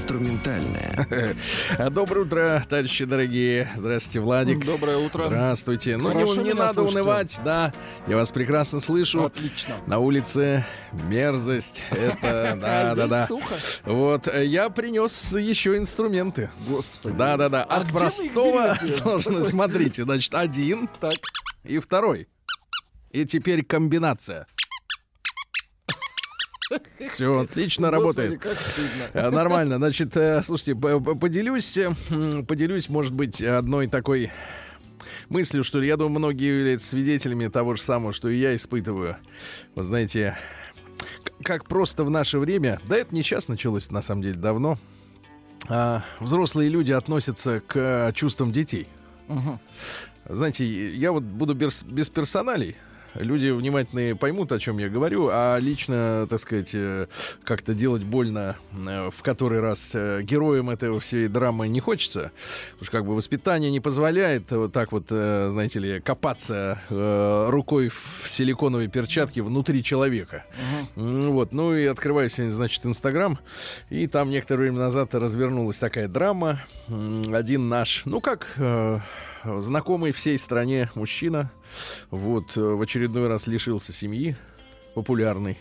[0.00, 1.36] Инструментальная.
[1.90, 3.68] Доброе утро, товарищи дорогие.
[3.76, 4.64] Здравствуйте, Владик.
[4.64, 5.26] Доброе утро.
[5.26, 5.98] Здравствуйте.
[5.98, 7.00] Ну, не, не надо слышите?
[7.00, 7.74] унывать, да.
[8.08, 9.26] Я вас прекрасно слышу.
[9.26, 9.74] Отлично.
[9.86, 11.82] На улице мерзость.
[11.90, 13.26] Это, да, А да, да.
[13.26, 13.54] сухо.
[13.84, 16.48] Вот, э, я принес еще инструменты.
[16.66, 17.14] Господи.
[17.18, 17.62] Да, да, да.
[17.64, 19.44] А От простого сложно.
[19.44, 21.12] Смотрите, значит, один Так.
[21.62, 22.26] и второй.
[23.10, 24.46] И теперь комбинация.
[27.12, 28.34] Все, отлично работает.
[28.34, 29.10] Господи, как стыдно.
[29.12, 29.76] Э, Нормально.
[29.78, 31.92] Значит, э, слушайте, поделюсь, э,
[32.46, 34.30] поделюсь, может быть, одной такой
[35.28, 35.82] мыслью, что.
[35.82, 39.16] Я думаю, многие являются свидетелями того же самого, что и я испытываю.
[39.74, 40.38] Вы знаете,
[41.42, 44.78] как просто в наше время, да это не сейчас началось, на самом деле, давно,
[45.68, 48.86] а, взрослые люди относятся к чувствам детей.
[50.28, 52.76] Знаете, я вот буду без, без персоналей.
[53.14, 57.06] Люди внимательные поймут, о чем я говорю, а лично, так сказать, э,
[57.44, 62.30] как-то делать больно э, в который раз э, героям этого всей драмы не хочется.
[62.72, 68.28] Потому что как бы воспитание не позволяет вот так вот, знаете ли, копаться рукой в
[68.28, 70.44] силиконовой перчатке внутри человека.
[70.96, 73.38] М, Вот, ну и открываю сегодня, значит, Инстаграм,
[73.88, 76.60] и там некоторое время назад развернулась такая драма.
[77.32, 78.46] Один наш, ну как
[79.44, 81.50] знакомый всей стране мужчина,
[82.10, 84.36] вот, э, в очередной раз лишился семьи
[84.94, 85.58] популярной.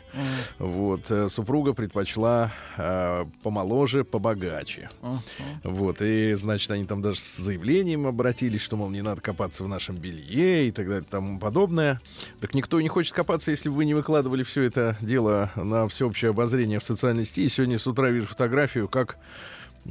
[0.57, 4.89] Вот, э, супруга предпочла э, помоложе, побогаче.
[5.01, 5.21] Мгм.
[5.63, 9.67] Вот, и, значит, они там даже с заявлением обратились, что, мол, не надо копаться в
[9.67, 12.01] нашем белье и так далее и тому подобное.
[12.41, 16.31] Так никто не хочет копаться, если бы вы не выкладывали все это дело на всеобщее
[16.31, 17.43] обозрение в социальной сети.
[17.43, 19.17] И сегодня с утра вижу фотографию, как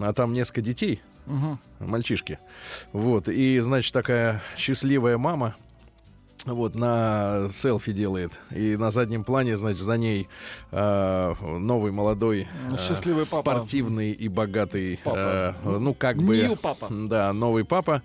[0.00, 1.58] а там несколько детей, Мгм.
[1.80, 2.38] мальчишки.
[2.92, 5.54] Вот, и, значит, такая счастливая мама
[6.46, 10.28] вот на селфи делает и на заднем плане значит за ней
[10.70, 13.42] э, новый молодой э, Счастливый папа.
[13.58, 15.56] спортивный и богатый Папа.
[15.64, 16.86] э, ну как бы папа.
[16.90, 18.02] да новый папа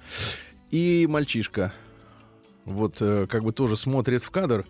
[0.72, 1.72] и мальчишка
[2.66, 4.66] вот э, как бы тоже смотрит в кадр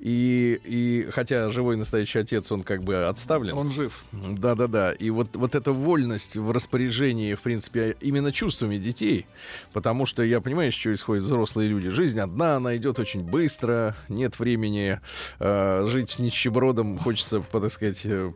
[0.00, 4.04] и и хотя живой настоящий отец он как бы отставлен Он жив.
[4.12, 4.92] да-да-да.
[4.92, 9.26] И вот, вот эта вольность в распоряжении, в принципе, именно чувствами детей,
[9.72, 11.88] потому что я понимаю, что исходят взрослые люди.
[11.88, 15.00] Жизнь одна, она идет очень быстро, нет времени
[15.38, 18.32] э, жить нищебродом, хочется, так сказать, э,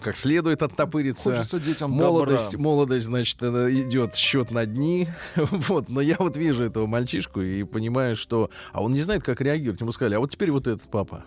[0.00, 1.34] как следует оттопыриться.
[1.36, 2.64] Хочется детям Молодость, добра.
[2.64, 5.08] молодость, значит, э, идет счет на дни.
[5.36, 8.39] вот, но я вот вижу этого мальчишку и понимаю, что...
[8.72, 9.80] А он не знает, как реагировать.
[9.80, 11.24] Ему сказали, а вот теперь вот этот папа.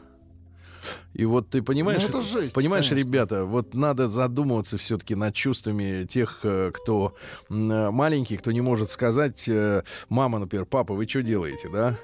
[1.13, 3.07] И вот ты понимаешь, Ну, это жесть, понимаешь, конечно.
[3.07, 7.15] ребята, вот надо задумываться все-таки над чувствами тех, э, кто
[7.49, 11.97] э, маленький, кто не может сказать, э, мама, например, папа, вы что делаете, да?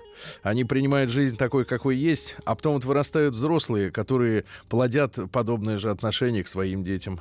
[0.44, 5.90] Они принимают жизнь такой, какой есть, а потом вот вырастают взрослые, которые плодят подобное же
[5.90, 7.20] отношение к своим детям.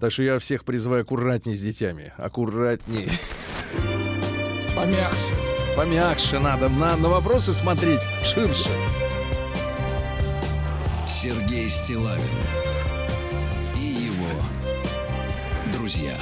[0.00, 3.08] Так что я всех призываю аккуратней с детьми, аккуратней.
[4.76, 5.49] Помягче.
[5.80, 8.68] Помягче надо, на, на вопросы смотреть ширше.
[11.08, 12.20] Сергей Стилавин
[13.78, 14.28] и его
[15.72, 16.12] друзья.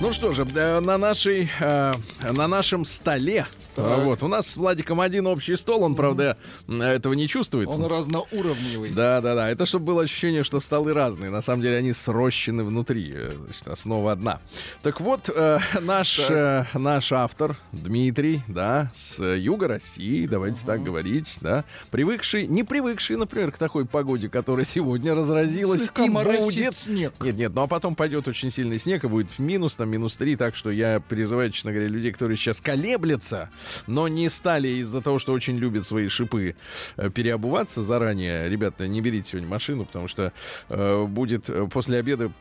[0.00, 3.46] Ну что же, э, на нашей, э, на нашем столе,
[3.76, 3.98] Так.
[3.98, 6.36] э, вот, у нас с Владиком один общий стол, он, правда,
[6.68, 7.68] этого не чувствует.
[7.68, 8.90] Он разноуровневый.
[8.90, 9.50] Да, да, да.
[9.50, 11.30] Это чтобы было ощущение, что столы разные.
[11.30, 13.12] На самом деле они срощены внутри.
[13.14, 14.40] Э, Значит, основа одна.
[14.82, 21.38] Так вот, э, наш, э, наш автор Дмитрий, да, с юга России, давайте так говорить,
[21.40, 26.74] да, привыкший, не привыкший, например, к такой погоде, которая сегодня разразилась Слегка и будет.
[26.74, 27.12] снег.
[27.20, 30.36] Нет, нет, ну а потом пойдет очень сильный снег, и будет минус, там, минус 3,
[30.36, 33.50] так что я призываю, честно говоря, людей, которые сейчас колеблятся,
[33.86, 36.56] но не стали из-за того, что очень любят свои шипы,
[36.96, 38.48] э, переобуваться заранее.
[38.48, 40.32] Ребята, не берите сегодня машину, потому что
[40.68, 42.32] э, будет э, после обеда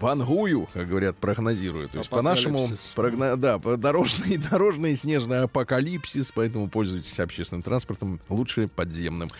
[0.00, 1.92] вангую, как говорят, прогнозируют.
[1.92, 3.36] То есть по-нашему, прогно...
[3.36, 9.30] да, дорожный, дорожный снежный апокалипсис, поэтому пользуйтесь общественным транспортом, лучше подземным.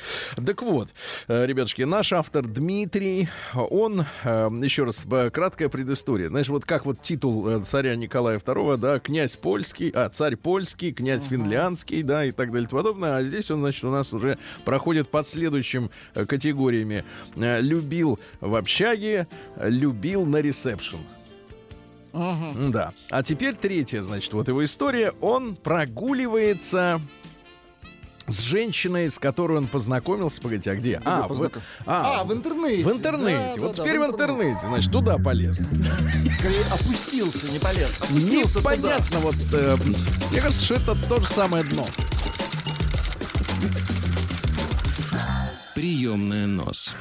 [0.45, 0.91] Так вот,
[1.29, 6.29] э, ребятушки, наш автор Дмитрий, он, э, еще раз, э, краткая предыстория.
[6.29, 10.93] Знаешь, вот как вот титул э, царя Николая II, да, князь польский, а, царь польский,
[10.93, 13.17] князь финляндский, да, и так далее и тому подобное.
[13.17, 17.05] А здесь он, значит, у нас уже проходит под следующим категориями.
[17.37, 19.27] Любил в общаге,
[19.57, 20.99] любил на ресепшн.
[22.13, 22.73] Мгм.
[22.73, 22.93] Да.
[23.11, 25.13] А теперь третья, значит, вот его история.
[25.21, 27.01] Он прогуливается
[28.27, 30.41] с женщиной, с которой он познакомился.
[30.41, 31.01] Погодите, а где?
[31.05, 31.51] А, в,
[31.87, 32.85] а, А, в интернете.
[32.85, 33.53] в интернете.
[33.57, 34.61] Да, вот да, теперь да, в интернете.
[34.63, 35.57] Значит, туда полез.
[35.59, 37.91] Скорее, опустился, не полез.
[38.01, 38.77] Опустился туда.
[38.77, 39.77] Непонятно, вот э,
[40.31, 41.87] мне кажется, что это то же самое дно.
[45.75, 46.95] Приемная нос.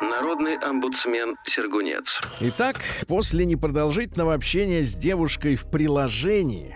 [0.00, 2.20] Народный омбудсмен Сергунец.
[2.40, 2.76] Итак,
[3.06, 6.74] после непродолжительного общения с девушкой в приложении,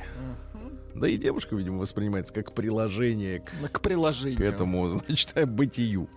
[0.94, 4.38] да и девушка, видимо, воспринимается как приложение к К приложению.
[4.38, 6.09] к этому, значит, бытию.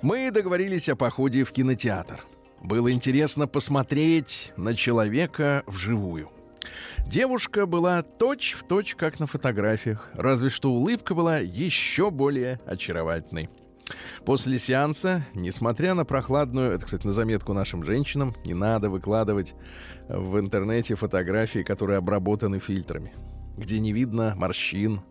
[0.00, 2.24] Мы договорились о походе в кинотеатр.
[2.62, 6.30] Было интересно посмотреть на человека вживую.
[7.06, 13.48] Девушка была точь в точь, как на фотографиях, разве что улыбка была еще более очаровательной.
[14.24, 19.54] После сеанса, несмотря на прохладную, это, кстати, на заметку нашим женщинам, не надо выкладывать
[20.08, 23.12] в интернете фотографии, которые обработаны фильтрами,
[23.56, 25.02] где не видно морщин,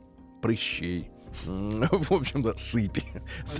[0.41, 1.09] прыщей,
[1.45, 3.03] в общем-то, сыпи.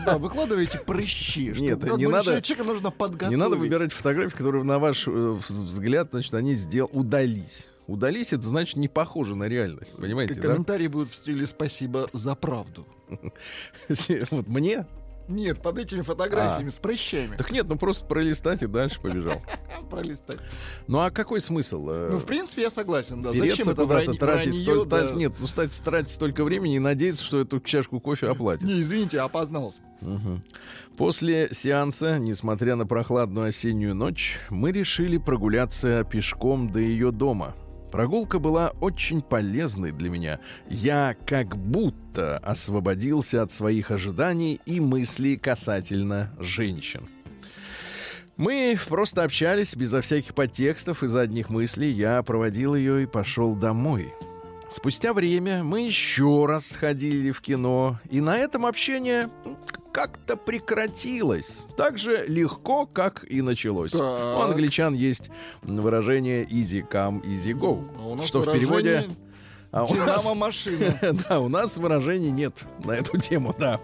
[0.06, 1.54] Да, выкладываете прыщи.
[1.58, 3.32] Нет, не надо- Человека нужно подготовить.
[3.32, 7.68] Не надо выбирать фотографии, которые, на ваш э, вз- взгляд, значит, они сделали, удались.
[7.88, 10.42] Удались, это значит не похоже на реальность, понимаете, да?
[10.42, 12.88] Комментарии будут в стиле «спасибо за правду».
[14.32, 14.88] Вот мне?
[15.28, 17.36] Нет, под этими фотографиями с прыщами.
[17.36, 19.42] Так нет, ну просто пролистать и дальше побежал.
[19.90, 20.38] Пролистать.
[20.88, 21.90] Ну а какой смысл?
[21.90, 23.34] э, Ну, в принципе, я согласен, да.
[23.34, 25.16] Зачем это куда-то, врань- тратить вранье, столько...
[25.16, 28.64] Нет, ну стать, тратить столько времени и надеяться, что эту чашку кофе оплатят.
[28.64, 29.82] Не, извините, опознался.
[30.98, 37.54] После сеанса, несмотря на прохладную осеннюю ночь, мы решили прогуляться пешком до ее дома.
[37.96, 40.40] Прогулка была очень полезной для меня.
[40.68, 47.08] Я как будто освободился от своих ожиданий и мыслей касательно женщин.
[48.36, 51.90] Мы просто общались безо всяких подтекстов и задних мыслей.
[51.90, 54.14] Я проводил ее и пошел домой.
[54.70, 59.30] Спустя время мы еще раз сходили в кино, и на этом общение
[59.96, 61.66] как-то прекратилось.
[61.78, 63.92] Так же легко, как и началось.
[63.92, 64.02] Так.
[64.02, 65.32] У англичан есть
[65.64, 67.82] выражение easy come, easy go.
[68.22, 68.90] А что в переводе...
[68.90, 69.18] выражение
[69.72, 71.00] А у нас- «Динамо-машина».
[71.30, 73.80] да, у нас выражений нет на эту тему, да.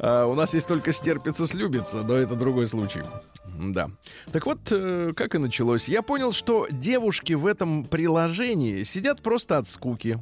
[0.00, 3.02] А, у нас есть только стерпится, слюбится, но это другой случай.
[3.46, 3.88] Да.
[4.32, 5.88] Так вот, э, как и началось.
[5.88, 10.20] Я понял, что девушки в этом приложении сидят просто от скуки.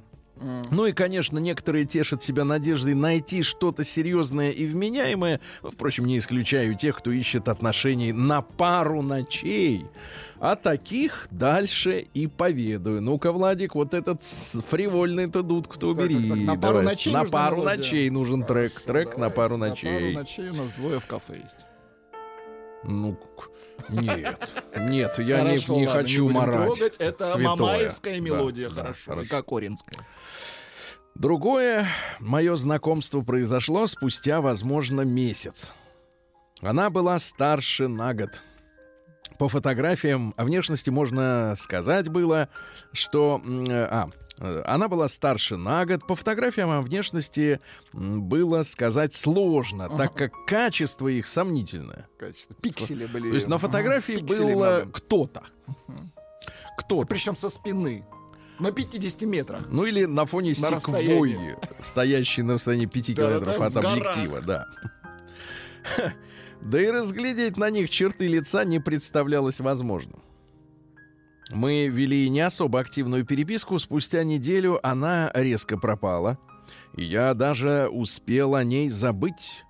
[0.70, 5.40] Ну и, конечно, некоторые тешат себя надеждой найти что-то серьезное и вменяемое.
[5.62, 9.84] Впрочем, не исключаю тех, кто ищет отношений на пару ночей.
[10.40, 13.00] А таких дальше и поведаю.
[13.02, 16.28] Ну-ка, Владик, вот этот фривольный-то дудку-то Так, так, убери.
[16.28, 16.84] так, на пару Давай.
[16.84, 17.76] ночей На пару мелодия.
[17.78, 18.72] ночей нужен трек.
[18.74, 19.34] Хорошо, Трек на давайте.
[19.36, 19.92] пару На ночей.
[19.92, 21.56] пару ночей у нас двое в кафе есть.
[22.84, 23.18] Ну,
[23.88, 24.38] нет.
[24.76, 26.54] Нет, я не, Хорошо, не ладно, хочу будем марать.
[26.56, 26.96] трогать.
[26.98, 27.42] Это святое.
[27.56, 29.10] мамаевская мелодия, да, хорошо.
[29.12, 29.28] хорошо.
[29.30, 29.98] Кокоринская.
[31.18, 31.88] Другое
[32.20, 35.72] мое знакомство произошло спустя, возможно, месяц.
[36.60, 38.40] Она была старше на год.
[39.38, 42.48] По фотографиям о внешности можно сказать было,
[42.92, 43.40] что...
[43.44, 46.06] э, А, э, она была старше на год.
[46.06, 47.60] По фотографиям о внешности
[47.94, 52.08] м, было сказать сложно, так как качество их сомнительное.
[52.18, 52.54] Качество.
[52.56, 53.28] Пиксели были.
[53.30, 54.86] То есть на фотографии было много.
[54.92, 55.42] кто-то.
[56.78, 57.06] Кто-то.
[57.08, 58.04] Причем со спины.
[58.58, 59.66] На 50 метрах.
[59.70, 64.66] Ну или на фоне На секвойи, стоящей на расстоянии 5 Да-да-да, километров от объектива, да.
[66.60, 70.20] Да и разглядеть на них черты лица не представлялось возможным.
[71.50, 73.78] Мы вели не особо активную переписку.
[73.78, 76.38] Спустя неделю она резко пропала.
[76.96, 79.64] И я даже успел о ней забыть.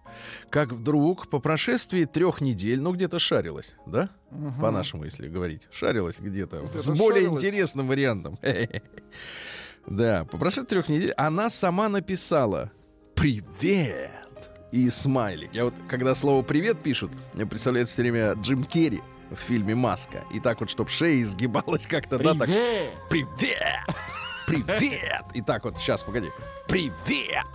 [0.51, 4.11] Как вдруг по прошествии трех недель, ну где-то шарилась, да?
[4.31, 4.61] Мгм.
[4.61, 5.63] По-нашему, если говорить.
[5.73, 6.61] Шарилась где-то.
[6.63, 7.45] Где-то С более шарилась.
[7.45, 8.39] интересным вариантом.
[9.87, 12.71] Да, по прошествии трех недель она сама написала
[13.15, 14.11] «Привет!»
[14.71, 15.55] и смайлик.
[15.55, 20.25] Я вот, когда слово «привет» пишут, мне представляется все время Джим Керри в фильме «Маска».
[20.35, 22.93] И так вот, чтобы шея изгибалась как-то, да, так Привет!
[23.09, 23.87] «Привет!
[24.47, 26.29] Привет!» И так вот, сейчас, погоди.
[26.69, 27.47] «Привет!»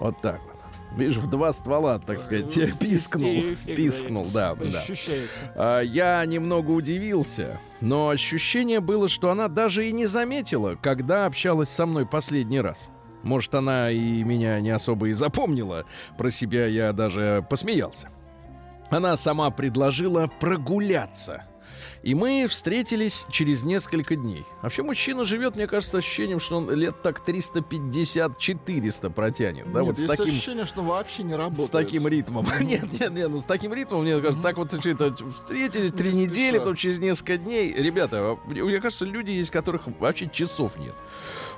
[0.00, 0.52] Вот так вот.
[0.96, 3.30] Видишь, в два ствола, так сказать, пискнул.
[3.30, 4.78] эффект, Пискнул, да, да.
[4.80, 5.50] Ощущается.
[5.56, 11.70] А, Я немного удивился, но ощущение было, что она даже и не заметила, когда общалась
[11.70, 12.90] со мной последний раз.
[13.22, 15.86] Может, она и меня не особо и запомнила.
[16.18, 18.10] Про себя я даже посмеялся.
[18.90, 21.44] Она сама предложила прогуляться.
[22.02, 24.44] И мы встретились через несколько дней.
[24.60, 29.70] Вообще мужчина живет, мне кажется, с ощущением, что он лет так 350-400 протянет.
[29.72, 31.68] Да, Нет, вот с есть таким ощущение, что вообще не работает.
[31.68, 32.46] с таким ритмом.
[32.60, 36.12] Нет, нет, нет, ну с таким ритмом, мне кажется, так вот что это встретились три
[36.12, 37.72] Не недели, то через несколько дней.
[37.72, 40.94] Ребята, мне кажется, люди есть, которых вообще часов нет.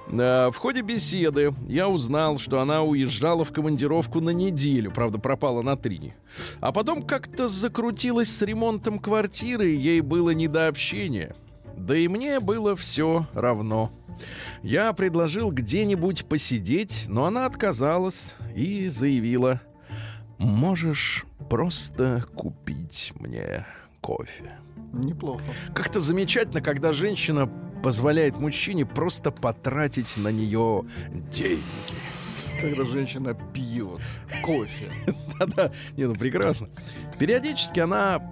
[0.08, 5.62] Э, В ходе беседы я узнал, что она уезжала в командировку на неделю, правда, пропала
[5.62, 6.14] на три.
[6.60, 11.34] А потом как-то закрутилась с ремонтом квартиры, ей было не до общения.
[11.76, 13.90] Да и мне было все равно.
[14.62, 19.60] Я предложил где-нибудь посидеть, но она отказалась и заявила,
[20.38, 23.66] «Можешь просто купить мне
[24.00, 24.52] кофе».
[24.92, 25.42] Неплохо.
[25.74, 27.50] Как-то замечательно, когда женщина
[27.84, 30.84] позволяет мужчине просто потратить на нее
[31.30, 31.62] деньги.
[32.60, 34.00] Когда женщина пьет
[34.42, 34.90] кофе.
[35.38, 36.68] Да-да, не, ну прекрасно.
[37.18, 38.22] Периодически она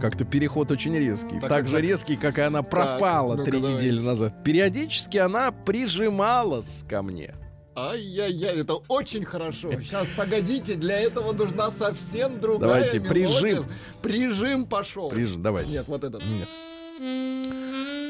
[0.00, 1.38] как-то переход очень резкий.
[1.38, 1.82] Так, Так, так, же так.
[1.82, 3.76] резкий, как и она пропала ну-ка, три давайте.
[3.78, 4.42] недели назад.
[4.42, 7.34] Периодически она прижималась ко мне.
[7.78, 9.70] Ай-яй-яй, это очень хорошо.
[9.82, 13.28] Сейчас, погодите, для этого нужна совсем другая Давайте, мелодия.
[13.40, 13.64] прижим.
[14.02, 15.10] Прижим пошел.
[15.10, 15.66] Приж- Давай.
[15.66, 16.24] Нет, вот этот.
[16.24, 16.48] Нет.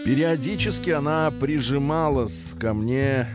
[0.04, 3.26] Периодически она прижималась ко мне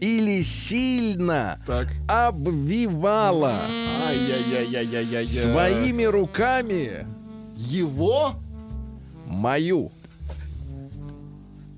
[0.00, 1.88] или сильно Так.
[2.08, 3.62] обвивала
[4.08, 5.26] Ай-яй-яй-яй-яй-яй.
[5.28, 7.06] своими руками
[7.56, 8.32] Его?
[9.26, 9.90] мою.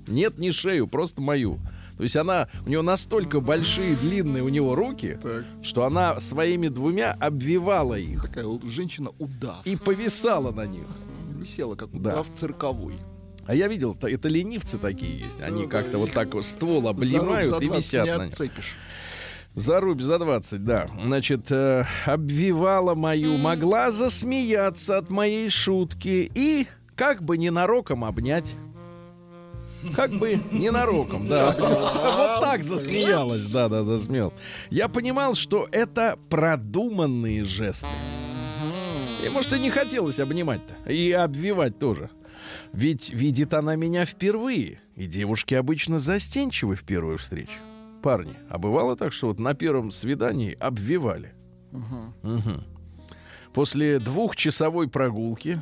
[0.07, 1.59] Нет, не шею, просто мою.
[1.97, 5.45] То есть она, у нее настолько большие, длинные у него руки, Так.
[5.61, 9.65] что она своими двумя обвивала их Такая вот женщина-удав.
[9.65, 10.85] и повисала на них.
[11.37, 12.11] Висела, как Да.
[12.11, 12.95] удав цирковой.
[13.49, 15.41] А я видел, это ленивцы такие есть.
[15.41, 18.21] Они Ну, как-то да, вот так вот ствол за и 20 висят на нем.
[18.27, 18.75] отцепишь.
[19.55, 20.87] За рубь за 20, да.
[21.03, 28.55] Значит, э, обвивала мою, могла засмеяться от моей шутки и как бы ненароком обнять.
[29.95, 31.55] Как бы ненароком, да.
[31.57, 34.35] Вот так засмеялась, да, да, да, смеялась.
[34.69, 37.87] Я понимал, что это продуманные жесты.
[39.25, 40.91] И, может, и не хотелось обнимать-то.
[40.91, 42.11] И обвивать тоже.
[42.73, 44.81] Ведь видит она меня впервые.
[44.95, 47.59] И девушки обычно застенчивы в первую встречу.
[48.01, 51.33] Парни, а бывало так, что вот на первом свидании обвивали?
[51.71, 52.63] Мгм.
[53.53, 55.61] После двухчасовой прогулки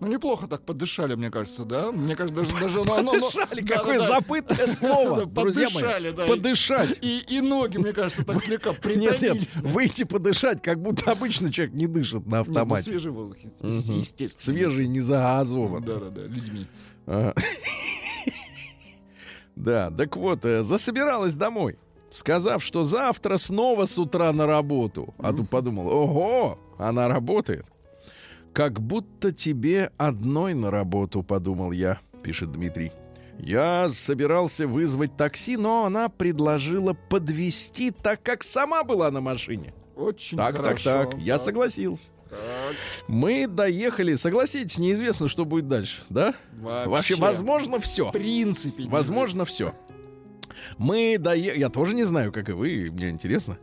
[0.00, 1.92] Ну, неплохо так подышали, мне кажется, да?
[1.92, 2.56] Мне кажется, даже...
[2.58, 6.26] даже ну, ну, Подышали, какое да, слово, Да, друзья подышали, да.
[6.26, 6.98] Подышать.
[7.02, 11.74] И, и ноги, мне кажется, так слегка Нет, нет, выйти подышать, как будто обычно человек
[11.74, 12.88] не дышит на Нет, ну, автомате.
[12.88, 13.98] свежий воздух, Мгм.
[13.98, 14.56] естественно.
[14.56, 15.82] Свежий, не загазован.
[15.82, 16.66] Да-да-да, людьми.
[17.06, 17.34] А.
[19.54, 21.78] Да, так вот, э, засобиралась домой,
[22.10, 25.14] сказав, что завтра снова с утра на работу.
[25.18, 27.64] А тут подумал, ого, она работает.
[28.56, 32.90] Как будто тебе одной на работу, подумал я, пишет Дмитрий.
[33.38, 39.74] Я собирался вызвать такси, но она предложила подвести, так как сама была на машине.
[39.94, 40.84] Очень Так, хорошо.
[40.90, 41.20] так, так.
[41.20, 42.08] Я согласился.
[42.30, 42.74] Так,
[43.08, 46.34] Мы доехали, согласитесь, неизвестно, что будет дальше, да?
[46.58, 46.88] вообще.
[46.88, 48.08] Вообще, возможно, все.
[48.08, 48.88] В принципе.
[48.88, 49.74] Возможно, все.
[50.78, 51.60] Мы доехали...
[51.60, 53.58] Я тоже не знаю, как и вы, мне интересно.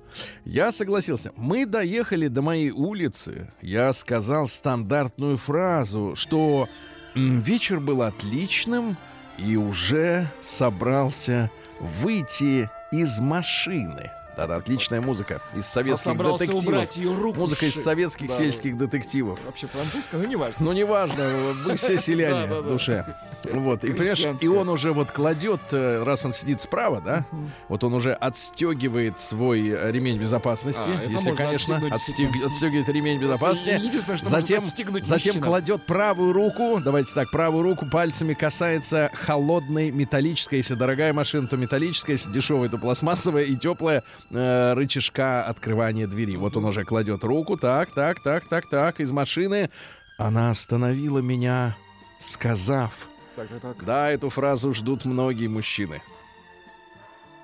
[0.45, 1.31] Я согласился.
[1.35, 3.51] Мы доехали до моей улицы.
[3.61, 6.67] Я сказал стандартную фразу, что
[7.15, 8.97] вечер был отличным
[9.37, 14.11] и уже собрался выйти из машины.
[14.35, 16.95] Да-да, отличная музыка из советских детективов.
[16.95, 17.39] ее руку.
[17.39, 19.39] Музыка из советских Да, сельских детективов.
[19.45, 20.65] Вообще французская, ну неважно.
[20.65, 21.29] Ну, неважно,
[21.65, 23.05] вы все селяне в душе.
[23.51, 27.25] Вот, и понимаешь, и он уже вот кладет, э, раз он сидит справа, да,
[27.67, 33.81] вот он уже отстегивает свой э, ремень безопасности, А, если, конечно, отстегивает ремень безопасности.
[34.23, 41.47] Затем, кладет правую руку, давайте так, правую руку пальцами касается холодной металлической, если дорогая машина,
[41.47, 46.35] то металлическая, если дешевая, то пластмассовая и теплая э, рычажка открывания двери.
[46.35, 49.69] Вот он уже кладет руку, так, так, так, так, так, из машины.
[50.17, 51.75] Она остановила меня,
[52.19, 52.93] сказав,
[53.35, 53.85] Так, так, так.
[53.85, 56.01] да, эту фразу ждут многие мужчины.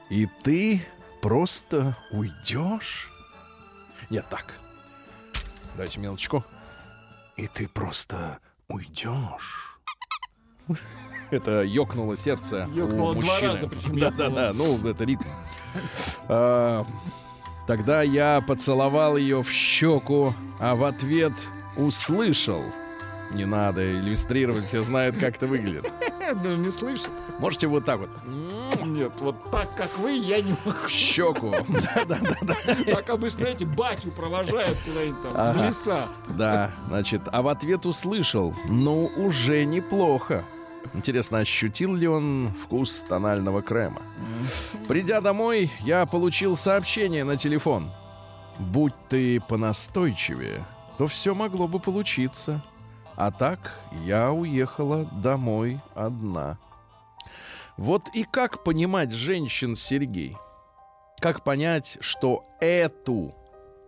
[0.09, 0.85] И ты
[1.21, 3.09] просто уйдешь?
[4.09, 4.53] Нет, так.
[5.77, 6.43] Дайте минуточку.
[7.37, 9.79] И ты просто уйдешь.
[11.31, 12.67] Это ёкнуло сердце.
[12.71, 14.51] у Ёкнуло два раза, причем Да, да, да.
[14.53, 15.27] Ну, это ритм.
[16.27, 16.85] А,
[17.67, 21.33] Тогда я поцеловал ее в щеку, а в ответ
[21.77, 22.63] услышал.
[23.31, 25.91] Не надо иллюстрировать, все знают, как это выглядит.
[26.43, 27.09] Ну, не слышит.
[27.39, 28.09] Можете вот так вот.
[28.85, 30.77] Нет, вот так, как вы, я не могу.
[30.85, 31.49] В щеку.
[31.95, 32.55] Да-да-да.
[32.85, 35.65] Так обычно, знаете, батю провожают куда-нибудь там, в Ага.
[35.65, 36.07] леса.
[36.27, 38.53] Да, значит, а в ответ услышал.
[38.65, 40.43] Ну, уже неплохо.
[40.93, 44.01] Интересно, ощутил ли он вкус тонального крема?
[44.87, 47.91] Придя домой, я получил сообщение на телефон.
[48.57, 50.65] Будь ты понастойчивее,
[50.97, 52.63] то все могло бы получиться.
[53.15, 56.57] А так я уехала домой одна.
[57.77, 60.35] Вот и как понимать женщин, Сергей?
[61.19, 63.35] Как понять, что эту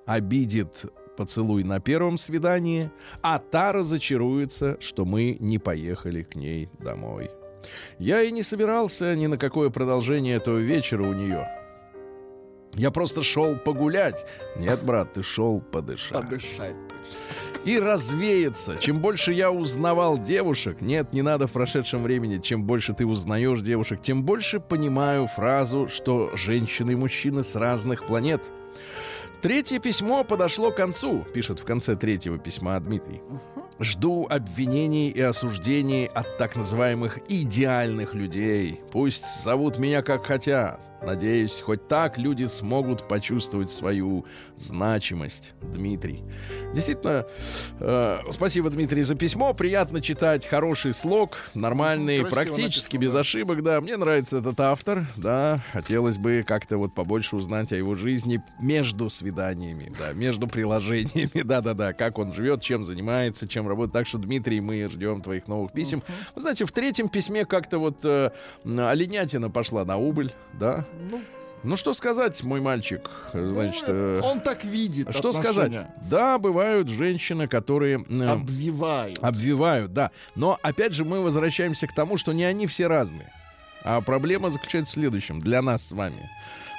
[0.06, 0.86] обидит
[1.22, 2.90] поцелуй на первом свидании,
[3.22, 7.30] а та разочаруется, что мы не поехали к ней домой.
[8.00, 11.48] Я и не собирался ни на какое продолжение этого вечера у нее.
[12.74, 14.26] Я просто шел погулять.
[14.56, 16.24] Нет, брат, ты шел подышать.
[16.24, 16.76] Подышать.
[17.66, 18.78] И развеяться.
[18.78, 23.62] Чем больше я узнавал девушек, нет, не надо в прошедшем времени, чем больше ты узнаешь
[23.62, 28.42] девушек, тем больше понимаю фразу, что женщины и мужчины с разных планет.
[29.42, 33.22] Третье письмо подошло к концу, пишет в конце третьего письма Дмитрий.
[33.80, 38.82] Жду обвинений и осуждений от так называемых идеальных людей.
[38.92, 40.91] Пусть зовут меня как хотят.
[41.02, 45.54] Надеюсь, хоть так люди смогут почувствовать свою значимость.
[45.62, 46.24] Дмитрий.
[46.76, 47.26] Действительно,
[47.80, 49.54] э, спасибо, Дмитрий, за письмо.
[49.54, 53.20] Приятно читать хороший слог, нормальный, Красиво практически написано, без да.
[53.20, 53.64] ошибок.
[53.64, 55.06] Да, мне нравится этот автор.
[55.18, 61.42] Да, хотелось бы как-то вот побольше узнать о его жизни между свиданиями, да, между приложениями.
[61.44, 63.94] Да-да-да, как он живет, чем занимается, чем работает.
[63.94, 66.04] Так что, Дмитрий, мы ждем твоих новых писем.
[66.36, 68.30] Вы знаете, в третьем письме как-то вот э,
[68.66, 70.86] оленятина пошла на убыль, да.
[71.10, 71.22] Ну,
[71.64, 73.84] Ну что сказать, мой мальчик, значит...
[73.88, 75.70] э, он так видит что сказать?
[75.76, 75.94] отношения.
[76.10, 78.04] Да, бывают женщины, которые...
[78.10, 79.20] э, Обвивают.
[79.22, 80.12] Обвивают, да.
[80.36, 83.32] Но опять же мы возвращаемся к тому, что не они все разные.
[83.84, 86.30] А проблема заключается в следующем для нас с вами.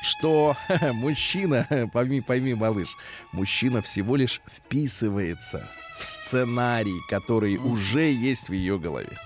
[0.02, 0.56] Что
[0.92, 2.97] мужчина, пойми, пойми, малыш,
[3.32, 9.16] мужчина всего лишь вписывается в сценарий, который уже есть в ее голове.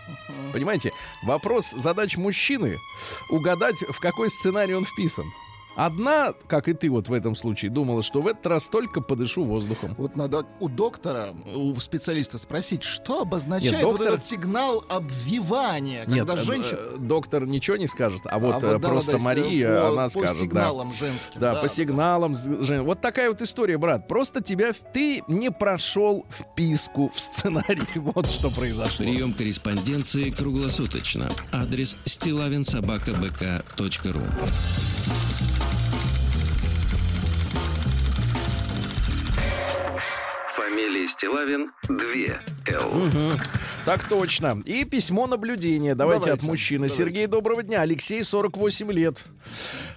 [0.53, 0.93] Понимаете,
[1.23, 2.77] вопрос задач мужчины
[3.31, 5.25] угадать, в какой сценарий он вписан.
[5.77, 9.45] Одна, как и ты вот в этом случае, думала, что в этот раз только подышу
[9.45, 9.95] воздухом.
[9.99, 16.05] Вот надо у доктора, у специалиста спросить, что обозначает Нет, доктор- вот этот сигнал обвивания,
[16.07, 16.79] когда Нет, э, женщина...
[16.81, 19.89] э, доктор ничего не скажет, а вот, А э, да, просто да, если Мария, по-
[19.89, 20.45] она по скажет, да.
[20.45, 21.41] сигналам женским.
[21.41, 22.35] Да, по сигналам.
[22.35, 24.09] с- Жен- Вот такая вот история, брат.
[24.09, 27.83] Просто тебя ты не прошел вписку в сценарий.
[27.97, 29.05] Вот что произошло.
[29.05, 31.29] Прием корреспонденции круглосуточно.
[31.53, 34.23] Адрес стилавинсобакабк.ру
[40.77, 41.97] Фамилия Стилавин 2
[42.69, 42.93] Л.
[43.87, 44.63] Так точно.
[44.67, 45.95] И письмо наблюдения.
[45.95, 46.89] Давайте, от Давайте, мужчины.
[46.89, 46.97] давайте.
[46.97, 47.81] Сергей, доброго дня.
[47.81, 49.25] Алексей, 48 лет.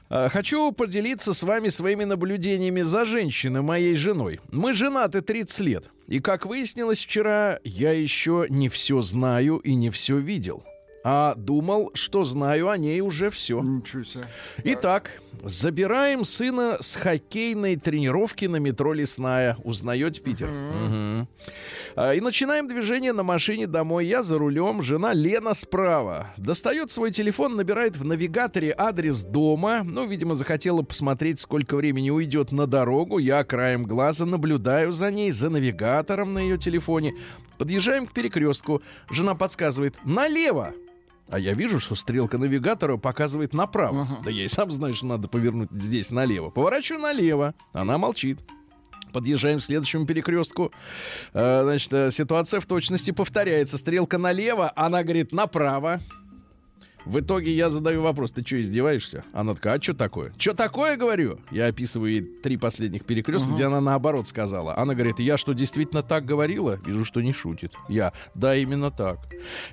[0.09, 4.39] А, Хочу поделиться с вами своими наблюдениями за женщиной, моей женой.
[4.53, 5.83] Мы женаты 30 лет.
[6.07, 10.63] И, как выяснилось вчера, я еще не все знаю и не все видел.
[11.12, 13.63] А думал, что знаю о ней уже все.
[13.63, 14.28] Ничего себе.
[14.63, 19.58] Итак, забираем сына с хоккейной тренировки на метро Лесная.
[19.63, 20.50] Узнаете Питер?
[21.95, 24.06] А, И начинаем движение на машине домой.
[24.06, 26.28] Я за рулем, жена Лена справа.
[26.38, 29.82] Достает свой телефон, набирает в навигаторе адрес дома.
[29.84, 33.17] Ну, видимо, захотела посмотреть, сколько времени уйдет на дорогу.
[33.17, 37.15] Я краем глаза наблюдаю за ней, за навигатором на ее телефоне.
[37.58, 38.84] Подъезжаем к перекрестку.
[39.10, 40.76] Жена подсказывает «Налево!»
[41.31, 44.07] А я вижу, что стрелка навигатора показывает направо.
[44.23, 46.49] Да я и сам знаю, что надо повернуть здесь налево.
[46.49, 47.53] Поворачиваю налево.
[47.73, 48.39] Она молчит.
[49.11, 50.71] Подъезжаем к следующему перекрестку.
[51.33, 53.77] Э, значит, э, ситуация в точности повторяется.
[53.77, 55.99] Стрелка налево, она говорит направо.
[57.05, 59.23] В итоге я задаю вопрос, ты что, издеваешься?
[59.33, 60.33] Она такая, а что такое?
[60.38, 61.39] Что такое, говорю?
[61.51, 64.77] Я описываю ей три последних перекрестка, где она наоборот сказала.
[64.77, 66.79] Она говорит, я что, действительно так говорила?
[66.85, 67.73] Вижу, что не шутит.
[67.88, 69.19] Я, да, именно так.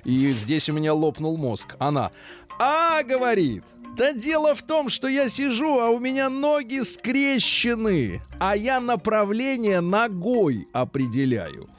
[0.03, 1.75] И здесь у меня лопнул мозг.
[1.79, 2.11] Она,
[2.59, 3.63] а, говорит,
[3.97, 9.81] да дело в том, что я сижу, а у меня ноги скрещены, а я направление
[9.81, 11.69] ногой определяю.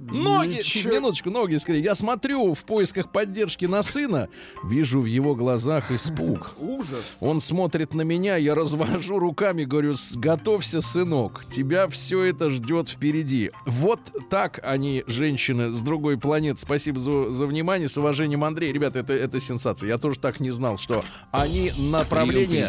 [0.00, 0.94] Ноги, Ничего.
[0.94, 1.82] минуточку, ноги скорее.
[1.82, 4.28] Я смотрю в поисках поддержки на сына,
[4.64, 6.54] вижу в его глазах испуг.
[6.58, 7.18] Ужас.
[7.20, 12.88] Он смотрит на меня, я развожу руками, говорю, «С- готовься, сынок, тебя все это ждет
[12.88, 13.50] впереди.
[13.66, 16.60] Вот так они, женщины с другой планеты.
[16.60, 18.72] Спасибо за, за внимание, с уважением, Андрей.
[18.72, 19.88] Ребята, это, это сенсация.
[19.88, 22.66] Я тоже так не знал, что они направление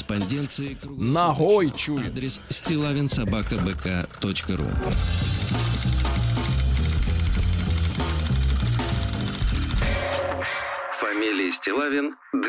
[0.98, 2.08] ногой чуют.
[2.08, 4.65] Адрес стилавинсобакабк.ру
[11.22, 12.42] Фамилия Стилавин 2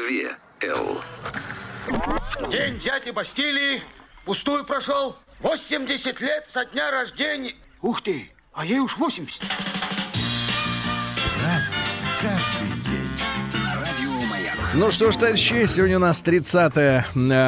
[0.63, 1.03] Л.
[2.49, 3.83] День дяди Бастилии
[4.25, 5.15] пустую прошел.
[5.41, 7.55] 80 лет со дня рождения.
[7.83, 9.43] Ух ты, а ей уж 80.
[11.45, 11.79] Разный,
[12.19, 12.62] каждый
[14.75, 17.05] Ну что ж, товарищи, сегодня у нас 30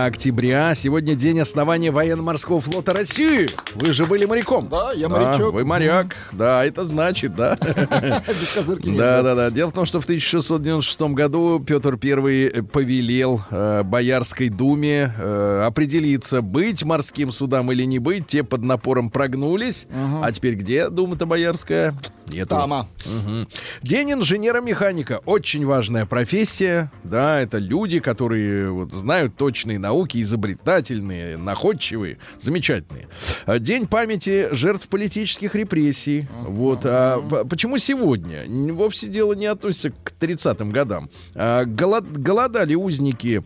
[0.07, 0.75] октября.
[0.75, 3.49] Сегодня день основания военно-морского флота России.
[3.75, 4.69] Вы же были моряком.
[4.69, 5.55] Да, я морячок.
[5.55, 6.17] вы моряк.
[6.33, 7.57] Да, это значит, да.
[8.29, 9.51] Без козырки Да, да, да.
[9.51, 16.43] Дело в том, что в 1696 году Петр I повелел э, Боярской думе э, определиться,
[16.43, 18.27] быть морским судам или не быть.
[18.27, 19.87] Те под напором прогнулись.
[20.23, 21.95] А теперь где дума-то Боярская?
[22.29, 22.49] Нету.
[22.51, 22.89] Тама.
[23.07, 23.49] Мгм.
[23.83, 25.21] День инженера-механика.
[25.25, 26.91] Очень важная профессия.
[27.15, 33.07] Да, это люди, которые вот, знают точные науки, изобретательные, находчивые, замечательные.
[33.47, 36.27] А, День памяти жертв политических репрессий.
[36.43, 36.81] Вот.
[36.83, 38.45] А, почему сегодня?
[38.73, 41.09] Вовсе дело не относится к 30-м годам.
[41.37, 43.45] А, голод- голодали узники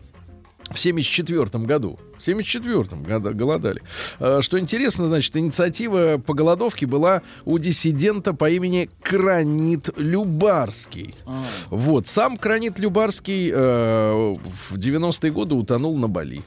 [0.71, 1.99] в 74 году.
[2.19, 3.81] В 74 году голодали.
[4.19, 11.15] А, Что интересно, значит, инициатива по голодовке была у диссидента по имени Кранит Любарский.
[11.69, 12.07] Вот.
[12.07, 14.35] Сам Кранит Любарский э,
[14.69, 16.43] в 90-е годы утонул на Бали.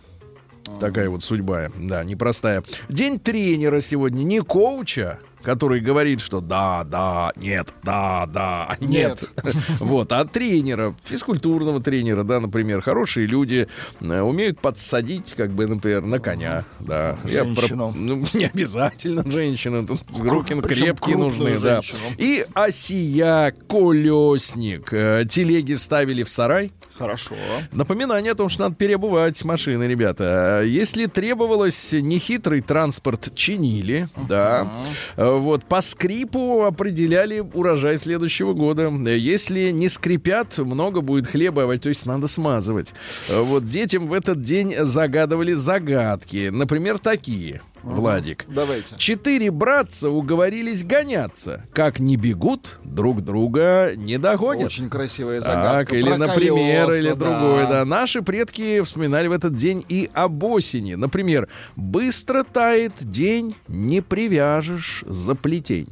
[0.78, 2.62] Такая вот судьба, да, непростая.
[2.88, 9.28] День тренера сегодня, не коуча, который говорит, что да, да, нет, да, да, нет.
[9.81, 13.68] Вот, а тренера, физкультурного тренера, да, например, хорошие люди
[14.00, 17.16] э, умеют подсадить, как бы, например, на коня, да.
[17.24, 17.92] Я про- Женщину.
[17.96, 21.83] ну, не обязательно женщина, тут руки крепкие нужны, да.
[21.83, 22.00] женщину.
[22.18, 27.35] И осия, колесник, э, телеги ставили в сарай, Хорошо.
[27.72, 30.62] Напоминание о том, что надо переобувать машины, ребята.
[30.64, 34.70] Если требовалось нехитрый транспорт, чинили, да.
[35.16, 38.88] А, Вот по скрипу определяли урожай следующего года.
[38.88, 42.92] Если не скрипят, много будет хлеба, то есть надо смазывать.
[43.28, 47.62] Вот детям в этот день загадывали загадки, например, такие.
[47.83, 48.45] Владик.
[48.49, 48.97] Давайте.
[48.99, 51.64] Четыре братца уговорились гоняться.
[51.73, 54.66] Как не бегут, друг друга не догонят.
[54.66, 55.90] Очень красивая загадка.
[55.90, 57.14] Так, или, Про например, колеса, или да.
[57.16, 57.85] другое, да.
[57.85, 60.95] Наши предки вспоминали в этот день и об осени.
[60.95, 65.88] Например, быстро тает день, не привяжешь за плетень.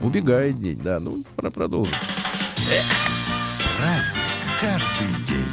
[0.00, 0.98] Убегает день, да.
[0.98, 1.94] Ну, пора продолжим.
[3.78, 4.22] Праздник
[4.60, 5.47] каждый день.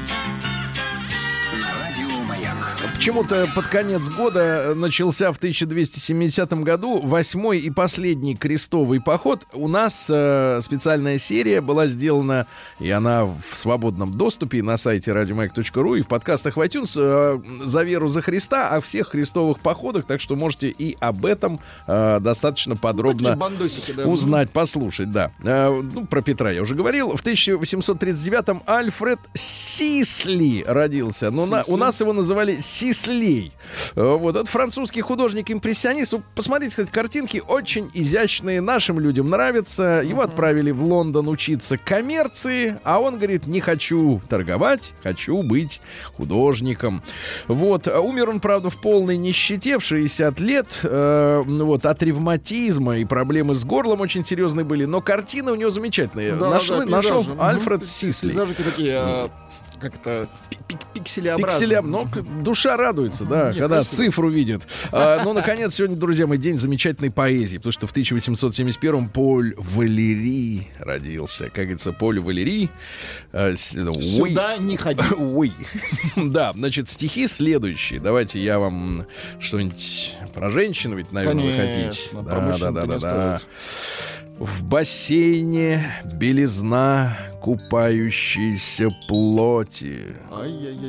[3.06, 9.46] Почему-то под конец года начался в 1270 году восьмой и последний крестовый поход.
[9.54, 12.48] У нас э, специальная серия была сделана,
[12.80, 17.84] и она в свободном доступе на сайте радиомаяк.ру и в подкастах в iTunes э, за
[17.84, 22.76] веру за Христа о всех крестовых походах, так что можете и об этом э, достаточно
[22.76, 24.08] подробно бандосики, да.
[24.08, 25.30] узнать, послушать, да.
[25.44, 27.16] Э, ну, про Петра я уже говорил.
[27.16, 31.30] В 1839-м Альфред Сисли родился.
[31.30, 32.95] Но на- у нас его называли Сислей.
[33.96, 36.14] Э, вот, это французский художник-импрессионист.
[36.14, 40.02] Вы Посмотрите, кстати, картинки очень изящные, нашим людям нравятся.
[40.06, 45.82] Его отправили в Лондон учиться коммерции, а он говорит, не хочу торговать, хочу быть
[46.18, 47.04] художником.
[47.48, 52.04] Вот, а умер он, правда, в полной нищете в 60 лет, э, ну вот, от
[52.04, 56.34] ревматизма и проблемы с горлом очень серьезные были, но картины у него замечательные.
[56.34, 57.26] Да, Нашли- да, нашел.
[57.40, 58.30] Альфред Сисли.
[58.30, 59.28] Пейзажики такие, э,
[59.80, 61.60] как это, пи- пи- пикселеобразные.
[61.60, 62.08] Пикселям, но
[62.42, 63.96] душа радуется, да, Не, когда красиво.
[63.96, 64.62] цифру видит.
[64.92, 70.70] А, ну, наконец, сегодня, друзья мои, день замечательной поэзии, потому что в 1871-м Поль Валерий
[70.80, 71.46] родился.
[71.46, 72.70] Как говорится, Поль Валерий.
[73.32, 74.02] э, уй.
[74.02, 75.02] Сюда не ходи.
[75.18, 75.54] Ой.
[76.16, 78.00] да, значит, стихи следующие.
[78.00, 79.06] Давайте я вам
[79.40, 82.10] что-нибудь про женщину, ведь, наверное, вы хотите.
[82.12, 83.46] Конечно, про мужчин-то не стоит.
[84.38, 90.16] В бассейне белизна купающейся плоти.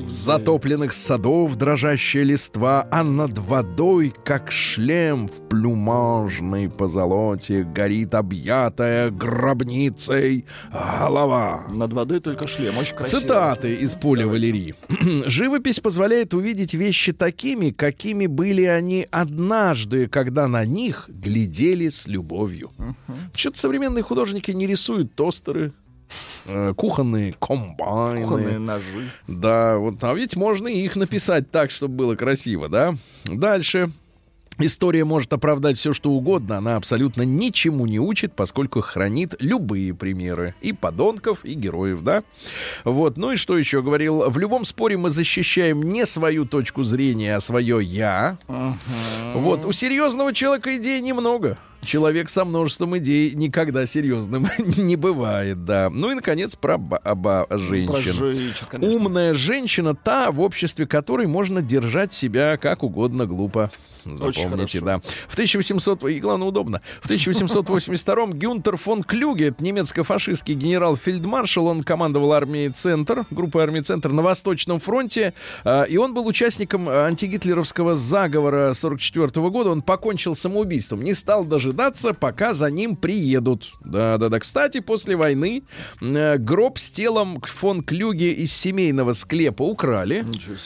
[0.06, 9.10] В затопленных садов дрожащая листва, а над водой, как шлем в плюмажной позолоте, горит объятая
[9.10, 11.66] гробницей голова.
[11.68, 12.78] Над водой только шлем.
[12.78, 13.20] Очень красиво.
[13.20, 14.74] Цитаты из поля Валерии.
[15.26, 22.70] Живопись позволяет увидеть вещи такими, какими были они однажды, когда на них глядели с любовью.
[23.34, 25.74] что-то современные художники не рисуют тостеры,
[26.76, 28.22] кухонные комбайны.
[28.22, 29.10] Кухонные ножи.
[29.26, 32.94] Да, вот, а ведь можно и их написать так, чтобы было красиво, да?
[33.24, 33.90] Дальше.
[34.58, 36.56] История может оправдать все, что угодно.
[36.56, 40.54] Она абсолютно ничему не учит, поскольку хранит любые примеры.
[40.62, 42.22] И подонков, и героев, да?
[42.84, 43.18] Вот.
[43.18, 44.30] Ну и что еще говорил?
[44.30, 48.38] В любом споре мы защищаем не свою точку зрения, а свое «я».
[49.34, 49.66] Вот.
[49.66, 51.58] У серьезного человека идей немного.
[51.86, 54.46] Человек со множеством идей никогда серьезным
[54.76, 55.88] не бывает, да.
[55.90, 58.66] Ну и, наконец, про ба- оба Про женщин.
[58.68, 58.94] конечно.
[58.94, 63.70] Умная женщина та, в обществе которой можно держать себя как угодно глупо.
[64.04, 65.00] Запомните, да.
[65.26, 66.80] В 1800, и главное, удобно.
[67.00, 74.12] В 1882-м Гюнтер фон Клюге, это немецко-фашистский генерал-фельдмаршал, он командовал армией «Центр», группой армии «Центр»
[74.12, 79.70] на Восточном фронте, а, и он был участником антигитлеровского заговора 44 года.
[79.70, 81.44] Он покончил самоубийством, не стал
[81.76, 83.72] дожидаться, пока за ним приедут.
[83.84, 84.38] Да-да-да.
[84.40, 85.62] Кстати, после войны
[86.00, 90.24] э, гроб с телом фон Клюге из семейного склепа украли.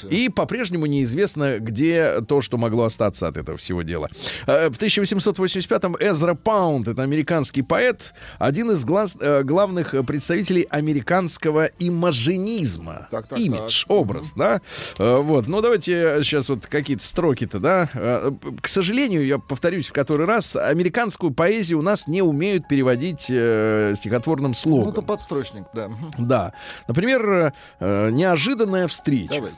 [0.09, 4.09] И по-прежнему неизвестно, где то, что могло остаться от этого всего дела.
[4.47, 11.71] Э, В 1885-м Эзра Паунд, это американский поэт, один из глаз- э, главных представителей американского
[11.79, 13.09] имажинизма.
[13.11, 13.91] Так, так, Имидж, так.
[13.97, 14.61] образ, да?
[14.99, 17.89] Э, Вот, ну давайте сейчас вот какие-то строки-то, да?
[17.95, 20.57] Э, К сожалению, я повторюсь в который раз,
[20.91, 24.89] американскую поэзию у нас не умеют переводить э, стихотворным Ну, слогом.
[24.91, 25.89] это подстрочник, да.
[26.19, 26.53] Да.
[26.89, 29.35] Например, э, неожиданная встреча.
[29.35, 29.57] Давайте.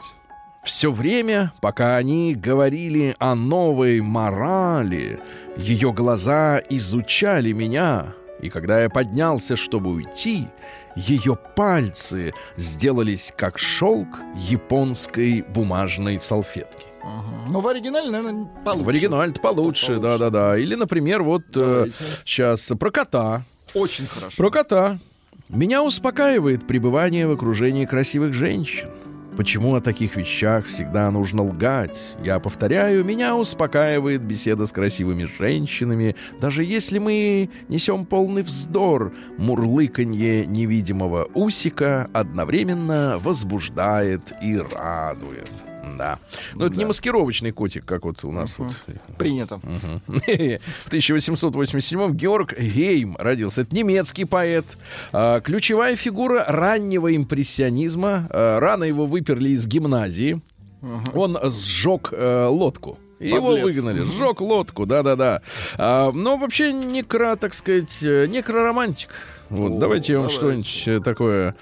[0.62, 5.18] Все время, пока они говорили о новой морали,
[5.56, 8.12] ее глаза изучали меня.
[8.40, 10.48] И когда я поднялся, чтобы уйти,
[10.94, 16.91] ее пальцы сделались как шелк японской бумажной салфетки.
[17.48, 18.84] Ну, в оригинале, наверное, получше.
[18.84, 20.56] В оригинале получше, да-да-да.
[20.56, 21.94] Или, например, вот Давайте.
[22.24, 23.42] сейчас про кота.
[23.74, 24.36] Очень хорошо.
[24.36, 24.98] Про кота.
[25.48, 28.88] Меня успокаивает пребывание в окружении красивых женщин.
[29.36, 31.96] Почему о таких вещах всегда нужно лгать?
[32.22, 39.12] Я повторяю, меня успокаивает беседа с красивыми женщинами, даже если мы несем полный вздор.
[39.38, 45.50] Мурлыканье невидимого усика одновременно возбуждает и радует.
[45.98, 46.18] Да.
[46.54, 48.72] Но это не маскировочный котик, как вот у нас вот
[49.18, 49.56] Принято.
[50.06, 53.62] в 1887-м Георг Гейм родился.
[53.62, 54.78] Это немецкий поэт.
[55.12, 58.26] А, Ключевая фигура раннего импрессионизма.
[58.30, 60.40] А, Рано его выперли из гимназии.
[61.14, 62.98] Он сжег э, лодку.
[63.20, 63.64] И Его Подлец.
[63.76, 64.04] выгнали.
[64.04, 65.42] Сжег лодку, да-да-да.
[65.78, 69.10] А, Но вообще некро, так сказать, э, некроромантик.
[69.48, 70.68] Вот, О, давайте я вам давайте.
[70.68, 71.54] что-нибудь э, такое.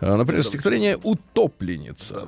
[0.00, 2.26] Например, стихотворение «Утопленница».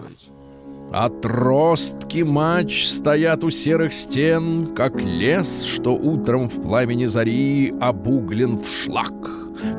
[0.92, 8.66] Отростки мач стоят у серых стен, Как лес, что утром в пламени зари Обуглен в
[8.66, 9.12] шлак.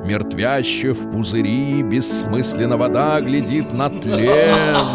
[0.06, 4.86] Мертвяще в пузыри Бессмысленно вода глядит на тлен.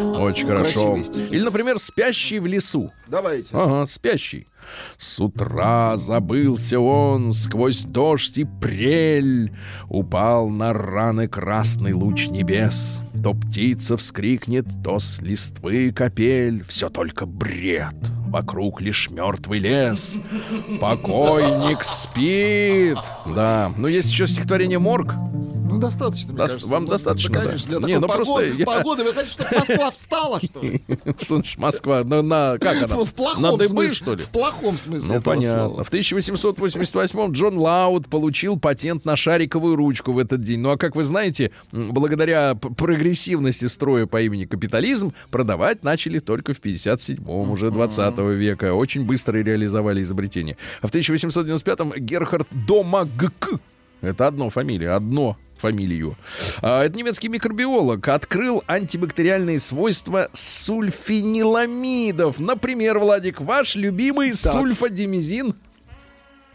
[0.20, 0.96] Очень хорошо.
[0.96, 2.92] Или, например, «Спящий в лесу».
[3.06, 3.48] Давайте.
[3.52, 4.46] Ага, спящий.
[4.98, 9.52] С утра забылся он сквозь дождь и прель.
[9.88, 13.00] Упал на раны красный луч небес.
[13.22, 16.62] То птица вскрикнет, то с листвы капель.
[16.64, 17.94] Все только бред.
[18.28, 20.20] Вокруг лишь мертвый лес.
[20.80, 22.98] Покойник спит.
[23.26, 25.14] Да, но есть еще стихотворение «Морг».
[25.74, 26.68] Ну, достаточно, мне Даст- кажется.
[26.72, 27.40] вам Ну, достаточно, да?
[27.46, 29.04] конечно, для Не, такой ну просто погоды, я- погоды.
[29.04, 30.82] Вы хотите, чтобы Москва встала, что ли?
[31.58, 32.02] Москва?
[32.04, 32.86] На, на- как она?
[33.02, 34.22] В плохом На дыбы, смысле, что ли?
[34.22, 35.68] В плохом смысле Ну, понятно.
[35.68, 35.84] слова.
[35.84, 40.60] В 1888 Джон Лауд получил патент на шариковую ручку в этот день.
[40.60, 46.60] Ну, а как вы знаете, благодаря прогрессивности строя по имени капитализм, продавать начали только в
[46.60, 48.74] 57-м уже 20 века.
[48.74, 50.56] Очень быстро реализовали изобретение.
[50.80, 53.48] А в 1895-м Герхард Домагк,
[54.00, 56.16] это одно фамилия, одно фамилию.
[56.62, 62.38] А, это немецкий микробиолог открыл антибактериальные свойства сульфениламидов.
[62.38, 64.52] Например, Владик, ваш любимый Так.
[64.52, 65.54] сульфадимизин.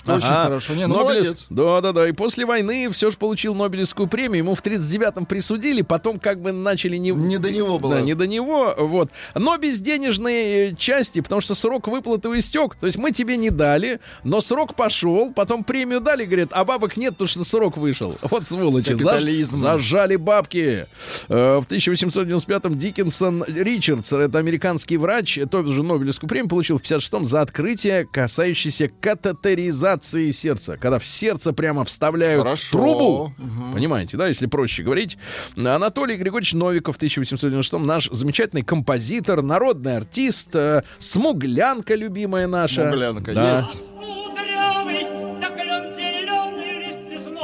[0.08, 0.44] Очень Ага.
[0.44, 0.74] хорошо.
[0.76, 1.46] Не, ну, Нобелевс- молодец.
[1.50, 2.08] Да, да, да.
[2.08, 4.44] И после войны все же получил Нобелевскую премию.
[4.44, 7.12] Ему в 39-м присудили, потом как бы начали не...
[7.12, 7.96] Не до него было.
[7.96, 9.10] Да, не до него, вот.
[9.34, 10.34] Но без денежной
[10.72, 12.76] э, части, потому что срок выплаты истек.
[12.76, 16.98] То есть мы тебе не дали, но срок пошел, потом премию дали, говорят, а бабок
[16.98, 18.16] нет, потому что срок вышел.
[18.22, 18.90] Вот сволочи.
[18.90, 19.58] Заж- Капитализм.
[19.58, 20.86] Зажали бабки.
[21.30, 27.42] Э, В 1895-м Диккенсон Ричардс, это американский врач, тоже Нобелевскую премию получил в 56-м за
[27.42, 30.78] открытие, касающееся катетеризации сердца.
[30.78, 32.78] Когда в сердце прямо вставляют Хорошо.
[32.78, 33.34] трубу.
[33.74, 35.18] Понимаете, да, если проще говорить.
[35.56, 42.88] Анатолий Григорьевич Новиков в 1896-м наш замечательный композитор, народный артист, э, смуглянка любимая наша.
[42.88, 43.62] Смуглянка Да.
[43.62, 43.78] есть.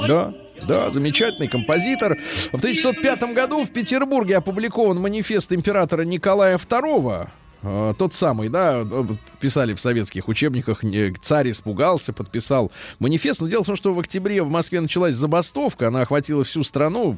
[0.08, 0.34] Да,
[0.68, 2.18] да, замечательный композитор.
[2.52, 7.28] В 1905 году в Петербурге опубликован манифест императора Николая II.
[7.64, 8.86] Э, Тот самый, да,
[9.40, 10.82] писали в советских учебниках,
[11.22, 13.42] царь испугался, подписал манифест.
[13.42, 17.18] Но дело в том, что в октябре в Москве началась забастовка, она охватила всю страну,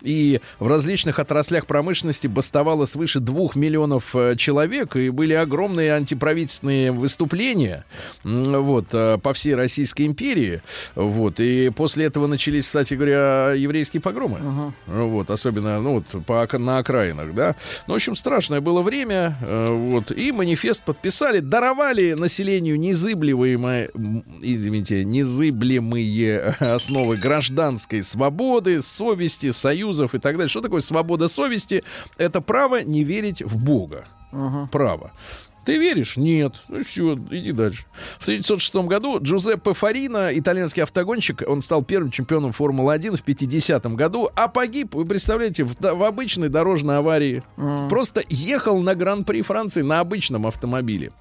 [0.00, 6.92] и в различных отраслях промышленности бастовало свыше двух миллионов э, человек, и были огромные антиправительственные
[6.92, 7.84] выступления,
[8.24, 10.62] вот, э, по всей Российской империи,
[10.94, 16.78] вот, и после этого начались, кстати говоря, еврейские погромы, вот, особенно, ну, вот, по, на
[16.78, 22.78] окраинах, да, ну, в общем, страшное было время, э, вот, и манифест подписали, даровали населению
[22.78, 23.90] незыблемые,
[24.40, 30.48] извините, незыблемые основы гражданской свободы, совести, союзов и так далее.
[30.48, 31.84] Что такое свобода совести?
[32.16, 34.06] Это право не верить в Бога.
[34.70, 35.12] Право.
[35.64, 36.16] Ты веришь?
[36.16, 36.54] Нет.
[36.68, 37.84] Ну все, иди дальше.
[38.18, 44.28] В 1906 году Джузеппе Фарина, итальянский автогонщик, он стал первым чемпионом Формулы-1 в 50 году,
[44.34, 47.42] а погиб, вы представляете, в, в обычной дорожной аварии.
[47.88, 51.12] Просто ехал на Гран-при Франции на обычном автомобиле.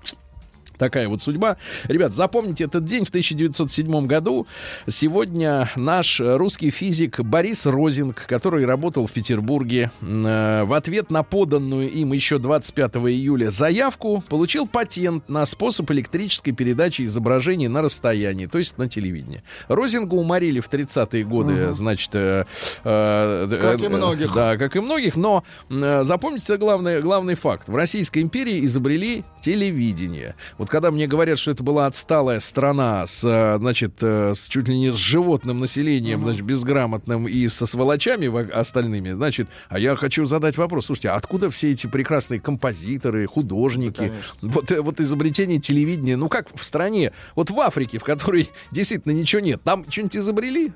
[0.82, 1.58] Такая вот судьба.
[1.88, 4.48] Ребят, запомните этот день в 1907 году.
[4.90, 11.88] Сегодня наш русский физик Борис Розинг, который работал в Петербурге, э, в ответ на поданную
[11.88, 18.58] им еще 25 июля заявку, получил патент на способ электрической передачи изображений на расстоянии, то
[18.58, 19.44] есть на телевидении.
[19.68, 22.10] Розинга уморили в 30-е годы, значит...
[22.16, 22.46] э,
[22.84, 24.34] э, Как и э, многих.
[24.34, 27.68] Да, как и многих, но э, запомните главный, главный факт.
[27.68, 30.34] В Российской империи изобрели телевидение.
[30.58, 34.70] Вот когда мне говорят, что это была отсталая страна с, э, значит, э, с чуть
[34.70, 39.98] ли не с животным населением, значит, безграмотным и со сволочами во- остальными, значит, а я
[39.98, 40.86] хочу задать вопрос.
[40.86, 44.14] Слушайте, а откуда все эти прекрасные композиторы, художники?
[44.42, 49.12] вот, э, вот изобретение телевидения, ну как в стране, вот в Африке, в которой действительно
[49.12, 50.72] ничего нет, там что-нибудь изобрели?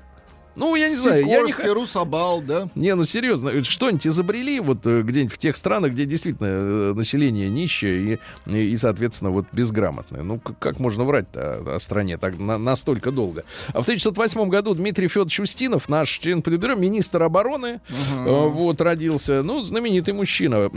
[0.56, 2.68] Ну, я не знаю, я не, Русабал, да?
[2.74, 6.92] не, ну серьезно, э, что-нибудь изобрели вот э, где-нибудь в тех странах, где действительно э,
[6.94, 8.14] население нищее
[8.46, 10.22] и, и, и, соответственно, вот безграмотное.
[10.22, 13.44] Ну, как можно врать-то о, стране так на- настолько долго?
[13.68, 17.80] А в 1908 году Дмитрий Федорович Устинов, наш член Политбюро, министр обороны,
[18.14, 19.42] э, вот, родился.
[19.42, 20.70] Ну, знаменитый мужчина.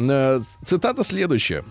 [0.65, 1.63] Цитата следующая.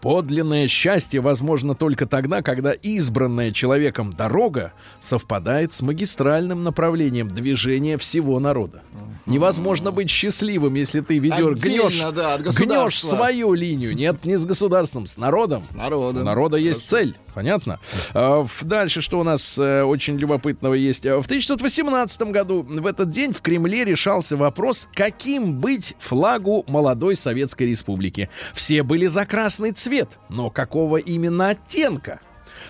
[0.00, 8.38] Подлинное счастье возможно только тогда, когда избранная человеком дорога совпадает с магистральным направлением движения всего
[8.40, 8.82] народа.
[9.26, 13.94] Невозможно быть счастливым, если ты ведешь, Отдельно, гнешь, да, гнешь свою линию.
[13.94, 15.62] Нет, не с государством, с народом.
[15.74, 16.22] народом.
[16.22, 17.80] У народа есть цель, понятно?
[18.14, 21.06] А, Дальше, что у нас э, очень любопытного есть.
[21.06, 27.16] А, В 1918 году в этот день в Кремле решался вопрос, каким быть флагу молодой
[27.16, 28.30] Советской Республики.
[28.54, 32.20] Все были за красный цвет, но какого именно оттенка?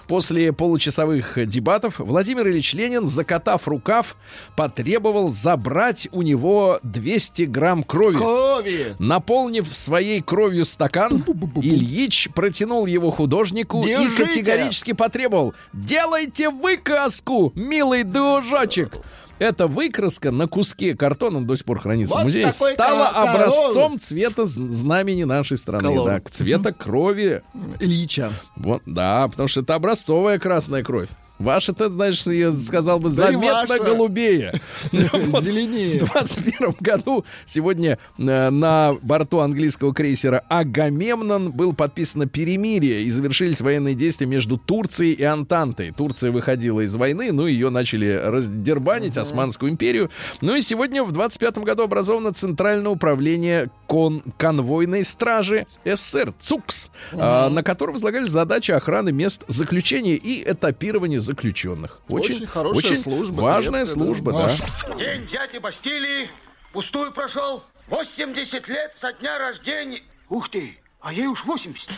[0.06, 4.16] После получасовых дебатов Владимир Ильич Ленин, закатав рукав,
[4.56, 8.16] потребовал забрать у него 200 грамм крови.
[8.16, 8.94] Кови!
[8.98, 11.24] Наполнив своей кровью стакан,
[11.56, 14.24] Ильич протянул его художнику и Держите!
[14.24, 18.96] категорически потребовал «Делайте выкраску, милый дружочек!»
[19.38, 23.08] Эта выкраска на куске картона, он до сих пор хранится в Вот музее, такой стала
[23.08, 23.28] ко- король.
[23.34, 26.04] образцом цвета знамени нашей страны.
[26.04, 27.42] Да, цвета крови.
[27.78, 28.32] Ильича.
[28.56, 31.08] Вот, да, потому что это образцовая красная кровь.
[31.38, 33.82] Ваша-то, знаешь, я сказал бы, Да заметно ваша.
[33.84, 34.52] голубее.
[34.92, 35.42] Вот.
[35.42, 36.00] Зеленее.
[36.00, 43.60] В 21 году сегодня э, на борту английского крейсера Агамемнон был подписано перемирие и завершились
[43.60, 45.92] военные действия между Турцией и Антантой.
[45.92, 50.10] Турция выходила из войны, ну ее начали раздербанить, Османскую империю.
[50.40, 57.48] Ну и сегодня в 25 году образовано Центральное управление кон- конвойной стражи СССР, ЦУКС, а,
[57.50, 62.00] на котором возлагались задачи охраны мест заключения и этапирования заключенных.
[62.08, 63.90] Очень хорошая очень служба, Важная да.
[63.90, 64.96] служба, да.
[64.96, 66.30] День дяди Бастилии
[66.72, 67.62] пустую прошел.
[67.88, 70.02] 80 лет со дня рождения.
[70.28, 71.88] Ух ты, а ей уж 80.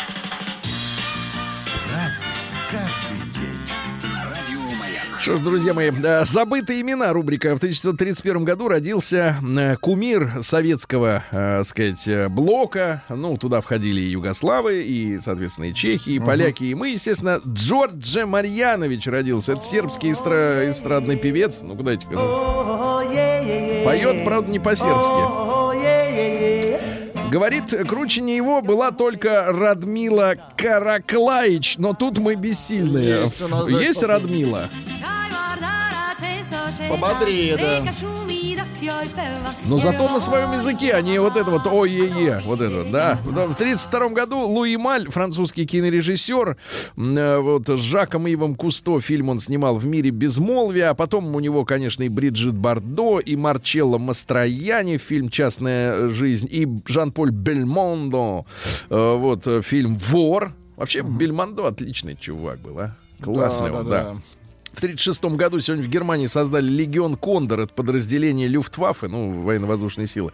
[1.91, 2.27] Разный,
[5.29, 7.55] Что ж, друзья мои, э, забытые имена рубрика.
[7.55, 13.03] В 1931 году родился э, кумир советского, э, сказать, э, блока.
[13.11, 18.25] Ну, туда входили и югославы, и, соответственно, и чехи, и поляки, и мы, естественно, Джордже
[18.25, 19.53] Марьянович родился.
[19.53, 21.59] Это сербский эстра- эстрадный певец.
[21.61, 22.07] Ну, куда эти
[23.85, 25.59] Поет, правда, не по-сербски.
[27.31, 33.25] Говорит, круче не его была только Радмила Караклаич, но тут мы бессильные.
[33.25, 34.71] Есть у нас, Есть да, Радмила?
[36.89, 37.83] Пободрее, да.
[39.67, 43.19] Но зато на своем языке, а не вот это вот ой-е-е, вот это вот, да.
[43.25, 46.57] В 1932 году Луи Маль, французский кинорежиссер,
[46.97, 51.41] э, вот с Жаком Ивом Кусто фильм он снимал «В мире безмолвия», а потом у
[51.41, 58.47] него, конечно, и Бриджит Бардо, и Марчелло Мастрояни, фильм «Частная жизнь», и Жан-Поль Бельмондо,
[58.89, 60.53] э, вот э, фильм «Вор».
[60.77, 62.97] Вообще, Бельмондо отличный чувак был, а?
[63.21, 64.17] Классный он, да.
[64.79, 70.31] В 1936 году сегодня в Германии создали Легион Кондор, это подразделение Люфтваффе, ну, военно-воздушные силы,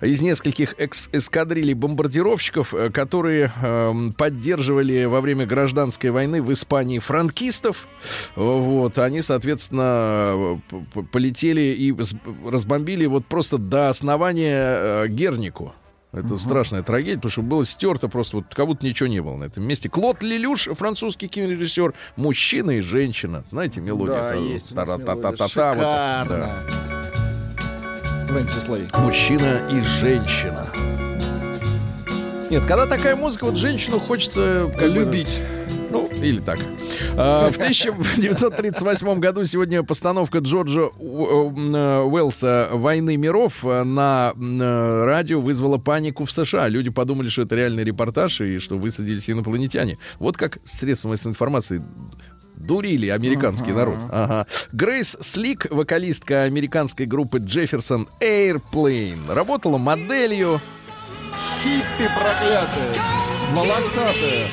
[0.00, 7.88] из нескольких эскадрилей бомбардировщиков, э, которые эм, поддерживали во время гражданской войны в Испании франкистов.
[8.36, 11.92] Вот, они, соответственно, п- полетели и
[12.48, 15.74] разбомбили вот просто до основания э, Гернику.
[16.12, 19.44] Это страшная трагедия, потому что было стерто просто, вот как будто ничего не было на
[19.44, 19.90] этом месте.
[19.90, 23.44] Клод Лелюш, французский кинорежиссер, мужчина и женщина.
[23.50, 24.14] Знаете, мелодия.
[24.14, 26.64] Да, есть у нас тара-та-та-та-та, вот это, Шикарно.
[28.30, 29.00] Да.
[29.00, 30.66] Мужчина и женщина.
[32.50, 35.40] Нет, когда такая музыка, вот женщину хочется Любить.
[35.90, 36.58] Ну, или так.
[37.16, 45.40] А, В 1938 году сегодня постановка Джорджа У- э, Уэллса «Войны миров» на э, радио
[45.40, 46.68] вызвала панику в США.
[46.68, 49.98] Люди подумали, что это реальный репортаж и что высадились инопланетяне.
[50.18, 51.82] Вот как средства массовой информации
[52.56, 53.98] Дурили американский народ.
[54.10, 54.46] Ага.
[54.72, 60.60] Грейс Слик, вокалистка американской группы Джефферсон Airplane, работала моделью.
[61.62, 63.00] Хиппи проклятые.
[63.54, 64.44] Волосатые.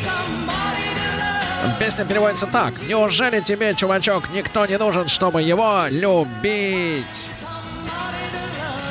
[1.80, 2.74] Песня переводится так.
[2.88, 7.06] Неужели тебе, чувачок, никто не нужен, чтобы его любить?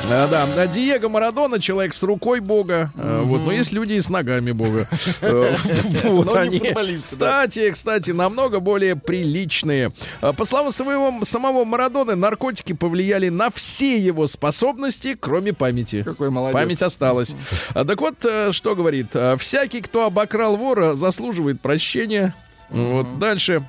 [0.07, 2.91] А, да, А Диего Марадона, человек с рукой Бога.
[2.95, 4.87] А, Вот, но есть люди и с ногами Бога.
[5.21, 5.55] Э,
[6.03, 6.59] Вот они.
[6.59, 6.95] да.
[6.97, 9.91] Кстати, кстати, намного более приличные.
[10.21, 16.03] А, По словам своего, самого Марадоны, наркотики повлияли на все его способности, кроме памяти.
[16.03, 16.53] Какой молодец.
[16.53, 17.35] Память осталась.
[17.73, 19.07] А, Так вот, э, что говорит?
[19.39, 22.35] Всякий, кто обокрал вора, заслуживает прощения.
[22.69, 23.67] Вот дальше.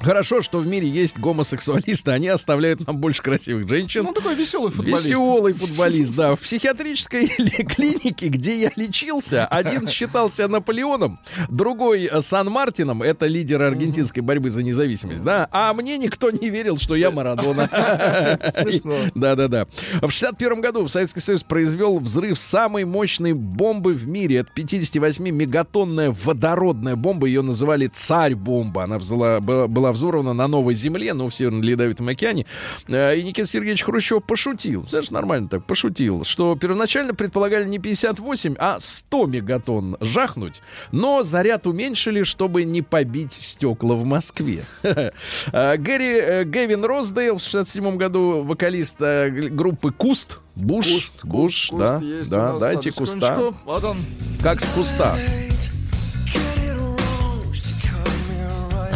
[0.00, 4.02] Хорошо, что в мире есть гомосексуалисты, они оставляют нам больше красивых женщин.
[4.04, 5.06] Ну, такой веселый футболист.
[5.06, 6.36] Веселый футболист, да.
[6.36, 11.18] В психиатрической ли- клинике, где я лечился, один считался Наполеоном,
[11.48, 16.78] другой э, Сан-Мартином, это лидер аргентинской борьбы за независимость, да, а мне никто не верил,
[16.78, 17.68] что я Марадона.
[18.54, 18.94] смешно.
[19.14, 19.66] Да-да-да.
[20.02, 24.38] В 61 году Советский Союз произвел взрыв самой мощной бомбы в мире.
[24.38, 27.26] Это 58-мегатонная водородная бомба.
[27.26, 28.84] Ее называли «Царь-бомба».
[28.84, 32.44] Она была, была взорвана на Новой Земле, ну, в Северно-Ледовитом океане.
[32.88, 34.84] Э, И Никита Сергеевич Хрущев пошутил.
[34.88, 40.60] Знаешь, нормально так, пошутил, что первоначально предполагали не 58, а 100 мегатонн жахнуть,
[40.90, 44.64] но заряд уменьшили, чтобы не побить стекла в Москве.
[45.52, 50.38] Э, Гэри э, Гэвин Роздейл в 67 году вокалист группы Куст.
[50.56, 53.52] Буш, Куст, Буш, куст да, у да, дайте куста.
[53.64, 53.98] Вот он.
[54.42, 55.16] Как с куста.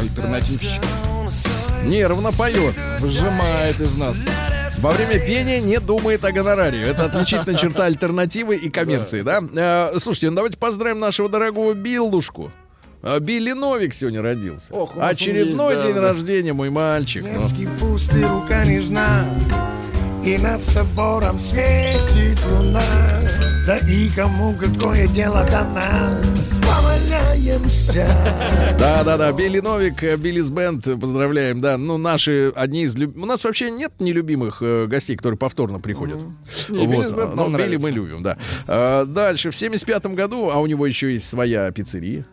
[0.01, 0.81] Альтернативщик.
[1.85, 2.75] Нервно поет.
[3.01, 4.17] Выжимает из нас.
[4.79, 6.81] Во время пения не думает о гонораре.
[6.83, 9.43] Это отличительная черта альтернативы и коммерции, да?
[9.53, 12.51] Э, слушайте, ну давайте поздравим нашего дорогого Биллушку.
[13.03, 14.73] А, Билли Новик сегодня родился.
[14.75, 16.01] Ох, Очередной есть, да, день да.
[16.01, 17.25] рождения, мой мальчик.
[17.25, 19.27] Невский пустый, рука нежна,
[20.25, 22.81] И над собором светит луна.
[23.67, 26.61] Да и кому какое дело до нас?
[26.61, 28.07] Поваляемся.
[28.79, 31.77] Да-да-да, Билли Новик, э, Биллис Бенд, э, поздравляем, да.
[31.79, 32.97] Ну, наши одни из...
[32.97, 36.17] люб- У нас вообще нет нелюбимых э, гостей, которые повторно приходят.
[36.69, 38.39] Не, Биллис Бенд но нам Билли мы любим, да.
[38.67, 42.27] А, дальше, в 75 году, а у него еще есть своя пиццерия.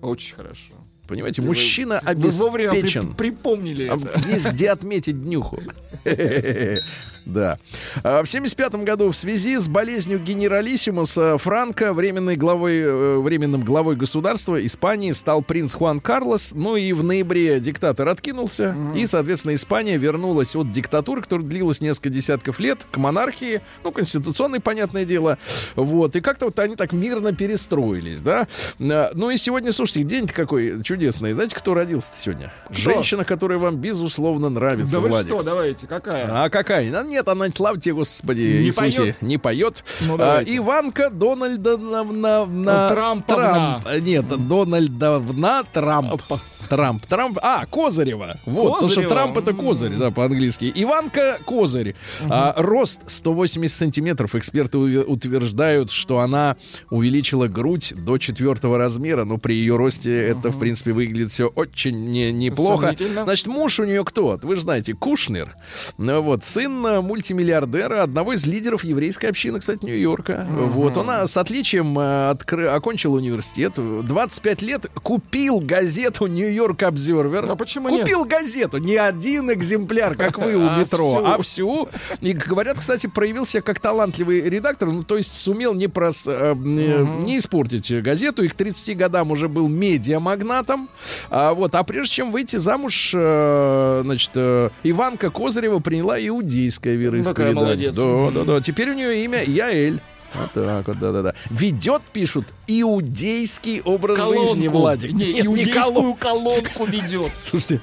[0.00, 0.74] Очень хорошо.
[1.08, 3.12] Понимаете, мужчина Вы вовремя при- обеспечен.
[3.14, 4.28] припомнили А это.
[4.28, 5.60] Есть где отметить днюху.
[7.24, 7.58] Да.
[8.02, 13.96] А В 75 году в связи с болезнью генералиссимуса Франко временной главой, э, временным главой
[13.96, 16.52] государства Испании стал принц Хуан Карлос.
[16.54, 18.74] Ну и в ноябре диктатор откинулся.
[18.94, 23.60] И, соответственно, Испания вернулась от диктатуры, которая длилась несколько десятков лет, к монархии.
[23.84, 25.38] Ну, конституционной, понятное дело.
[25.76, 26.16] Вот.
[26.16, 28.46] И как-то вот они так мирно перестроились, да.
[28.80, 31.32] А, Ну и сегодня, слушайте, день-то какой чудесный.
[31.32, 32.52] Знаете, кто родился сегодня?
[32.70, 35.28] Женщина, которая вам, безусловно, нравится, Да вы Владик.
[35.32, 36.44] что, давайте, какая?
[36.44, 36.90] А какая?
[37.12, 39.22] А нет, она, слава тебе, Господи, Не Иисусе, поет?
[39.22, 39.84] не поет.
[40.00, 40.42] Ну, А.
[40.46, 42.04] Иванка Дональдовна...
[42.04, 43.80] на- Трамповна.
[43.84, 44.02] Трамп.
[44.02, 46.22] Нет, Дональдовна Трамп.
[46.68, 47.04] Трамп.
[47.04, 47.38] Трамп.
[47.42, 48.36] А, Козырева.
[48.46, 49.10] Вот, потому что Козырева.
[49.14, 50.72] Трамп это Козырь, да, по-английски.
[50.74, 51.94] Иванка Козырь.
[52.30, 54.34] А, рост 180 сантиметров.
[54.34, 56.56] Эксперты утверждают, что она
[56.88, 62.10] увеличила грудь до четвертого размера, но при ее росте это, в принципе, выглядит все очень
[62.10, 62.94] не- неплохо.
[63.24, 64.38] Значит, муж у нее кто?
[64.42, 65.54] Вы же знаете, Кушнер.
[65.98, 70.46] Ну вот, сын э, мультимиллиардера, одного из лидеров еврейской общины, кстати, Нью-Йорка.
[70.48, 73.74] Вот, он а, с отличием а, откры- окончил университет.
[73.76, 77.50] 25 лет купил газету Нью-Йорк Обзервер.
[77.50, 78.02] А почему нет?
[78.02, 81.88] Купил газету, не один экземпляр, как вы у А метро, а всю.
[82.20, 87.24] И говорят, кстати, проявился как талантливый редактор, ну, то есть сумел не, прос, э, не,
[87.24, 88.42] не испортить газету.
[88.42, 90.88] И к 30 годам уже был медиамагнатом.
[91.30, 97.54] А, вот, а прежде чем выйти замуж, э, значит, э, Иванка Козырева приняла иудейское вероисповедание.
[97.54, 97.96] Какая молодец.
[97.96, 98.60] Да, да, да.
[98.60, 100.00] Теперь у нее имя Яэль.
[100.34, 101.34] Вот так вот, да-да-да.
[101.50, 105.12] Ведет, пишут, иудейский образ жизни, Владик.
[105.12, 107.32] Не, Нет, не колон- иудейскую колонку ведет.
[107.42, 107.80] Слушайте,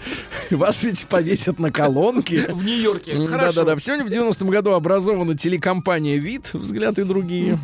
[0.50, 2.48] вас ведь повесят на колонке.
[2.52, 3.26] В Нью-Йорке.
[3.26, 3.64] Хорошо.
[3.64, 3.80] Да-да-да.
[3.80, 7.60] Сегодня в 90-м году образована телекомпания «Вид», «Взгляд» и другие.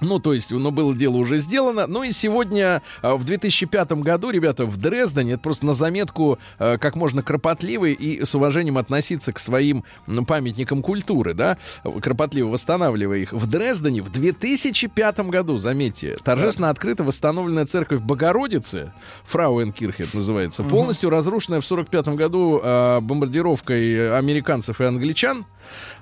[0.00, 1.86] Ну, то есть, ну, было дело уже сделано.
[1.86, 6.78] Ну и сегодня, а, в 2005 году, ребята, в Дрездене, это просто на заметку, а,
[6.78, 9.84] как можно кропотливо и с уважением относиться к своим
[10.26, 11.56] памятникам культуры, да,
[12.02, 13.32] кропотливо восстанавливая их.
[13.32, 18.92] В Дрездене в 2005 году, заметьте, торжественно открыта восстановленная церковь Богородицы,
[19.24, 25.46] Фрауенкирхе это называется, полностью разрушенная в 45 году а, бомбардировкой американцев и англичан.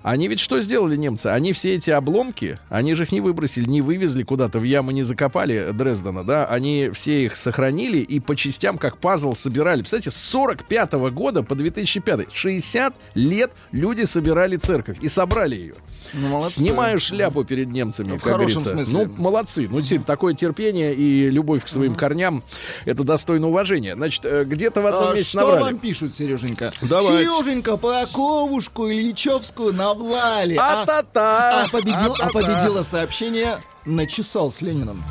[0.03, 1.29] Они ведь что сделали немцы?
[1.29, 5.03] Они все эти обломки, они же их не выбросили, не вывезли куда-то, в ямы не
[5.05, 6.47] закопали Дрездена, да?
[6.47, 9.81] Они все их сохранили и по частям, как пазл, собирали.
[9.83, 15.75] Представляете, с 45 года по 2005, 60 лет люди собирали церковь и собрали ее.
[16.13, 16.61] Ну, молодцы.
[16.61, 18.91] Снимаю шляпу перед немцами, Ну, в как хорошем говорится.
[18.93, 19.07] смысле.
[19.17, 19.69] Ну, молодцы.
[19.71, 22.43] Ну, действительно, такое терпение и любовь к своим корням,
[22.85, 23.95] это достойно уважения.
[23.95, 25.63] Значит, э, где-то в одном А месте что набрали.
[25.63, 26.73] вам пишут, Сереженька?
[26.83, 27.25] Давайте.
[27.31, 30.57] Сереженька, Паковушку Ильичевскую навлали.
[30.57, 31.63] А, А-та-та!
[31.63, 32.31] а победил, а А-та-та!
[32.31, 35.05] победило сообщение «Начесал с Лениным».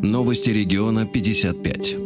[0.00, 1.96] Новости региона 55.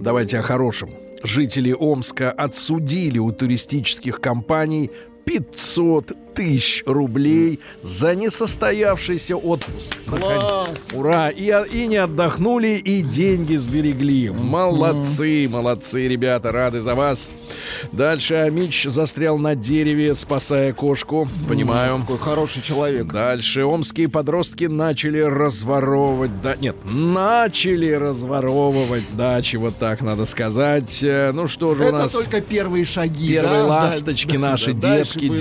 [0.00, 0.90] Давайте о хорошем.
[1.22, 4.90] Жители Омска отсудили у туристических компаний
[5.24, 9.94] 500 тысяч рублей за несостоявшийся отпуск.
[10.06, 10.88] Класс!
[10.94, 11.30] Ура!
[11.30, 14.30] И, и не отдохнули, и деньги сберегли.
[14.30, 17.30] Молодцы, молодцы, ребята, рады за вас.
[17.92, 21.28] Дальше Амич застрял на дереве, спасая кошку.
[21.48, 21.98] Понимаю.
[22.00, 23.06] Какой хороший человек.
[23.06, 31.02] Дальше омские подростки начали разворовывать, да, нет, начали разворовывать дачи, вот так надо сказать.
[31.02, 32.12] Э, Ну что же у Это нас?
[32.12, 33.28] только первые шаги.
[33.32, 33.66] Первые да?
[33.66, 35.40] ласточки Да, наши, да, дальше детки, будет.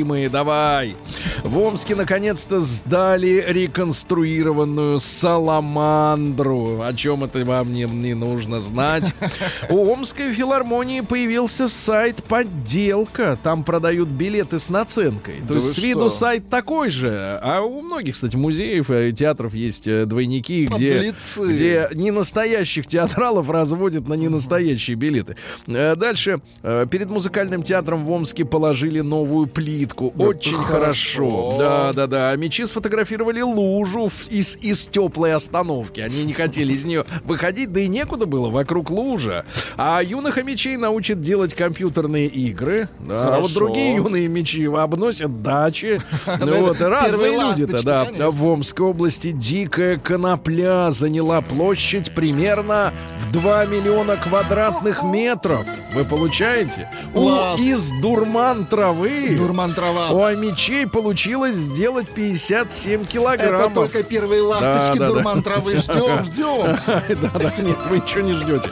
[0.00, 0.96] Родимые, давай.
[1.44, 6.82] В Омске наконец-то сдали реконструированную саламандру.
[6.82, 9.14] О чем это вам не, не нужно знать.
[9.68, 13.38] У Омской филармонии появился сайт «Подделка».
[13.42, 15.36] Там продают билеты с наценкой.
[15.46, 16.10] То Да есть с виду что?
[16.10, 17.38] сайт такой же.
[17.42, 21.52] А у многих, кстати, музеев и театров есть э, двойники, где, Подлецы.
[21.52, 25.36] где ненастоящих театралов разводят на ненастоящие билеты.
[25.66, 26.40] Э, Дальше.
[26.62, 29.46] Э, Перед музыкальным театром в Омске положили новую
[29.90, 30.12] плитку.
[30.18, 31.50] Очень хорошо.
[31.50, 31.56] хорошо.
[31.58, 32.36] Да, да, да.
[32.36, 36.00] Мечи сфотографировали лужу из, из теплой остановки.
[36.00, 39.44] Они не хотели из нее выходить, да и некуда было, вокруг лужа.
[39.76, 42.88] А юных мечей научат делать компьютерные игры.
[43.00, 46.00] Да, а вот другие юные мечи обносят дачи.
[46.40, 48.30] Ну вот, разные люди-то, да.
[48.30, 55.66] В Омской области дикая конопля заняла площадь примерно в 2 миллиона квадратных метров.
[55.92, 56.88] Вы получаете?
[57.14, 57.28] У,
[57.58, 60.10] из дурман травы Дурман трава.
[60.10, 63.72] у мечей получилось сделать 57 Это килограммов.
[63.74, 65.42] только первые ласточки Да, да, дурман да.
[65.50, 65.76] травы.
[65.76, 66.78] Ждем, ждем.
[67.22, 68.70] Да-да, нет, вы ничего не ждете.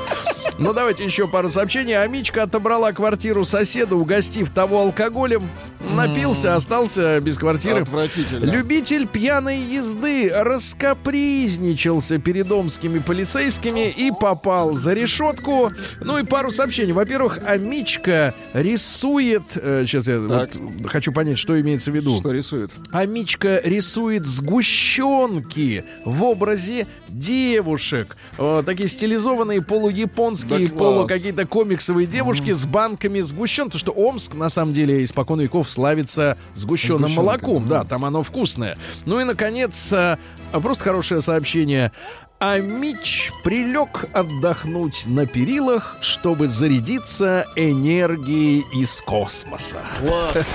[0.59, 1.97] Ну, давайте еще пару сообщений.
[1.97, 5.49] Амичка отобрала квартиру соседа, угостив того алкоголем.
[5.95, 7.83] Напился, остался без квартиры.
[7.83, 8.45] Отвратительно.
[8.45, 15.71] Любитель пьяной езды раскапризничался перед омскими полицейскими и попал за решетку.
[16.01, 16.93] Ну и пару сообщений.
[16.93, 19.43] Во-первых, Амичка рисует...
[19.55, 20.51] э, сейчас я Так.
[20.57, 22.19] вот хочу понять, что имеется в виду.
[22.19, 22.73] Что рисует?
[22.91, 28.17] Амичка рисует сгущенки в образе девушек.
[28.37, 33.67] Э, такие стилизованные полуяпонские, Да полу какие-то комиксовые девушки с банками сгущен.
[33.67, 37.69] Потому что Омск, на самом деле, испокон веков славится сгущенным молоком.
[37.69, 38.77] Да, там оно вкусное.
[39.05, 40.17] Ну и, наконец, э,
[40.51, 41.93] просто хорошее сообщение.
[42.41, 49.79] А Мич прилег отдохнуть на перилах, чтобы зарядиться энергией из космоса.
[49.99, 50.47] Класс.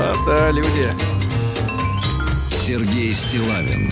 [0.00, 0.90] А, да, люди.
[2.50, 3.88] Сергей Стилавин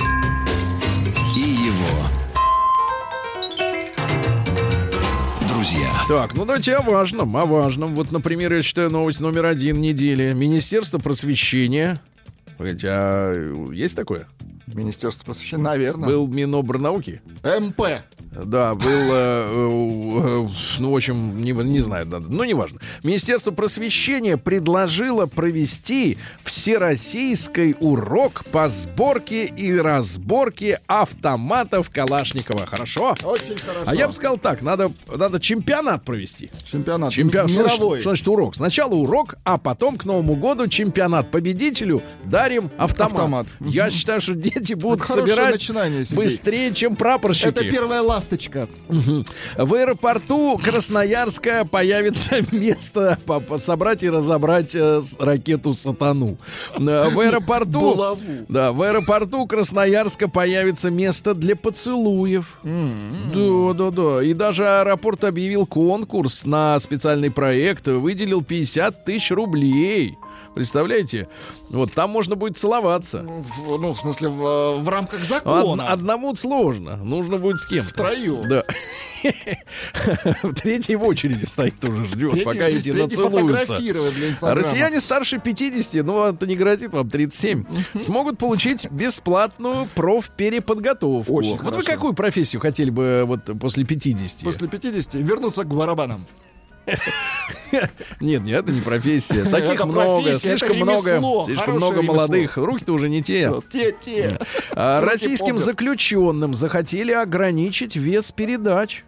[1.36, 2.08] и его
[5.48, 5.90] друзья.
[6.08, 7.94] Так, ну давайте о важном, о важном.
[7.94, 10.32] Вот, например, я читаю новость номер один недели.
[10.32, 12.00] Министерство просвещения.
[12.58, 14.26] Погодите, а есть такое?
[14.66, 16.08] Министерство просвещения, наверное.
[16.08, 17.20] Был Минобрнауки?
[17.42, 17.82] МП.
[18.32, 22.80] Да, был, э, э, ну, в общем, не, не знаю, да, ну, неважно.
[23.02, 32.64] Министерство просвещения предложило провести всероссийский урок по сборке и разборке автоматов Калашникова.
[32.66, 33.14] Хорошо?
[33.22, 33.84] Очень хорошо.
[33.84, 36.50] А я бы сказал так, надо, надо чемпионат провести.
[36.64, 37.12] Чемпионат.
[37.12, 37.50] Чемпионат.
[37.50, 38.00] Что значит, Мировой.
[38.00, 38.56] что значит урок?
[38.56, 41.30] Сначала урок, а потом к Новому году чемпионат.
[41.30, 43.12] Победителю дарим автомат.
[43.12, 43.46] Автомат.
[43.60, 46.16] Я считаю, что дети будут собирать начинание, Сергей.
[46.24, 47.48] быстрее, чем прапорщики.
[47.48, 48.68] Это первая ласточка.
[49.56, 56.38] В аэропорту Красноярска появится место по- по- собрать и разобрать э, ракету «Сатану».
[56.74, 57.80] Э, В аэропорту...
[57.80, 58.18] Булаву.
[58.48, 62.58] Да, в аэропорту Красноярска появится место для поцелуев.
[62.62, 64.22] Да, да, да.
[64.22, 70.16] И даже аэропорт объявил конкурс на специальный проект, выделил 50 тысяч рублей.
[70.54, 71.28] Представляете?
[71.70, 73.24] Вот там можно будет целоваться.
[73.66, 75.88] Ну, в смысле, в, в рамках Од- закона.
[75.88, 76.96] одному сложно.
[76.96, 78.48] Нужно будет с кем Втроем.
[78.48, 78.64] Да.
[80.56, 83.78] Третий в очереди стоит уже, ждет, Третий- пока эти нацелуются.
[84.40, 84.54] А.
[84.54, 87.64] Россияне старше 50, ну это не грозит вам 37,
[88.00, 91.32] смогут получить бесплатную профпереподготовку.
[91.32, 94.40] Очень вот вы какую профессию хотели бы вот после 50?
[94.42, 96.24] После 50 вернуться к барабанам.
[98.20, 99.44] Нет, нет, это не профессия.
[99.44, 102.56] Таких много, слишком много, слишком много молодых.
[102.56, 103.52] Руки-то уже не те.
[103.70, 104.38] Те, те.
[104.72, 109.04] А Российским заключенным захотели ограничить вес передач.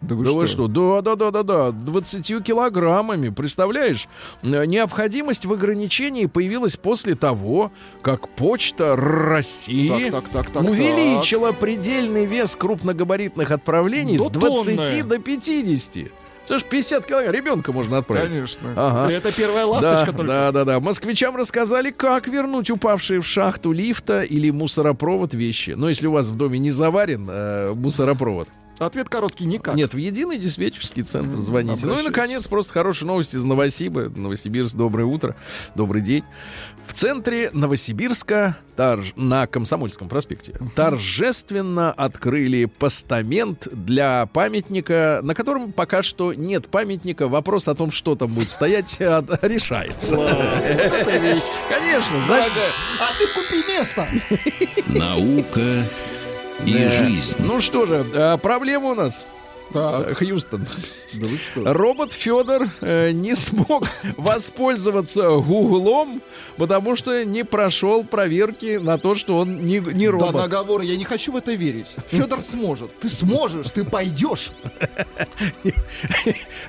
[0.00, 0.66] Да Да вы что?
[0.66, 1.70] Да, да, да, да, да.
[1.70, 3.28] 20 килограммами.
[3.28, 4.08] Представляешь?
[4.42, 7.70] Необходимость в ограничении появилась после того,
[8.02, 14.76] как почта России Так, так, так, так, увеличила предельный вес крупногабаритных отправлений До с 20
[14.76, 15.02] тонны.
[15.04, 16.10] до 50.
[16.46, 18.24] Слушай, 50 килограмм ребенка можно отправить.
[18.24, 18.68] Конечно.
[18.76, 19.12] Ага.
[19.12, 20.24] Это первая ласточка да, только.
[20.24, 20.80] Да, да, да.
[20.80, 25.70] Москвичам рассказали, как вернуть упавшие в шахту лифта или мусоропровод вещи.
[25.70, 28.48] Но если у вас в доме не заварен э, мусоропровод.
[28.86, 29.74] Ответ короткий, никак.
[29.74, 31.86] Нет, в единый диспетчерский центр звоните.
[31.86, 34.10] Ну и, наконец, просто хорошие новости из Новосиба.
[34.14, 35.36] Новосибирск, доброе утро,
[35.74, 36.24] добрый день.
[36.86, 46.02] В центре Новосибирска торж- на Комсомольском проспекте торжественно открыли постамент для памятника, на котором пока
[46.02, 47.28] что нет памятника.
[47.28, 50.16] Вопрос о том, что там будет стоять, а, решается.
[51.68, 54.04] Конечно, за- А ты купи место.
[54.88, 55.84] Наука
[56.66, 56.90] и Да.
[56.90, 57.36] жизнь.
[57.40, 59.24] Ну что же, а, проблема у нас.
[59.72, 60.66] Так, э, Хьюстон.
[61.14, 61.72] да вы что?
[61.72, 66.20] Робот Федор э, не смог воспользоваться Гуглом,
[66.56, 70.34] потому что не прошел проверки на то, что он не, не Да, робот.
[70.34, 71.94] наговор, я не хочу в это верить.
[72.08, 72.90] Федор сможет.
[73.00, 74.52] Ты сможешь, ты пойдешь.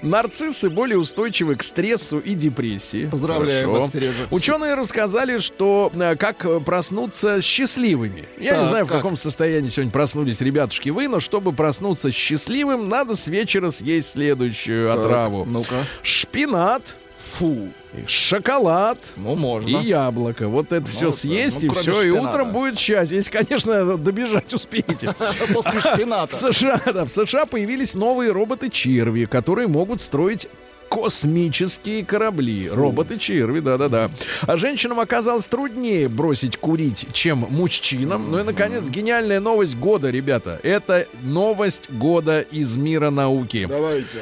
[0.01, 3.07] Нарциссы более устойчивы к стрессу и депрессии.
[3.07, 3.81] Поздравляю Хорошо.
[3.83, 4.27] вас, Сережа.
[4.31, 8.27] Ученые рассказали, что э, как э, проснуться счастливыми.
[8.39, 8.97] Я не Так, знаю, в как?
[8.97, 14.93] каком состоянии сегодня проснулись ребятушки вы, но чтобы проснуться счастливым, надо с вечера съесть следующую
[14.93, 15.45] отраву.
[15.45, 15.85] Ну-ка.
[16.03, 16.95] Шпинат,
[17.39, 17.69] Фу.
[18.05, 19.67] шоколад, Ну, можно.
[19.69, 20.47] И яблоко.
[20.47, 22.29] Вот это все да, съесть, ну, и все, и шпината.
[22.29, 23.17] утром будет счастье.
[23.17, 25.15] Если, конечно, добежать успеете.
[25.53, 26.35] После В шпината.
[26.35, 30.47] США, да, в США появились новые роботы-черви, которые могут строить
[30.93, 32.69] космические корабли.
[32.69, 34.11] Роботы-черви, да-да-да.
[34.41, 38.29] А женщинам оказалось труднее бросить курить, чем мужчинам.
[38.29, 40.59] Ну и, наконец, гениальная новость года, ребята.
[40.61, 43.65] Это новость года из мира науки.
[43.67, 44.19] Давайте.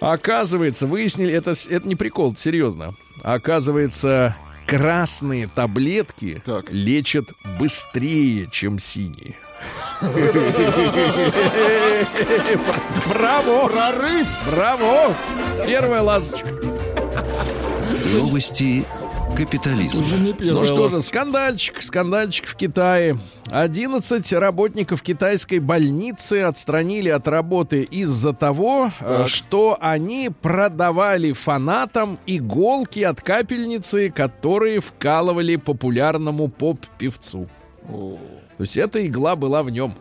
[0.00, 2.94] Оказывается, выяснили, это, это не прикол, это серьезно.
[3.22, 4.34] Оказывается,
[4.66, 6.70] красные таблетки Так.
[6.70, 7.26] лечат
[7.58, 9.36] быстрее, чем синие.
[13.08, 13.68] Браво!
[13.68, 14.26] Прорыв!
[14.50, 15.14] Браво!
[15.66, 16.48] Первая ласточка.
[18.14, 18.84] Новости
[19.36, 20.02] капитализма.
[20.02, 23.18] Уже не первая Ну что же, скандальчик, скандальчик в Китае.
[23.50, 29.28] 11 работников китайской больницы отстранили от работы из-за того, э, Так.
[29.28, 37.48] что они продавали фанатам иголки от капельницы, которые вкалывали популярному поп-певцу.
[37.88, 38.18] О,
[38.60, 39.94] То есть эта игла была в нем.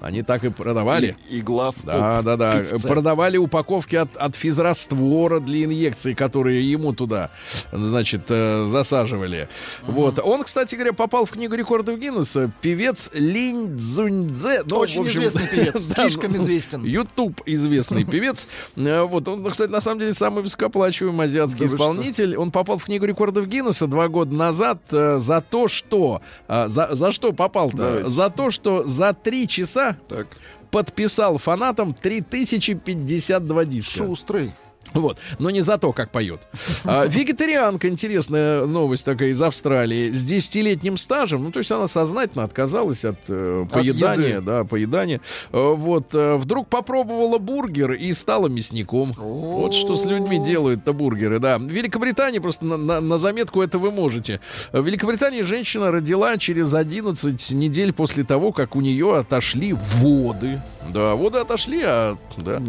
[0.00, 1.16] Они так и продавали.
[1.28, 2.60] и- Игла в Да, да, да.
[2.60, 2.88] певце.
[2.88, 7.30] Продавали упаковки от, от физраствора для инъекций, которые ему туда,
[7.72, 9.48] значит, э, засаживали.
[9.86, 10.18] Вот.
[10.22, 12.50] Он, кстати говоря, попал в книгу рекордов Гиннесса.
[12.60, 14.62] Певец Линь Цзуньцзе.
[14.68, 16.84] Ну, Очень общем, известный певец, да, слишком ну, известен.
[16.84, 18.46] Ютуб известный певец.
[18.76, 19.26] Э, Вот.
[19.28, 22.36] Он, кстати, на самом деле самый высокооплачиваемый азиатский Да исполнитель.
[22.36, 26.22] Он попал в книгу рекордов Гиннесса два года назад э, за то, что...
[26.48, 27.76] За, за что попал-то?
[27.76, 28.10] Давайте.
[28.10, 29.71] За то, что за три часа
[30.08, 30.26] Так.
[30.70, 33.98] подписал фанатам 3052 диска.
[33.98, 34.52] Шустрый.
[34.94, 36.42] Вот, но не за то, как поет.
[36.84, 42.44] А, вегетарианка, интересная новость такая из Австралии, с десятилетним стажем, ну, то есть она сознательно
[42.44, 44.40] отказалась от, э, поедания, еды.
[44.42, 45.20] да, поедания.
[45.52, 49.12] Э, вот, э, вдруг попробовала бургер и стала мясником.
[49.16, 51.56] Вот что с людьми делают-то бургеры, да.
[51.58, 54.40] В Великобритании, просто на, на- на заметку это вы можете.
[54.72, 60.60] В Великобритании женщина родила через 11 недель после того, как у нее отошли воды.
[60.92, 62.60] Да, воды отошли, а, да,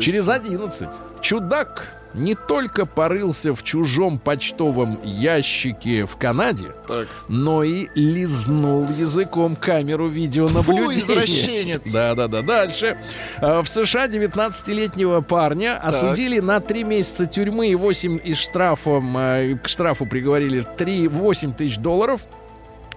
[0.00, 0.88] через 11.
[1.22, 7.08] Чудак не только порылся в чужом почтовом ящике в Канаде, Так.
[7.28, 10.84] но и лизнул языком камеру видеонаблюдения.
[10.84, 11.90] Фу, извращенец.
[11.90, 12.42] Да, да, да.
[12.42, 12.98] Дальше.
[13.38, 19.56] А, В США 19-летнего парня осудили на 3 месяца тюрьмы и 8 и штрафом, э,
[19.56, 22.20] к штрафу приговорили 3, 8 тысяч долларов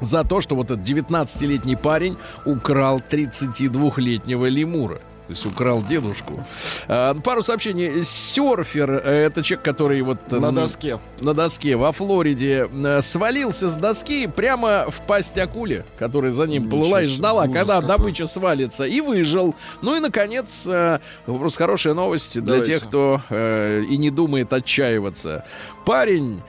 [0.01, 4.99] за то, что вот этот 19-летний парень украл 32-летнего лемура.
[5.27, 6.45] То есть украл дедушку.
[6.87, 8.03] А, пару сообщений.
[8.03, 10.19] Серфер, это человек, который вот...
[10.29, 10.99] э, На доске.
[11.19, 16.65] на доске во Флориде э, свалился с доски прямо в пасть акуле, которая за ним
[16.65, 17.87] Ничего плыла и ждала, когда какой.
[17.87, 19.55] добыча свалится, и выжил.
[19.81, 22.73] Ну и, наконец, э, просто хорошая новость для Давайте.
[22.73, 25.43] тех, кто э, и не думает отчаиваться.
[25.85, 26.41] Парень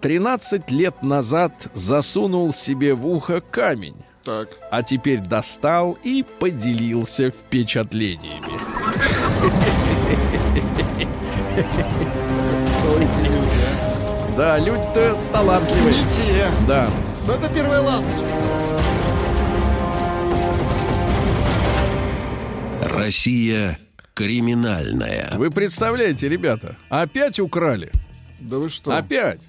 [0.00, 3.94] 13 лет назад засунул себе в ухо камень,
[4.28, 4.48] Так.
[4.70, 8.60] а теперь достал и поделился впечатлениями.
[12.76, 13.58] Кто эти люди?
[13.64, 14.34] а?
[14.36, 15.94] Да, люди-то талантливые.
[15.94, 16.50] Не те.
[16.66, 16.90] Да.
[17.26, 18.26] Но это первая ласточка.
[22.82, 23.78] Россия
[24.12, 25.30] криминальная.
[25.36, 27.90] Вы представляете, ребята, опять украли.
[28.40, 28.94] Да вы что?
[28.94, 29.40] Опять.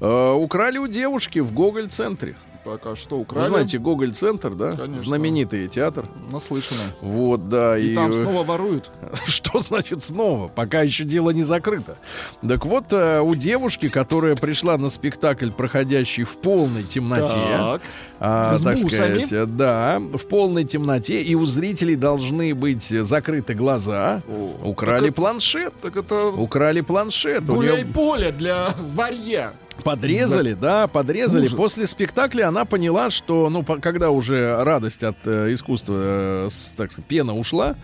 [0.00, 2.36] Э, украли у девушки в Гоголь-центре.
[2.64, 3.48] Так, а что, Вы украли?
[3.48, 4.72] знаете, Гоголь-центр, да?
[4.72, 4.98] Конечно.
[4.98, 6.06] Знаменитый театр.
[6.32, 6.80] Наслышано.
[7.02, 7.76] Вот, да.
[7.78, 8.90] И, там э, снова воруют.
[9.26, 10.48] Что значит снова?
[10.48, 11.98] Пока еще дело не закрыто.
[12.46, 17.82] Так вот, э, у девушки, которая пришла на спектакль, проходящий в полной темноте, Так.
[18.18, 19.24] а, С так бусами?
[19.24, 25.14] сказать, да, в полной темноте, и у зрителей должны быть закрыты глаза, О, украли так
[25.16, 25.74] планшет.
[25.82, 27.48] Так это Украли планшет.
[27.50, 29.52] У неё гуляй-поле для варья.
[29.82, 31.42] Подрезали, да, подрезали.
[31.42, 31.54] Ужас.
[31.54, 36.72] После спектакля она поняла, что, ну, по- когда уже радость от э, искусства, э, с-
[36.76, 37.74] так сказать, пена ушла,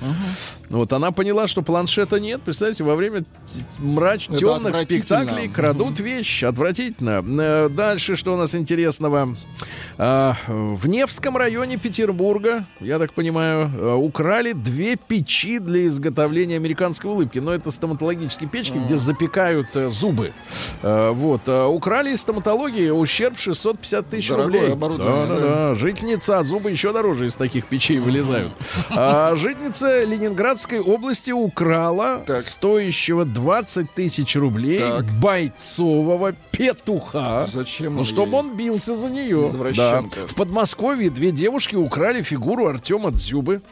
[0.71, 2.43] вот она поняла, что планшета нет.
[2.43, 3.25] Представляете, во время
[3.79, 6.43] мрач темных спектаклей крадут вещь.
[6.45, 7.23] Отвратительно.
[7.41, 9.35] Э, Дальше что у нас интересного?
[9.99, 17.11] А, В Невском районе Петербурга, я так понимаю, э, украли две печи для изготовления американской
[17.11, 17.39] улыбки.
[17.39, 20.33] Но это стоматологические печки, где запекают э, зубы.
[20.83, 21.43] Э, Вот.
[21.47, 24.99] э, Украли из стоматологии ущерб 650 тысяч Дорогое рублей.
[24.99, 25.75] Да, да, да.
[25.75, 28.53] Жительница, а зубы еще дороже из таких печей вылезают.
[28.91, 32.43] А жительница Ленинградской области украла Так.
[32.43, 35.07] стоящего 20 тысяч рублей Так.
[35.23, 37.49] бойцового петуха.
[37.51, 39.51] Зачем Ну, чтобы он бился за нее.
[39.75, 40.05] Да.
[40.27, 43.63] В Подмосковье две девушки украли фигуру Артема Дзюбы.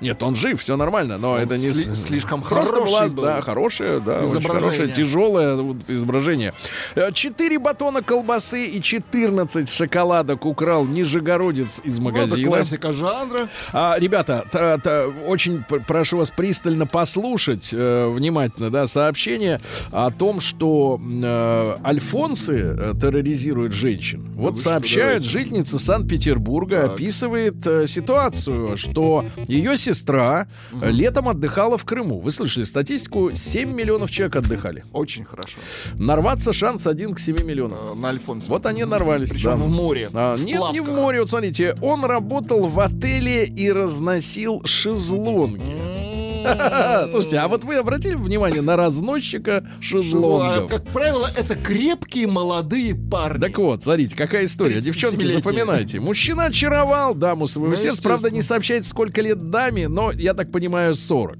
[0.00, 3.22] Нет, он жив, все нормально, но Он это не сли- слишком Просто была, был.
[3.22, 5.56] да, хорошее, да, очень хорошее, тяжелое
[5.88, 6.52] изображение.
[6.94, 12.48] Э, Четыре батона колбасы и 14 шоколадок украл Нижегородец из Ну, это магазина.
[12.48, 13.48] классика жанра.
[13.72, 19.60] А, ребята, та- та- очень прошу вас пристально послушать э, внимательно, да, сообщение
[19.92, 24.26] о том, что э, альфонсы э, терроризируют женщин.
[24.34, 31.84] Вот вы сообщают жительница Санкт-Петербурга, описывает э, ситуацию, что ее сестра э, летом отдыхала в
[31.84, 32.20] Крыму.
[32.20, 33.30] Вы слышали статистику?
[33.34, 34.84] 7 миллионов человек отдыхали.
[34.92, 35.58] Очень хорошо.
[35.94, 37.78] Нарваться шанс 1 к 7 миллионам.
[37.92, 38.48] Э, На Альфонсе.
[38.48, 39.30] Вот они нарвались.
[39.30, 39.56] Причем да.
[39.56, 40.10] в море.
[40.12, 41.20] А, в нет, не в море.
[41.20, 46.13] Вот смотрите, он работал в отеле и разносил шезлонги.
[47.10, 50.70] Слушайте, а вот вы обратили внимание на разносчика шезлонгов?
[50.70, 53.40] Как правило, это крепкие молодые парни.
[53.40, 54.80] Так вот, смотрите, какая история.
[54.80, 55.36] Девчонки, 37-летние.
[55.38, 56.00] запоминайте.
[56.00, 58.02] Мужчина очаровал даму своего Ну, сердца.
[58.02, 61.36] Правда, не сообщает, сколько лет даме, но, я так понимаю, 40.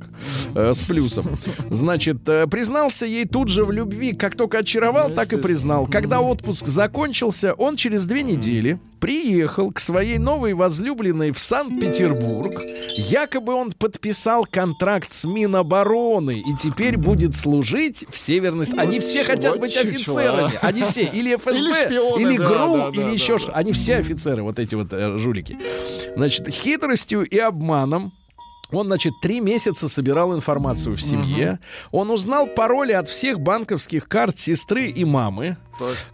[0.55, 1.27] э, с плюсом.
[1.71, 4.13] Значит, э, признался ей тут же в любви.
[4.13, 5.87] Как только очаровал, Ну, так и признал.
[5.87, 12.51] Когда отпуск закончился, он через две недели приехал к своей новой возлюбленной в Санкт-Петербург.
[12.97, 18.67] Якобы он подписал контракт с Минобороны и теперь будет служить в Северной...
[18.67, 20.59] С- Они все хотят быть офицерами.
[20.63, 21.05] Они все.
[21.07, 23.53] Или ФСБ, Или шпионы, или да, ГРУ, да, да, или еще что.
[23.53, 25.59] Они все офицеры, вот эти вот э, жулики.
[26.17, 28.13] Значит, хитростью и обманом
[28.75, 31.59] Он, значит, три месяца собирал информацию в семье.
[31.91, 35.57] Он узнал пароли от всех банковских карт сестры и мамы.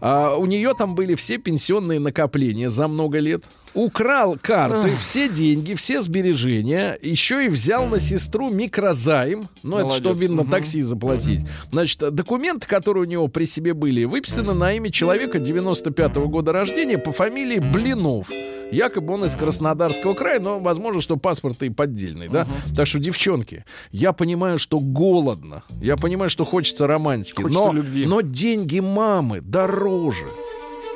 [0.01, 3.45] А, у нее там были все пенсионные накопления за много лет.
[3.75, 6.99] Украл карты, все деньги, все сбережения.
[7.03, 9.49] Еще и взял на сестру микрозайм.
[9.63, 10.17] Ну, это Молодец.
[10.17, 11.47] чтобы на такси заплатить.
[11.71, 16.99] Значит, документы, которые у него при себе были, выписаны на имя человека 95-го года рождения
[16.99, 18.29] по фамилии Блинов.
[18.71, 22.47] Якобы он из Краснодарского края, но возможно, что паспорт и поддельный, да?
[22.77, 25.63] Так что, девчонки, я понимаю, что голодно.
[25.81, 27.43] Я понимаю, что хочется романтики.
[27.43, 28.07] Хочется но, любви.
[28.07, 30.27] но деньги мамы дороже.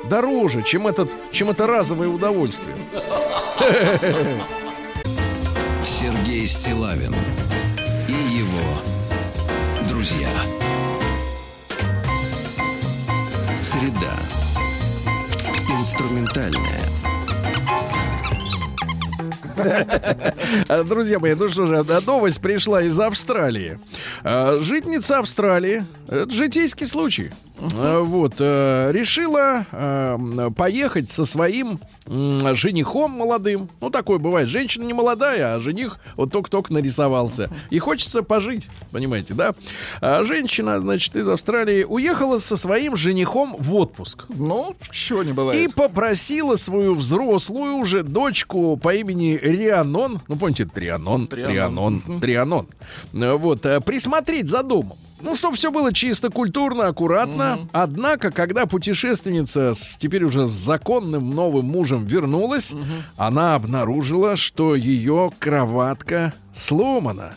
[0.09, 2.75] Дороже, чем, этот, чем это разовое удовольствие.
[5.83, 7.13] Сергей Стилавин
[8.07, 8.95] и его
[9.89, 10.29] друзья.
[13.61, 14.13] Среда.
[15.79, 16.94] Инструментальная.
[20.67, 23.79] А, Друзья мои, ну что же, а, новость пришла из Австралии.
[24.23, 33.67] А, Житница Австралии, это житейский случай, вот, э, решила м, поехать со своим женихом молодым.
[33.81, 34.47] Ну, такое бывает.
[34.47, 37.49] Женщина не молодая, а жених вот только-только нарисовался.
[37.71, 39.55] И хочется пожить, понимаете, да?
[40.01, 44.25] А женщина, значит, из Австралии уехала со своим женихом в отпуск.
[44.29, 45.73] Ну, чего не И бывает.
[45.73, 52.01] попросила свою взрослую уже дочку по имени Рианон, ну помните, Трианон, Трианон.
[52.01, 52.67] Трианон, Трианон,
[53.13, 54.97] Э, вот, э, присмотреть за домом.
[55.25, 57.57] Ну, чтобы все было чисто, культурно, аккуратно.
[57.71, 62.73] Однако, когда путешественница с, теперь уже с законным новым мужем вернулась,
[63.17, 67.33] она обнаружила, что ее кроватка сломана.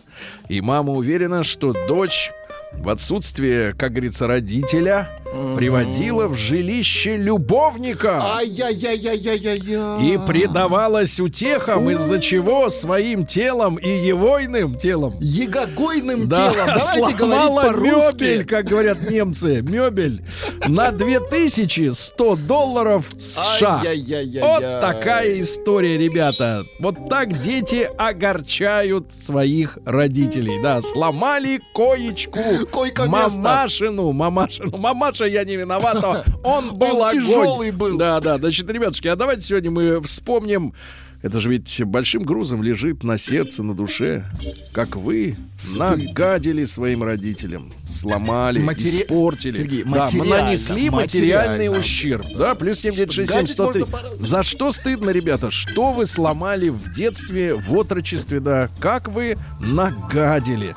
[0.51, 2.31] И мама уверена, что дочь
[2.75, 5.09] в отсутствие, как говорится, родителя,
[5.57, 10.15] приводила в жилище любовника Ай-яй-яй-яй-яй-яй.
[10.15, 16.67] и предавалась утехам, из-за чего своим телом и егойным телом Егогойным да, телом.
[16.67, 18.23] Давайте сломала говорить по-русски.
[18.23, 20.23] мебель, как говорят немцы, мебель
[20.67, 23.81] на 2100 долларов США.
[23.81, 24.43] Ай-яй-яй-яй-яй.
[24.43, 26.65] Вот такая история, ребята.
[26.81, 30.61] Вот так дети огорчают своих родителей.
[30.63, 32.41] Да, сломали коечку.
[32.71, 33.39] Койко-место.
[33.39, 34.77] Мамашину, мамашину.
[35.19, 36.25] Мамаша, я не виновата.
[36.45, 37.97] Он был Он тяжелый был.
[37.99, 38.39] Да, да.
[38.39, 40.75] Значит, ребятушки, а давайте сегодня мы вспомним
[41.21, 44.25] это же ведь большим грузом лежит на сердце, на душе.
[44.73, 45.37] Как вы
[45.77, 49.57] нагадили своим родителям, сломали, Матери- испортили.
[49.57, 52.25] Сергей, да, мы нанесли материальный ущерб.
[52.37, 53.81] Да, плюс 796 Гадить 703.
[53.81, 54.25] можно по-разному.
[54.25, 55.51] За что стыдно, ребята?
[55.51, 58.71] Что вы сломали в детстве, в отрочестве, да?
[58.79, 60.77] Как вы нагадили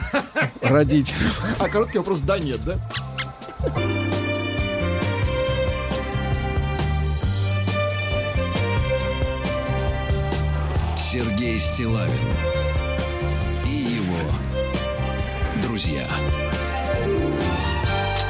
[0.60, 1.30] родителям?
[1.58, 2.90] А короткий вопрос да нет, да?
[11.00, 12.12] Сергей Стилавин
[13.66, 14.18] и его
[15.62, 16.06] друзья.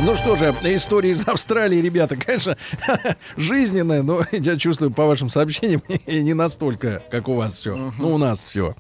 [0.01, 2.57] Ну что же, история из Австралии, ребята, конечно,
[3.37, 7.93] жизненная, но я чувствую по вашим сообщениям не настолько, как у вас все.
[7.99, 8.75] Ну, у нас все.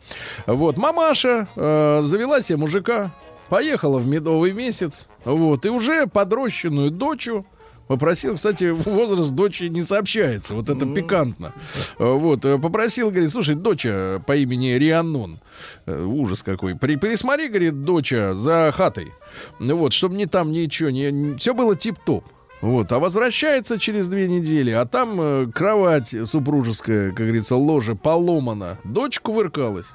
[0.46, 3.10] Вот, мамаша э, завела себе мужика,
[3.48, 7.44] поехала в медовый месяц, вот, и уже подрощенную дочу
[7.88, 10.54] Попросил, кстати, возраст дочери не сообщается.
[10.54, 11.52] Вот это пикантно.
[11.98, 15.38] Э, Вот, э, попросил, говорит, слушай, доча по имени Рианон,
[15.86, 19.12] э, ужас какой, при, присмотри, говорит, доча за хатой.
[19.58, 22.24] Ну Вот, чтобы не там ничего, не, все было тип-топ.
[22.60, 28.78] Вот, а возвращается через две недели, а там э, кровать супружеская, как говорится, ложе поломана.
[28.84, 29.86] Дочь кувыркалась.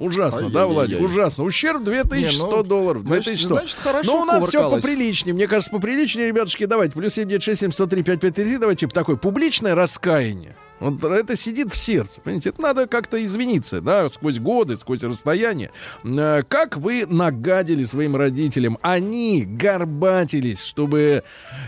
[0.00, 0.66] Ужасно, да.
[0.66, 1.00] Владик?
[1.00, 1.44] Ужасно.
[1.44, 3.02] Ущерб 2100 Не, ну, долларов.
[3.02, 3.54] значит- 2100.
[3.54, 5.34] значит, хорошо Но у нас все поприличнее.
[5.34, 6.64] Мне кажется, поприличнее, ребятушки.
[6.64, 8.58] Давайте, плюс 796 703 5533.
[8.58, 10.56] Давайте такое публичное раскаяние.
[10.80, 12.20] Вот это сидит в сердце.
[12.20, 15.70] Понимаете, это надо как-то извиниться, да, сквозь годы, сквозь расстояние.
[16.04, 18.78] Э, Как вы нагадили своим родителям?
[18.82, 21.22] Они горбатились, чтобы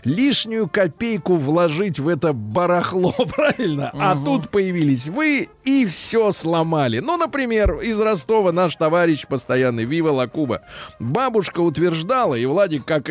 [0.05, 3.91] лишнюю копейку вложить в это барахло, правильно?
[3.95, 6.99] А тут появились вы и все сломали.
[7.01, 10.63] Ну, например, из Ростова наш товарищ постоянный Вива Лакуба.
[10.99, 13.11] Бабушка утверждала, и Владик как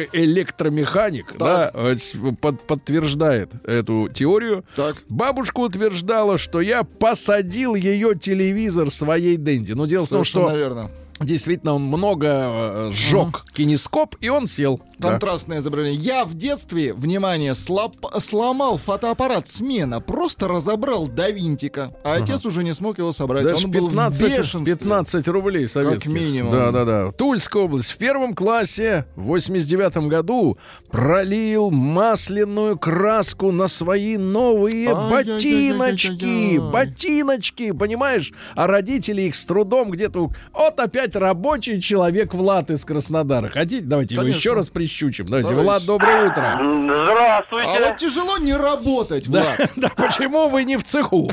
[0.52, 1.96] электромеханик, да, э,
[2.42, 4.66] под- подтверждает эту теорию.
[4.76, 4.96] Так.
[5.08, 5.91] Бабушка утверждала,
[6.38, 9.74] что я посадил ее телевизор своей Дэнди.
[9.74, 10.92] Но дело в том, Совершенно что верно.
[11.24, 14.82] Действительно, много э, сжег кинескоп, и он сел.
[14.98, 15.12] Да.
[15.12, 16.00] Контрастное изображение.
[16.00, 22.64] Я в детстве, внимание, слоп- сломал фотоаппарат смена, просто разобрал до винтика, а отец уже
[22.64, 23.44] не смог его собрать.
[23.44, 24.76] Даже Он был в 15, бешенстве.
[24.76, 26.12] 15 рублей советских.
[26.12, 26.52] минимум.
[26.52, 27.12] Да, да, да.
[27.12, 27.92] Тульская область.
[27.92, 30.58] В первом классе в 89 году
[30.92, 36.58] пролил масляную краску на свои новые ботиночки.
[36.60, 38.32] Ботиночки, понимаешь?
[38.56, 40.30] А родители их с трудом где-то...
[40.54, 43.50] Вот опять рабочий человек Влад из Краснодара.
[43.50, 43.86] Хотите?
[43.86, 44.40] Давайте его Конечно.
[44.40, 45.26] еще раз прищучим.
[45.26, 45.50] Давайте.
[45.50, 45.66] Давайте.
[45.66, 46.60] Влад, доброе утро.
[46.62, 47.70] Здравствуйте.
[47.70, 49.72] А вот тяжело не работать, Да, Влад.
[49.76, 51.30] да почему вы не в цеху?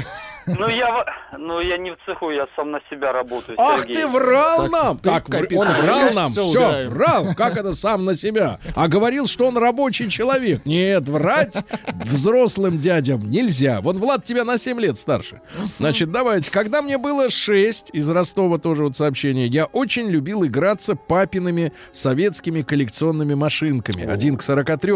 [0.59, 1.05] Ну я,
[1.37, 3.57] ну я не в цеху, я сам на себя работаю.
[3.61, 3.97] Ах Сергей.
[3.97, 4.97] ты врал Так нам!
[4.99, 6.91] ты Так, вр- он врал нам, все, убираем.
[6.91, 8.59] врал, как это сам на себя.
[8.75, 10.65] А говорил, что он рабочий человек.
[10.65, 11.57] Нет, врать
[12.05, 13.81] взрослым дядям нельзя.
[13.81, 15.41] Вон Влад тебя на 7 лет старше.
[15.79, 16.51] Значит, давайте.
[16.51, 22.63] Когда мне было 6, из Ростова тоже вот сообщение, я очень любил играться папиными советскими
[22.63, 24.05] коллекционными машинками.
[24.07, 24.93] Один к 43.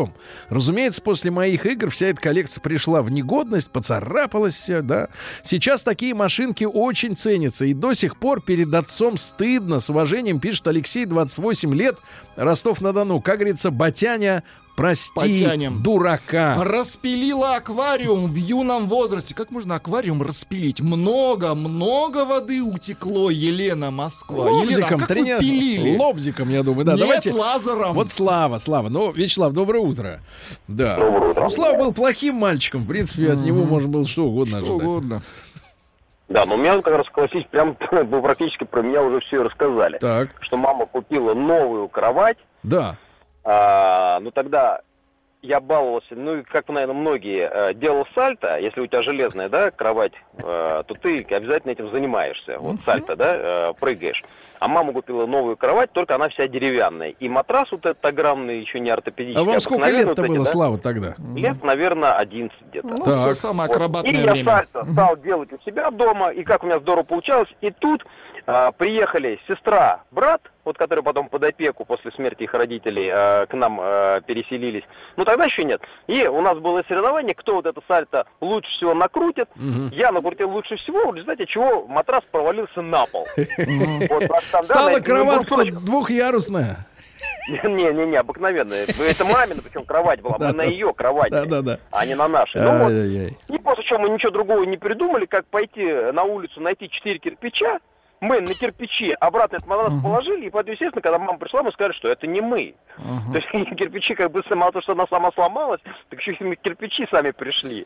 [0.49, 5.09] Разумеется, после моих игр вся эта коллекция пришла в негодность, поцарапалась вся, да.
[5.45, 7.65] Сейчас такие машинки очень ценятся.
[7.65, 9.81] И до сих пор перед отцом стыдно.
[9.81, 11.99] С уважением пишет Алексей, 28 лет,
[12.37, 13.21] Ростов-на-Дону.
[13.21, 14.45] Как говорится, батяня,
[14.83, 15.83] прости, Потянем.
[15.83, 16.57] дурака.
[16.63, 19.35] Распилила аквариум в юном возрасте.
[19.35, 20.81] Как можно аквариум распилить?
[20.81, 24.47] Много, много воды утекло, Елена Москва.
[24.47, 25.97] Елена, а Лобзиком, как вы трени- пилили?
[25.97, 26.93] лобзиком, я думаю, да.
[26.93, 27.33] Нет, Давайте.
[27.33, 27.95] лазером.
[27.95, 28.89] Вот Слава, Слава.
[28.89, 30.21] Ну, Вячеслав, доброе утро.
[30.69, 30.97] Да.
[30.99, 32.83] Ну, Слава был плохим мальчиком.
[32.83, 34.83] В принципе, от него можно было что угодно Что ожидать.
[34.83, 35.23] угодно.
[36.29, 37.77] Да, но у меня как раз классически, прям,
[38.11, 39.99] ну, практически про меня уже все рассказали.
[39.99, 42.97] Так, Что мама купила новую кровать, да.
[43.45, 44.81] А, ну тогда
[45.43, 49.73] я баловался, ну, и как, наверное, многие, э, делал сальто, если у тебя железная, да,
[49.73, 50.41] кровать, э,
[50.87, 54.23] то ты обязательно этим занимаешься, вот сальто, да, э, прыгаешь.
[54.61, 57.09] А мама купила новую кровать, только она вся деревянная.
[57.09, 59.43] И матрас вот этот огромный, еще не ортопедический.
[59.43, 61.17] А вам сколько лет-то вот было, да, Слава, тогда?
[61.35, 62.87] Лет, наверное, 11 где-то.
[62.87, 63.35] Ну, Так.
[63.35, 63.77] самое Вот.
[63.77, 64.53] акробатное и я время.
[64.53, 67.49] сальто стал делать у себя дома, и как у меня здорово получалось.
[67.61, 68.05] И тут
[68.79, 73.79] приехали сестра, брат, вот которые потом под опеку после смерти их родителей а, к нам
[73.81, 74.85] а, переселились.
[75.17, 75.81] Ну тогда еще нет.
[76.07, 79.49] И у нас было соревнование, кто вот это сальто лучше всего накрутит.
[79.57, 79.89] Мгм.
[79.93, 83.27] Я накрутил лучше всего, в результате чего матрас провалился на пол.
[84.53, 86.87] А Стала этих кроватка двухъярусная.
[87.49, 88.85] Не-не-не, обыкновенная.
[88.85, 90.37] Это мамина, причем кровать была.
[90.39, 91.35] Мы на ее кровати,
[91.91, 92.61] а не на нашей.
[92.61, 96.89] Ну вот, и после чего мы ничего другого не придумали, как пойти на улицу, найти
[96.89, 97.81] четыре кирпича.
[98.23, 101.93] Мы на кирпичи обратно этот матрас положили, и поэтому, естественно, когда мама пришла, мы сказали,
[101.93, 102.77] что это не мы.
[102.97, 107.05] То есть кирпичи как бы мало того, что она сама сломалась, так еще и кирпичи
[107.11, 107.85] сами пришли.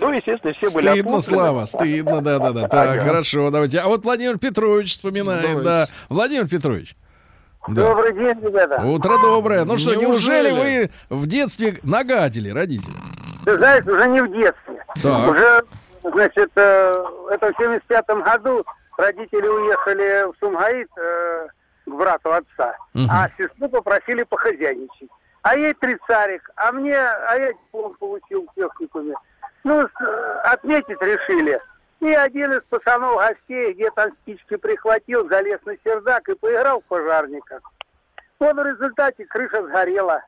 [0.00, 1.20] Ну, естественно, все были Стыдно.
[1.20, 2.68] Слава, стыдно, да-да-да.
[2.68, 3.80] Так, хорошо, давайте.
[3.80, 5.64] А вот Владимир Петрович вспоминает, Давайте.
[5.64, 5.86] да.
[6.08, 6.94] Владимир Петрович.
[7.66, 7.88] Да.
[7.88, 8.82] Добрый день, ребята.
[8.82, 9.64] Утро доброе.
[9.64, 10.90] Ну что, неужели Неужели?
[11.10, 12.94] вы в детстве нагадили, родители?
[13.44, 14.84] Ты знаешь, уже не в детстве.
[15.02, 15.28] Так.
[15.28, 15.62] Уже,
[16.04, 16.94] значит, э,
[17.32, 18.64] это в 75 году
[18.96, 21.48] родители уехали в Сумгаит э,
[21.86, 23.08] к брату отца, Мгм.
[23.10, 25.08] а сестру попросили похозяйничать.
[25.42, 29.14] А ей тридцарик, а мне, а я диплом получил в техникуме.
[29.64, 31.58] Ну, э, отметить решили.
[32.00, 37.60] И один из пацанов гостей где-то спички прихватил, залез на чердак и поиграл в пожарника.
[38.40, 40.20] Вот в результате крыша сгорела.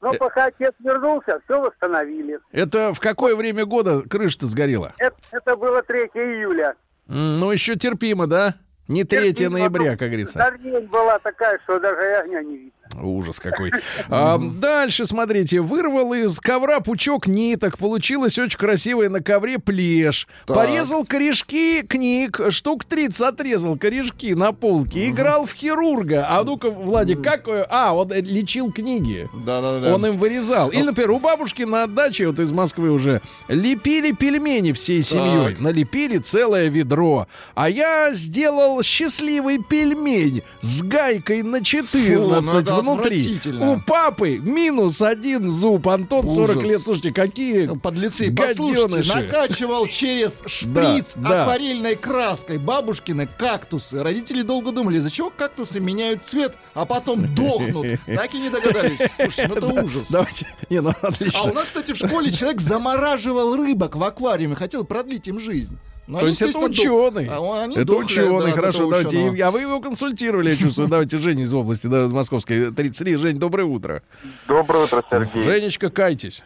[0.00, 0.18] Но Э.
[0.18, 2.38] пока отец вернулся, все восстановили.
[2.52, 4.92] Это в какое время года крыша-то сгорела?
[4.98, 6.74] Это, это было 3 июля.
[7.06, 8.54] Ну, еще терпимо, да?
[8.88, 10.38] Не 3 Терпимо, ноября, ну, как говорится.
[10.38, 12.73] Дождень была такая, что даже огня не видно.
[13.02, 13.70] Ужас какой.
[14.08, 17.78] А, дальше, смотрите, вырвал из ковра пучок ниток.
[17.78, 20.28] Получилось очень красивое на ковре плешь.
[20.46, 20.56] Так.
[20.56, 22.40] Порезал корешки книг.
[22.50, 25.08] Штук 30 отрезал корешки на полке.
[25.08, 26.26] Играл в хирурга.
[26.28, 27.48] А ну-ка, Владик, как...
[27.48, 29.28] э, А, он э, лечил книги.
[29.34, 29.94] Да-да-да.
[29.94, 30.70] Он им вырезал.
[30.70, 35.56] Или, например, у бабушки на даче, вот из Москвы уже, лепили пельмени всей семьей.
[35.58, 37.26] Налепили целое ведро.
[37.54, 43.40] А я сделал счастливый пельмень с гайкой на 14 ну внутри.
[43.60, 45.88] У папы минус один зуб.
[45.88, 46.70] Антон, 40 Ужас.
[46.70, 46.80] лет.
[46.80, 51.42] Слушайте, какие Подлецы, послушайте, накачивал через шприц Да, да.
[51.42, 54.02] акварельной краской бабушкины кактусы.
[54.02, 57.86] Родители долго думали, из-за чего кактусы меняют цвет, а потом дохнут.
[58.06, 58.98] Так и не догадались.
[59.16, 60.10] Слушайте, ну это ужас.
[60.10, 60.46] Давайте.
[60.70, 61.40] Не, ну отлично.
[61.40, 65.78] А у нас, кстати, в школе человек замораживал рыбок в аквариуме, хотел продлить им жизнь.
[66.06, 67.28] Но То они, есть это ученый.
[67.30, 68.88] А он- они это ученый, хорошо.
[68.90, 69.08] Давайте.
[69.18, 69.34] ученого.
[69.36, 70.88] И- А вы его консультировали, я чувствую.
[70.88, 73.16] Давайте Женя из области, да, из московской, 33.
[73.16, 74.02] Жень, доброе утро.
[74.46, 75.42] Доброе утро, Сергей.
[75.42, 76.42] Женечка, кайтесь.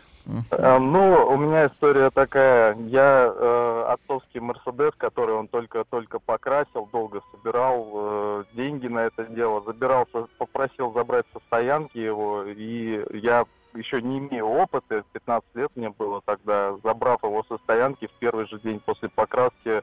[0.50, 2.76] Э, Ну, у меня история такая.
[2.88, 9.62] Я э, отцовский Мерседес, который он только-только покрасил, долго собирал э, деньги на это дело,
[9.66, 13.46] забирался, попросил забрать со стоянки его, и я
[13.78, 18.46] еще не имею опыта, 15 лет мне было тогда, забрав его со стоянки в первый
[18.46, 19.82] же день после покраски,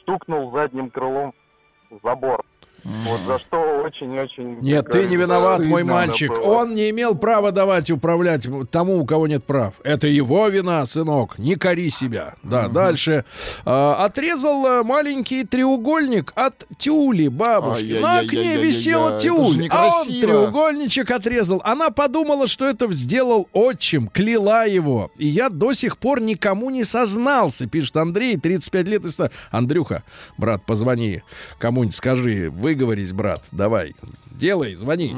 [0.00, 1.34] стукнул задним крылом
[1.90, 2.44] в забор.
[2.84, 4.58] Вот за что очень-очень...
[4.60, 6.30] Нет, ты не виноват, мой мальчик.
[6.30, 6.40] было.
[6.40, 9.74] Он не имел права давать управлять тому, у кого нет прав.
[9.84, 11.38] Это его вина, сынок.
[11.38, 12.34] Не кори себя.
[12.42, 13.24] Да, дальше.
[13.64, 17.98] А, отрезал а, маленький треугольник от тюли бабушки.
[18.00, 21.60] На окне висела тюль, а он треугольничек отрезал.
[21.64, 25.10] Она подумала, что это сделал отчим, кляла его.
[25.18, 29.32] И я до сих пор никому не сознался, пишет Андрей, 35 лет и старше.
[29.50, 30.02] Андрюха,
[30.36, 31.22] брат, позвони
[31.58, 33.94] кому-нибудь, скажи, выговорись, брат, давай.
[34.30, 35.14] Делай, звони.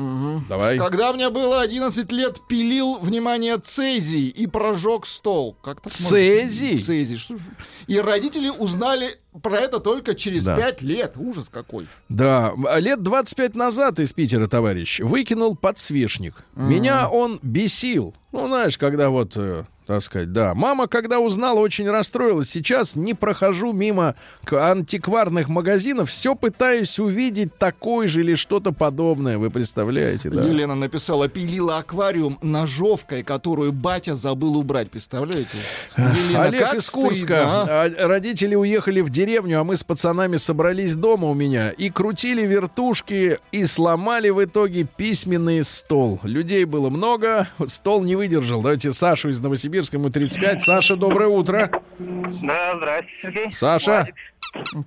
[0.48, 0.76] Давай.
[0.76, 5.56] Когда мне было 11 лет, пилил, внимание, цезий и прожег стол.
[5.62, 6.08] Как так можно?
[6.08, 6.76] Цезий?
[6.76, 7.16] Цезий.
[7.16, 7.40] Что ж-
[7.86, 10.56] И родители узнали про это только через Да.
[10.56, 11.14] 5 лет.
[11.16, 11.86] Ужас какой.
[12.08, 16.44] Да, лет 25 назад из Питера, товарищ, выкинул подсвечник.
[16.56, 18.14] Меня он бесил.
[18.32, 20.54] Ну, знаешь, когда вот, э, так сказать, да.
[20.54, 22.48] Мама, когда узнала, очень расстроилась.
[22.48, 24.14] Сейчас не прохожу мимо
[24.50, 29.36] антикварных магазинов, все пытаюсь увидеть такой же или что-то подобное.
[29.36, 30.42] Вы представляете, да?
[30.42, 34.90] Елена написала, пилила аквариум ножовкой, которую батя забыл убрать.
[34.90, 35.58] Представляете?
[35.96, 37.24] Елена, Олег из Курска.
[37.24, 37.84] стыдно, а?
[37.84, 42.46] А, Родители уехали в деревню, а мы с пацанами собрались дома у меня и крутили
[42.46, 46.20] вертушки и сломали в итоге письменный стол.
[46.22, 48.62] Людей было много, стол не выдержал.
[48.62, 50.62] Давайте Сашу из Новосибирска, ему 35.
[50.62, 51.70] Саша, доброе утро.
[51.98, 53.50] Да, Сергей.
[53.52, 54.06] Саша,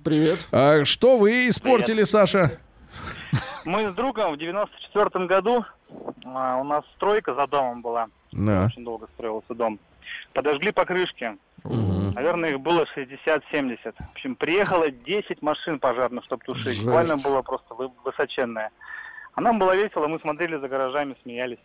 [0.04, 0.46] Привет.
[0.52, 2.58] а что вы испортили, Саша?
[3.64, 5.64] Мы с другом в 94 году,
[6.24, 8.66] а, у нас стройка за домом была, Да.
[8.66, 9.78] очень долго строился дом.
[10.32, 11.36] Подожгли покрышки.
[11.64, 13.94] Наверное, их было 60-70.
[13.98, 16.64] В общем, приехало 10 машин пожарных, чтобы тушить.
[16.64, 16.84] Жесть.
[16.84, 18.70] Буквально было просто вы- высоченное.
[19.34, 21.58] А нам было весело, мы смотрели за гаражами, смеялись.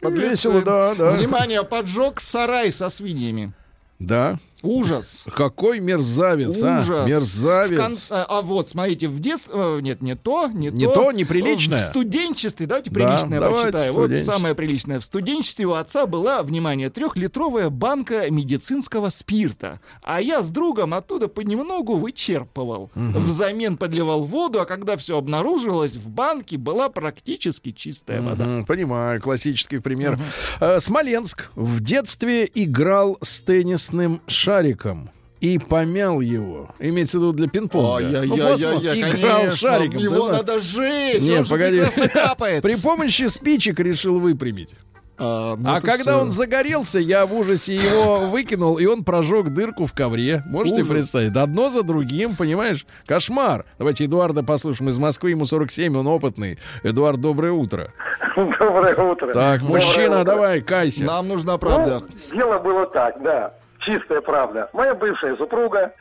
[0.00, 0.30] Подлецы.
[0.30, 1.10] Весело, да, да.
[1.12, 3.52] Внимание, поджег сарай со свиньями.
[3.98, 4.38] Да.
[4.64, 5.24] Ужас.
[5.34, 6.78] Какой мерзавец, а?
[6.78, 7.06] Ужас.
[7.08, 7.78] Мерзавец.
[7.78, 9.54] В кон- а, а вот, смотрите, в детстве...
[9.80, 11.78] Нет, не то, не, Не то, неприличное.
[11.78, 13.92] В студенчестве, давайте Да, приличное давайте прочитаю.
[13.94, 15.00] Вот самое приличное.
[15.00, 19.80] В студенчестве у отца была, внимание, трехлитровая банка медицинского спирта.
[20.02, 22.90] А я с другом оттуда понемногу вычерпывал.
[22.94, 28.44] Взамен подливал воду, а когда все обнаружилось, в банке была практически чистая вода.
[28.44, 30.18] Мгм, понимаю, классический пример.
[30.60, 34.20] Э, Смоленск в детстве играл с теннисным
[34.54, 36.68] шариком и помял его.
[36.78, 38.00] Имеется в виду для пинг-понга.
[38.00, 39.98] Ну, Ай-яй-яй-яй, играл конечно, шариком.
[39.98, 40.46] Его знаешь.
[40.46, 41.82] надо сжечь, Не, он погоди.
[42.12, 42.62] капает.
[42.62, 44.74] При помощи спичек решил выпрямить.
[45.16, 46.20] А, ну а когда всё.
[46.22, 50.42] он загорелся, я в ужасе его выкинул, и он прожег дырку в ковре.
[50.46, 50.88] Можете Ужас.
[50.88, 51.36] представить?
[51.36, 52.84] Одно за другим, понимаешь?
[53.06, 53.64] Кошмар.
[53.78, 56.58] Давайте Эдуарда послушаем из Москвы, ему 47, он опытный.
[56.82, 57.92] Эдуард, доброе утро.
[58.36, 59.32] Доброе утро.
[59.32, 60.24] Так, Доброе мужчина, утро.
[60.24, 61.04] давай, кайся.
[61.04, 62.02] Нам нужна правда.
[62.30, 63.54] Ну, дело было так, да.
[63.84, 64.70] Чистая правда.
[64.72, 65.92] Моя бывшая супруга,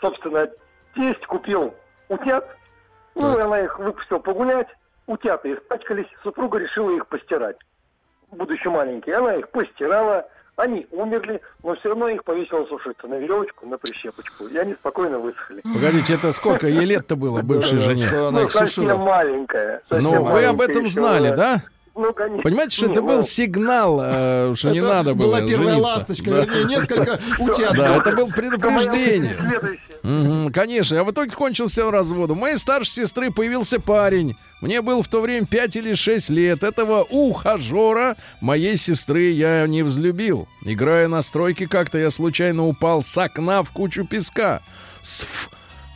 [0.00, 0.48] собственно,
[0.94, 1.74] тесть купил
[2.08, 2.48] утят.
[3.16, 4.68] Ну, и она их выпустила погулять.
[5.06, 6.06] Утята испачкались.
[6.22, 7.56] Супруга решила их постирать.
[8.30, 9.16] Будучи маленькие.
[9.16, 10.26] Она их постирала.
[10.56, 14.46] Они умерли, но все равно их повесила сушиться на веревочку, на прищепочку.
[14.46, 15.62] И они спокойно высохли.
[15.62, 18.10] Погодите, это сколько ей лет-то было, бывшей жене?
[18.10, 19.82] Ну, их совсем маленькая.
[19.90, 21.62] Ну, вы об этом знали, да?
[21.98, 22.42] Ну, конечно.
[22.44, 25.70] Понимаете, что Не, это был ну, сигнал, э, что не Это надо было была первая
[25.74, 25.92] жениться.
[25.94, 26.40] ласточка, Да.
[26.44, 27.72] вернее, несколько утят.
[27.74, 28.00] Да, было.
[28.00, 29.36] это был предупреждение.
[30.52, 32.38] Конечно, а в итоге кончился разводом.
[32.38, 34.36] У моей старшей сестры появился парень.
[34.60, 36.62] Мне было в то время 5 или 6 лет.
[36.62, 40.48] Этого ухажера моей сестры я не взлюбил.
[40.64, 44.60] Играя на стройке как-то, я случайно упал с окна в кучу песка.
[45.02, 45.50] Сф.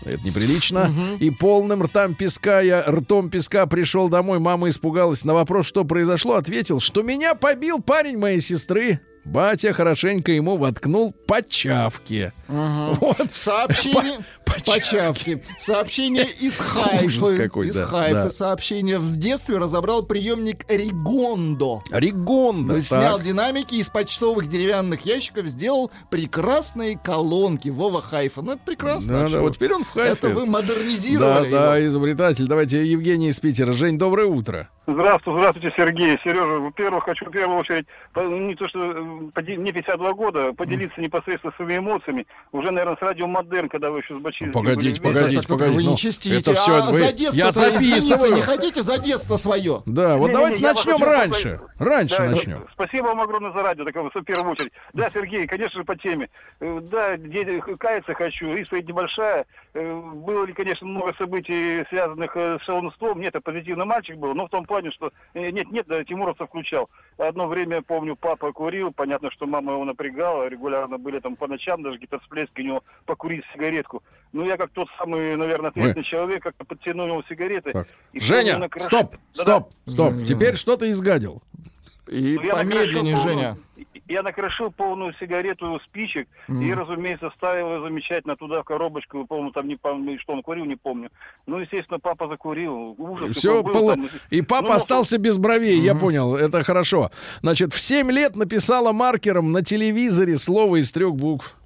[0.04, 1.16] Это неприлично.
[1.20, 4.38] И полным ртом песка я ртом песка пришел домой.
[4.38, 5.24] Мама испугалась.
[5.24, 9.00] На вопрос, что произошло, ответил, что меня побил парень моей сестры.
[9.24, 12.32] Батя хорошенько ему воткнул по чавке.
[12.48, 13.28] Вот.
[13.30, 14.20] Сообщение
[14.64, 15.40] По- по чавке.
[15.58, 17.36] Сообщение из Хайфы.
[17.36, 18.14] Какой, из да, Хайфы.
[18.14, 18.30] да.
[18.30, 18.98] Сообщение.
[18.98, 21.82] В детстве разобрал приемник Ригондо.
[21.90, 22.80] Ригонда.
[22.80, 23.26] Снял так.
[23.26, 27.68] динамики из почтовых деревянных ящиков, сделал прекрасные колонки.
[27.68, 28.42] Вова Хайфа.
[28.42, 29.12] Ну, это прекрасно.
[29.12, 29.40] Да, а да, чего?
[29.42, 30.12] вот теперь он в хайфе.
[30.12, 31.88] Это вы Да, модернизировали да, его.
[31.88, 32.46] изобретатель.
[32.46, 33.72] Давайте Евгений из Питера.
[33.72, 34.68] Жень, доброе утро.
[34.86, 36.18] Здравствуйте, здравствуйте, Сергей.
[36.24, 37.86] Сережа, во-первых, хочу в первую очередь,
[38.16, 39.00] не то что э,
[39.56, 42.26] мне 52 года, поделиться непосредственно своими эмоциями.
[42.50, 45.14] Уже, наверное, с радио Модерн, когда вы еще с Бочи чистки Погодите, были.
[45.14, 45.76] погодите, Так, так, погодите.
[45.76, 46.38] Вы ну, не чистите.
[46.38, 48.34] это все, а за детство я записываю.
[48.34, 49.82] не хотите за детство свое?
[49.86, 51.60] Да, вот давайте начнем раньше.
[51.78, 52.66] Раньше Да, начнем.
[52.72, 54.72] Спасибо вам огромное за радио, такое, в первую очередь.
[54.92, 56.28] Да, Сергей, конечно же, по теме.
[56.60, 57.16] Э, Да,
[57.78, 58.54] каяться хочу.
[58.54, 59.46] Исповедь небольшая.
[59.74, 63.20] Э, Было ли, конечно, много событий, связанных э, с шалунством.
[63.20, 65.10] Нет, это позитивный мальчик был, но в том плане, что...
[65.34, 66.88] э, Нет, нет, да, Тимуровца включал.
[67.18, 68.92] Одно время, помню, папа курил.
[68.92, 70.48] Понятно, что мама его напрягала.
[70.48, 74.02] Регулярно были там по ночам, даже какие-то всплески у него покурить сигаретку.
[74.32, 77.72] Ну, я как тот самый, наверное, ответственный человек, как-то подтянул сигареты.
[77.72, 77.88] Так.
[78.12, 79.60] И Женя, накрош- стоп, Да-да.
[79.60, 80.14] стоп, стоп.
[80.26, 81.42] Теперь что ты изгадил?
[82.08, 83.56] И Ну, я помедленнее, Женя.
[83.56, 83.56] полную-
[84.08, 86.78] Я накрошил полную сигарету спичек и, Мгм.
[86.80, 89.24] разумеется, ставил ее замечательно туда в коробочку.
[89.26, 91.08] Помню, там не помню, что он курил, не помню.
[91.46, 92.94] Ну, естественно, папа закурил.
[92.98, 93.36] Ужас.
[93.36, 94.08] Все, был там.
[94.30, 97.10] и папа Ну, остался без бровей, я понял, это хорошо.
[97.40, 101.56] Значит, в 7 лет написала маркером на телевизоре слово из трех букв.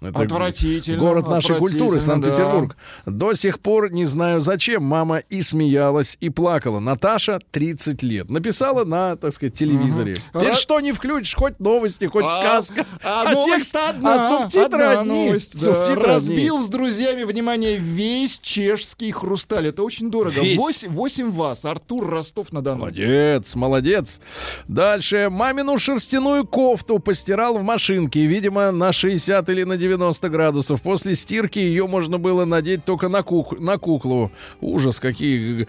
[0.00, 2.74] Это Отвратительно, Город нашей культуры, Санкт-Петербург.
[3.04, 4.82] До сих пор не знаю зачем.
[4.82, 6.80] Мама и смеялась, и плакала.
[6.80, 8.30] Наташа 30 лет.
[8.30, 10.14] Написала на, так сказать, телевизоре.
[10.32, 12.86] Теперь Ра- что не включишь, хоть новости, хоть А- сказка.
[13.04, 15.26] А, А текст- одна, а субтитры одна одни.
[15.26, 15.74] новость, да.
[15.84, 19.66] Субтитры Разбил с друзьями, внимание, весь чешский хрусталь.
[19.68, 20.40] Это очень дорого.
[20.40, 20.58] Весь.
[20.58, 21.66] 8, 8 вас.
[21.66, 22.78] Артур Ростов-на-Дону.
[22.80, 24.20] Молодец, молодец.
[24.66, 25.28] Дальше.
[25.30, 28.24] Мамину шерстяную кофту постирал в машинке.
[28.24, 29.89] Видимо, на 60 или на 90
[30.28, 30.82] градусов.
[30.82, 34.30] После стирки ее можно было надеть только на, кук- на куклу.
[34.60, 35.66] Ужас, какие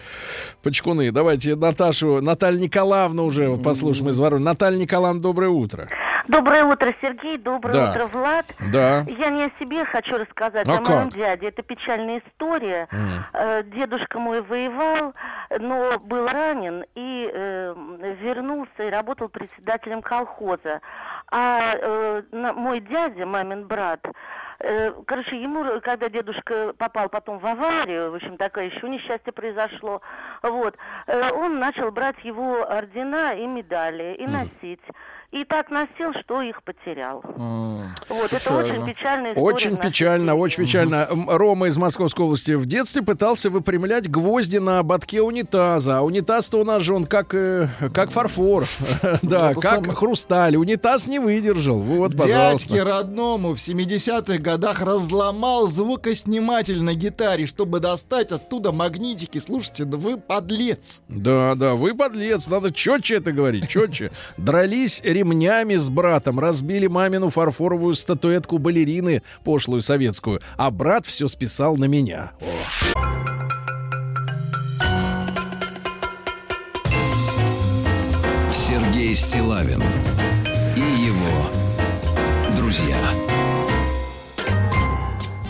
[0.64, 1.12] почкуны.
[1.12, 4.46] Давайте Наташу, Наталью Николаевну уже вот послушаем из Воронежа.
[4.46, 5.88] Наталья Николаевна, доброе утро.
[6.28, 7.38] Доброе утро, Сергей.
[7.38, 7.90] Доброе Да.
[7.92, 8.54] утро, Влад.
[8.72, 9.06] Да.
[9.08, 11.14] Я не о себе хочу рассказать, А о моем как?
[11.16, 11.48] дяде.
[11.48, 12.88] Это печальная история.
[13.34, 15.14] Э, Дедушка мой воевал,
[15.60, 17.74] но был ранен и э,
[18.22, 20.80] вернулся и работал председателем колхоза.
[21.32, 24.06] А э, мой дядя, мамин брат,
[24.60, 30.02] э, короче, ему, когда дедушка попал потом в аварию, в общем, такое еще несчастье произошло,
[30.44, 30.76] вот,
[31.08, 34.80] э, он начал брать его ордена и медали и носить.
[35.32, 37.24] И так носил, что их потерял.
[38.10, 39.46] Вот, это очень печальная история.
[39.46, 41.08] Очень печально, очень печально.
[41.10, 46.00] Рома из Московской области в детстве пытался выпрямлять гвозди на ободке унитаза.
[46.00, 48.66] А унитаз-то у нас же он как, э, как фарфор.
[49.22, 50.58] Да, Это как самое- хрусталь.
[50.58, 51.80] Унитаз не выдержал.
[51.80, 52.84] Вот, Дядьке пожалуйста.
[52.84, 59.38] родному в 70-х годах разломал звукосниматель на гитаре, чтобы достать оттуда магнитики.
[59.38, 61.02] Слушайте, да вы подлец.
[61.10, 62.48] Да, да, вы подлец.
[62.48, 64.12] Надо четче это говорить, четче.
[64.38, 70.42] Дрались ремнями с братом, разбили мамину фарфоровую статуэтку балерины, пошлую советскую.
[70.56, 72.32] А брат все списал на меня.
[72.40, 72.46] О.
[78.54, 79.84] Сергей Стилавин
[80.78, 83.21] и его друзья.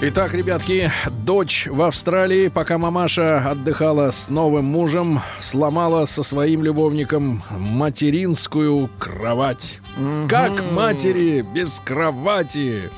[0.03, 7.43] Итак, ребятки, дочь в Австралии, пока мамаша отдыхала с новым мужем, сломала со своим любовником
[7.51, 9.79] материнскую кровать.
[10.27, 12.89] Как матери без кровати?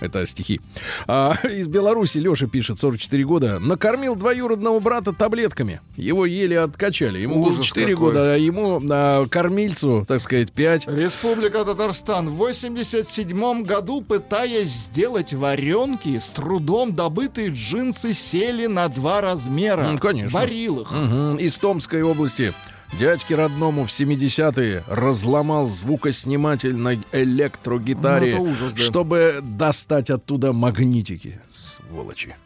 [0.00, 0.60] Это стихи.
[1.06, 3.58] А, из Беларуси Леша пишет, 44 года.
[3.58, 5.80] Накормил двоюродного брата таблетками.
[5.96, 7.18] Его еле откачали.
[7.20, 8.08] Ему было Ужас 4 какой.
[8.08, 10.86] года, а ему, а, кормильцу, так сказать, 5.
[10.88, 19.20] Республика Татарстан в 87 году, пытаясь сделать варенки, с трудом добытые джинсы сели на два
[19.20, 19.82] размера.
[19.82, 20.38] М, конечно.
[20.38, 20.90] Варил их.
[20.90, 21.36] Мгм.
[21.36, 22.52] Из Томской области.
[22.98, 28.82] Дядьке родному в 70-е разломал звукосниматель на электрогитаре, Ну, ужас, да.
[28.82, 31.40] чтобы достать оттуда магнитики.
[31.88, 32.36] Сволочи.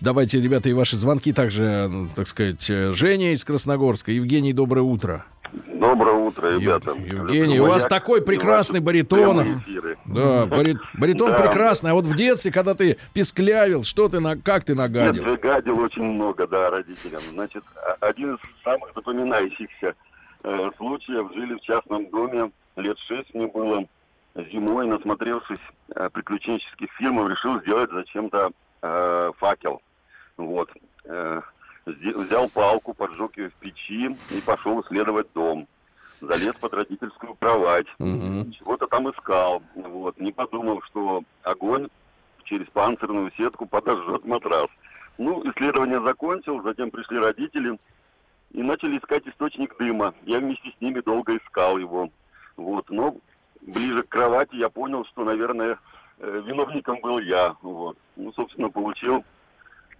[0.00, 4.10] Давайте, ребята, и ваши звонки также, ну, так сказать, э, Женя из Красногорска.
[4.10, 5.26] Евгений, доброе утро.
[5.52, 6.92] Доброе утро, ребята.
[6.92, 9.62] Евгений, у вас такой прекрасный баритон.
[10.06, 11.38] Да, барит- баритон Да.
[11.38, 11.90] прекрасный.
[11.90, 15.24] А вот в детстве, когда ты писклявил, что ты на, как ты нагадил?
[15.24, 17.20] Нет, гадил очень много, да, родителям.
[17.32, 19.94] Значит, а- один из самых запоминающихся
[20.42, 21.32] э, случаев.
[21.34, 23.84] Жили в частном доме, лет шесть мне было.
[24.52, 25.58] Зимой, насмотревшись
[25.94, 28.50] э, приключенческих фильмов, решил сделать зачем-то
[28.82, 29.82] э, факел.
[30.36, 30.70] Вот.
[31.04, 31.40] Э,
[31.98, 35.66] взял палку, поджег ее в печи и пошел исследовать дом.
[36.20, 37.86] Залез под родительскую кровать.
[37.98, 39.62] Чего-то там искал.
[39.74, 40.20] Вот.
[40.20, 41.88] Не подумал, что огонь
[42.44, 44.68] через панцирную сетку подожжет матрас.
[45.18, 47.78] Ну, исследование закончил, затем пришли родители
[48.52, 50.14] и начали искать источник дыма.
[50.24, 52.10] Я вместе с ними долго искал его.
[52.56, 53.16] Вот, но
[53.60, 55.78] ближе к кровати я понял, что, наверное,
[56.18, 57.54] э, виновником был я.
[57.62, 57.96] Вот.
[58.16, 59.24] Ну, собственно, получил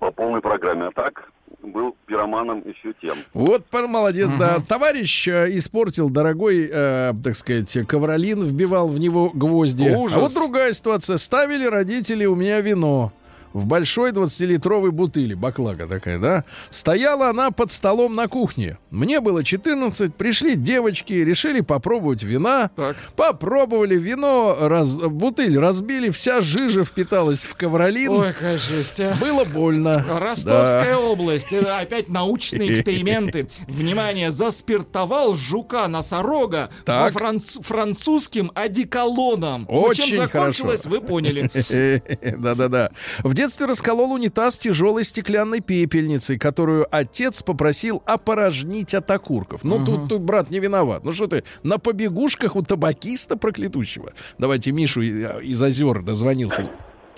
[0.00, 0.86] по полной программе.
[0.86, 1.30] А так
[1.62, 3.18] был пироманом еще тем.
[3.34, 4.58] Вот, пар- молодец, да.
[4.66, 9.90] Товарищ э, испортил дорогой, э, так сказать, ковролин, вбивал в него гвозди.
[9.94, 10.16] Ужас.
[10.16, 11.18] А вот другая ситуация.
[11.18, 13.12] Ставили родители у меня вино.
[13.52, 16.44] В большой 20-литровой бутыли, баклага такая, да.
[16.70, 18.78] Стояла она под столом на кухне.
[18.90, 22.70] Мне было 14, пришли девочки, решили попробовать вина.
[23.16, 28.10] Попробовали вино, раз, бутыль разбили, вся жижа впиталась в ковролин.
[28.12, 29.14] Ой, какая жесть, а.
[29.20, 29.94] Было больно.
[30.20, 30.98] Ростовская Да.
[31.00, 31.52] область.
[31.52, 33.48] Это опять научные эксперименты.
[33.68, 37.12] Внимание, заспиртовал жука-носорога во Так.
[37.14, 39.66] франц- французским одеколоном.
[39.68, 41.00] Ну, чем Очень закончилось, хорошо.
[41.00, 41.50] вы поняли.
[42.38, 42.90] Да-да-да.
[43.22, 49.64] В детстве расколол унитаз тяжелой стеклянной пепельницей, которую отец попросил опорожнить от окурков.
[49.64, 51.04] Ну, тут, тут брат не виноват.
[51.04, 54.12] Ну, что ты, на побегушках у табакиста проклятущего.
[54.36, 56.68] Давайте Мишу и- из озер дозвонился.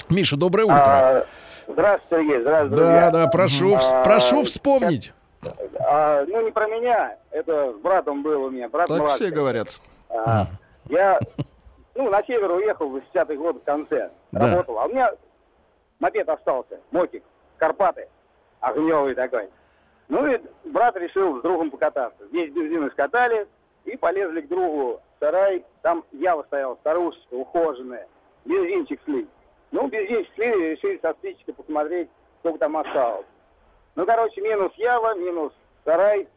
[0.08, 0.76] Миша, доброе утро.
[0.76, 1.26] А,
[1.66, 3.10] Здравствуйте, Сергей, здравствуйте, Да, друзья.
[3.10, 5.12] да, прошу, А, прошу вспомнить.
[5.80, 9.26] а, ну, не про меня, это с братом был у меня, брат Так младший.
[9.26, 9.80] все говорят.
[10.08, 10.46] А,
[10.88, 11.18] я,
[11.96, 14.46] ну, на север уехал в 80-х годах в конце, Да.
[14.50, 15.10] работал, а у меня
[16.02, 17.22] мопед остался, мотик,
[17.58, 18.08] Карпаты,
[18.60, 19.48] огневый такой.
[20.08, 22.26] Ну и брат решил с другом покататься.
[22.26, 23.46] Здесь бензин скатали
[23.84, 25.64] и полезли к другу в сарай.
[25.80, 28.08] Там ява стояла, старушечка, ухоженная.
[28.44, 29.28] Бензинчик слить.
[29.70, 32.10] Ну, бензинчик слили, решили со спичкой посмотреть,
[32.40, 33.26] сколько там осталось.
[33.94, 35.52] Ну, короче, минус ява, минус
[35.84, 36.28] сарай.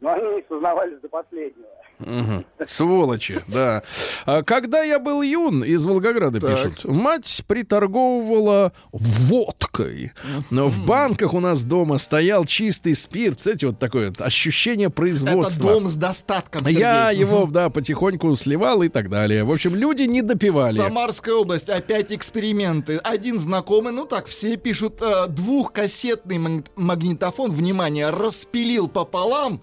[0.00, 1.68] Но они не сознавались до последнего.
[1.98, 2.44] Мгм.
[2.66, 3.82] Сволочи, да.
[4.26, 6.50] А Когда я был юн, из Волгограда Так.
[6.56, 10.12] пишут, мать приторговывала водкой.
[10.50, 13.38] Но в банках у нас дома стоял чистый спирт.
[13.38, 15.72] Кстати, вот такое вот ощущение Это производства.
[15.74, 16.80] дом с достатком, Сергей.
[16.80, 19.44] Я его, да, потихоньку сливал и так далее.
[19.44, 20.74] В общем, люди не допивали.
[20.74, 22.96] Самарская область, опять эксперименты.
[22.98, 29.62] Один знакомый, ну так, все пишут, э, двухкассетный маг- магнитофон, внимание, распилил пополам,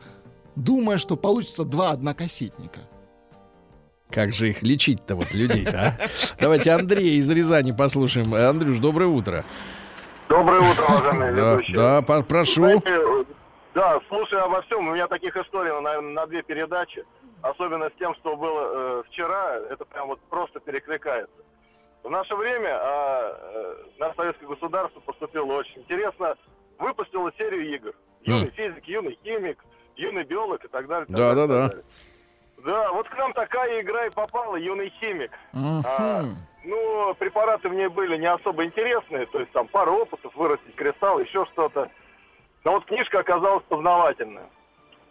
[0.55, 2.79] думая, что получится два однокассетника.
[4.09, 6.07] Как же их лечить-то вот людей-то, а?
[6.39, 8.33] Давайте Андрея из Рязани послушаем.
[8.33, 9.45] Андрюш, доброе утро.
[10.27, 11.75] Доброе утро, уважаемые Да, ведущие.
[11.75, 12.53] да, прошу.
[12.63, 13.25] Знаете,
[13.73, 17.05] да, слушая обо всем, у меня таких историй, наверное, на две передачи.
[17.41, 21.35] Особенно с тем, что было э, вчера, это прям вот просто перекликается.
[22.03, 26.35] В наше время а, э, наше советское государство поступило очень интересно.
[26.77, 27.93] Выпустило серию игр.
[28.23, 29.57] Юный физик, юный химик,
[29.95, 31.05] юный биолог и так далее.
[31.05, 31.67] так Да, далее, да, так да.
[31.69, 31.83] далее.
[32.63, 35.31] Да, вот к нам такая игра и попала, юный химик.
[35.53, 36.23] А,
[36.63, 41.19] ну, препараты в ней были не особо интересные, то есть там пару опытов, вырастить кристалл,
[41.19, 41.89] еще что-то.
[42.63, 44.47] Но вот книжка оказалась познавательная.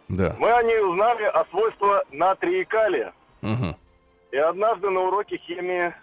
[0.07, 0.35] Да.
[0.39, 3.13] Мы о ней узнали о свойствах натрия и калия.
[3.41, 3.75] Мгм.
[4.31, 5.93] И однажды на уроке химии,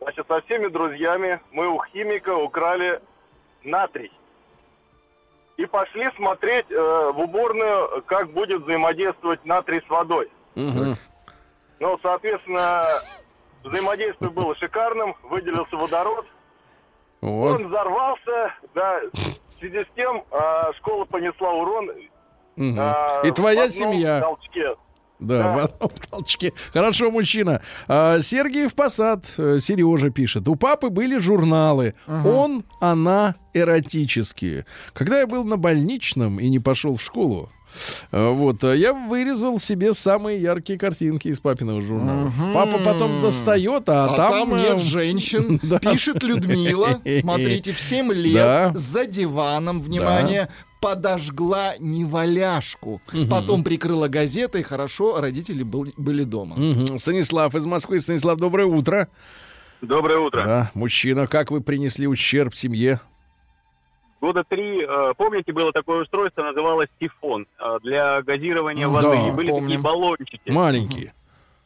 [0.00, 3.00] значит, со всеми друзьями мы у химика украли
[3.62, 4.10] натрий.
[5.56, 10.28] И пошли смотреть э, в уборную, как будет взаимодействовать натрий с водой.
[10.56, 10.96] Мгм.
[11.78, 12.84] Ну, соответственно,
[13.62, 16.26] взаимодействие было шикарным, выделился водород,
[17.20, 17.60] Вот.
[17.60, 21.90] он взорвался, да, в связи с тем а, школа понесла урон.
[22.56, 22.78] Мгм.
[22.80, 24.20] а, И твоя семья.
[24.20, 24.76] толчке.
[25.24, 25.52] Да, Да.
[25.52, 26.52] в одном толчке.
[26.72, 27.60] Хорошо, мужчина.
[27.88, 30.46] А, Сергеев Посад, э, Сережа пишет.
[30.48, 31.94] У папы были журналы.
[32.06, 34.66] Он, она, эротические.
[34.92, 37.50] Когда я был на больничном и не пошел в школу,
[38.12, 42.32] э, вот, э, я вырезал себе самые яркие картинки из папиного журнала.
[42.52, 44.50] Папа потом достает, а, А там...
[44.50, 45.60] там нет женщин.
[45.62, 45.78] Да.
[45.78, 47.00] Пишет Людмила.
[47.20, 48.72] Смотрите, в 7 лет Да.
[48.74, 50.48] за диваном, внимание,
[50.84, 53.00] подожгла неваляшку.
[53.12, 53.28] Мгм.
[53.30, 54.62] Потом прикрыла газетой.
[54.62, 56.56] Хорошо, родители был- были дома.
[56.56, 56.98] Мгм.
[56.98, 57.98] Станислав из Москвы.
[58.00, 59.08] Станислав, доброе утро.
[59.80, 60.44] Доброе утро.
[60.44, 63.00] Да, мужчина, как вы принесли ущерб семье?
[64.20, 69.28] Года три, э, помните, было такое устройство, называлось сифон э, для газирования Да, воды.
[69.28, 69.64] И были помним.
[69.68, 70.50] такие баллончики.
[70.50, 71.14] Маленькие.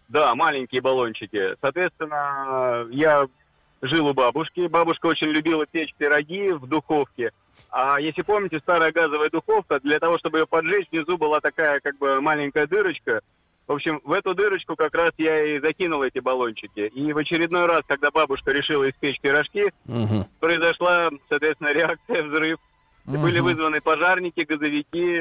[0.08, 1.56] Да, маленькие баллончики.
[1.60, 3.26] Соответственно, я
[3.82, 4.66] жил у бабушки.
[4.68, 7.30] Бабушка очень любила печь пироги в духовке.
[7.70, 11.98] А если помните, старая газовая духовка, для того, чтобы ее поджечь, внизу была такая как
[11.98, 13.20] бы маленькая дырочка.
[13.66, 16.90] В общем, в эту дырочку как раз я и закинул эти баллончики.
[16.94, 20.24] И в очередной раз, когда бабушка решила испечь пирожки, Мгм.
[20.40, 22.58] произошла, соответственно, реакция, взрыв.
[23.06, 25.18] И были вызваны пожарники, газовики.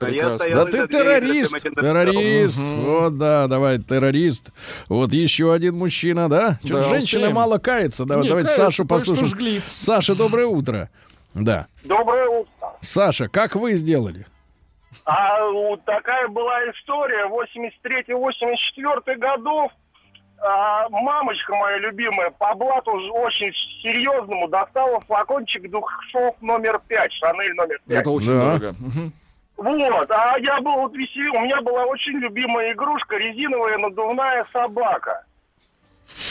[0.00, 2.58] а я стоял Да ты террорист, террорист.
[2.58, 2.76] написал.
[2.82, 4.50] Вот, да, давай, террорист.
[4.90, 6.58] Вот еще один мужчина, да?
[6.62, 7.34] Да, женщины успеем.
[7.36, 8.04] мало кается.
[8.04, 9.26] Давай, Не, давайте каются, Сашу послушаем.
[9.28, 9.62] жгли.
[9.76, 10.90] Саша, доброе утро.
[11.36, 11.66] Да.
[11.84, 12.68] Доброе утро.
[12.80, 14.26] Саша, как вы сделали?
[15.04, 17.26] А вот такая была история.
[17.28, 19.70] 83-84 годов.
[20.38, 23.52] А, мамочка моя любимая по блату очень
[23.82, 27.98] серьезному достала флакончик духов номер 5, Шанель номер 5.
[28.00, 28.58] Это очень Да.
[28.58, 28.74] дорого.
[29.56, 35.24] Вот, а я был вот весел, у меня была очень любимая игрушка, резиновая надувная собака.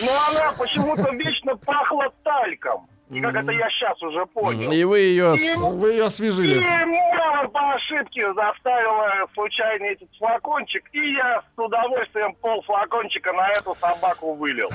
[0.03, 2.87] Но она почему-то вечно пахла тальком.
[3.11, 4.71] И как это я сейчас уже понял.
[4.71, 5.35] И вы ее...
[5.35, 6.55] И- Вы ее освежили.
[6.55, 6.59] И
[7.15, 13.75] мама по ошибке заставила случайно этот флакончик, и я с удовольствием пол флакончика на эту
[13.79, 14.69] собаку вылил.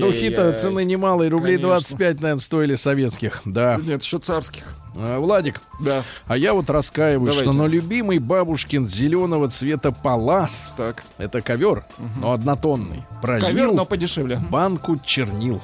[0.00, 1.68] Духи-то цены немалые, рублей Конечно.
[1.76, 3.40] 25, наверное, стоили советских.
[3.46, 3.78] Да.
[3.82, 4.64] Нет, еще царских.
[4.94, 6.02] А, Владик, да.
[6.26, 7.50] а я вот раскаиваюсь, Давайте.
[7.52, 11.02] что на любимый бабушкин зеленого цвета палас, так.
[11.16, 11.84] это ковер,
[12.20, 14.38] но однотонный, пролил Ковер, но подешевле.
[14.50, 15.62] банку чернил.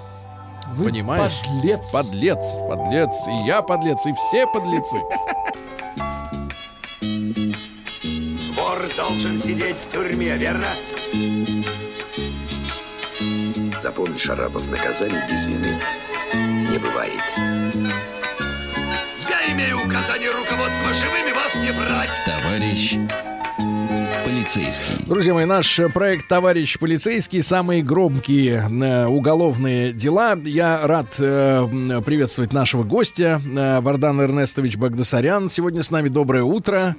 [0.75, 1.41] Вы Понимаешь?
[1.45, 1.91] подлец.
[1.91, 2.39] Подлец,
[2.69, 3.11] подлец.
[3.29, 4.99] И я подлец, и все подлецы.
[8.55, 10.67] Вор должен сидеть в тюрьме, верно?
[13.81, 15.79] Запомни, Шарапов, наказание без вины
[16.35, 17.23] не бывает.
[19.29, 22.23] Я имею указание руководства живыми вас не брать.
[22.25, 22.97] Товарищ
[24.39, 25.05] полицейский.
[25.07, 30.39] Друзья мои, наш э, проект «Товарищ полицейский» самые громкие э, уголовные дела.
[30.45, 35.51] Я рад э, приветствовать нашего гостя э, Вардан Эрнестович Багдасарян.
[35.51, 36.95] Сегодня с нами доброе утро.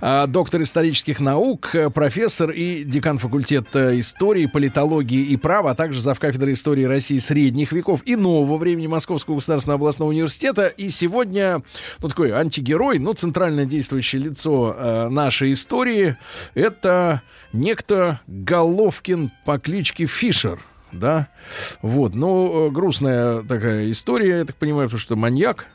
[0.00, 6.00] А, доктор исторических наук, э, профессор и декан факультета истории, политологии и права, а также
[6.00, 10.68] завкафедры истории России средних веков и нового времени Московского государственного областного университета.
[10.68, 11.62] И сегодня,
[12.00, 16.16] ну, такой антигерой, ну, центральное действующее лицо э, нашей истории,
[16.60, 17.22] это
[17.52, 20.60] некто Головкин по кличке Фишер.
[20.92, 21.28] Да,
[21.82, 25.68] вот, ну, э, грустная такая история, я так понимаю, потому что маньяк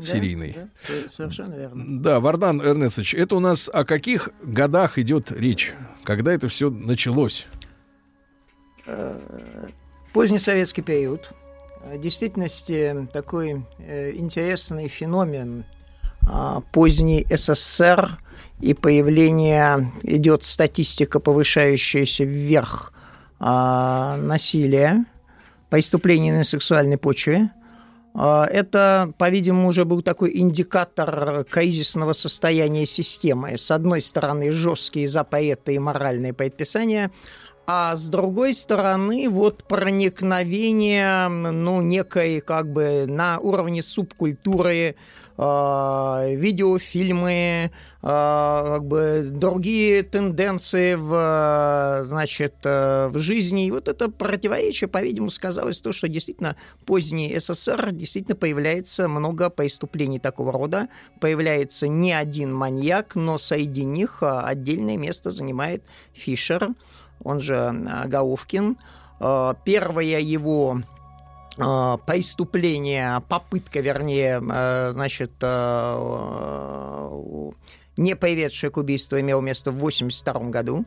[0.00, 0.52] серийный.
[0.56, 2.00] Да, сов- совершенно верно.
[2.00, 5.74] Да, Вардан Эрнестович, это у нас о каких годах идет речь?
[6.04, 7.46] Когда это все началось?
[8.86, 9.18] Э,
[10.12, 11.30] Поздний советский период.
[11.82, 15.64] Э, В действительности такой интересный феномен
[16.24, 18.16] а, поздний СССР
[18.62, 22.92] и появление, идет статистика, повышающаяся вверх
[23.40, 25.04] а, насилия,
[25.68, 27.50] преступлений на сексуальной почве.
[28.14, 33.58] А, Это, по-видимому, уже был такой индикатор кризисного состояния системы.
[33.58, 37.10] С одной стороны, жесткие запреты и моральные предписания,
[37.66, 44.94] а с другой стороны, вот проникновение, ну, некой, как бы, на уровне субкультуры,
[45.38, 47.70] видеофильмы, э,
[48.02, 53.66] как бы другие тенденции в, значит, э, в жизни.
[53.66, 60.18] И вот это противоречие, по-видимому, сказалось то, что действительно поздний СССР действительно появляется много преступлений
[60.18, 60.88] такого рода,
[61.20, 66.70] появляется не один маньяк, но среди них э, отдельное место занимает Фишер,
[67.22, 68.76] он же э, Головкин.
[69.20, 70.82] Э, Первое его
[71.56, 77.10] преступление, попытка, вернее, э, значит, э,
[77.96, 80.84] не приведшая к убийству, имело место в 1982 году.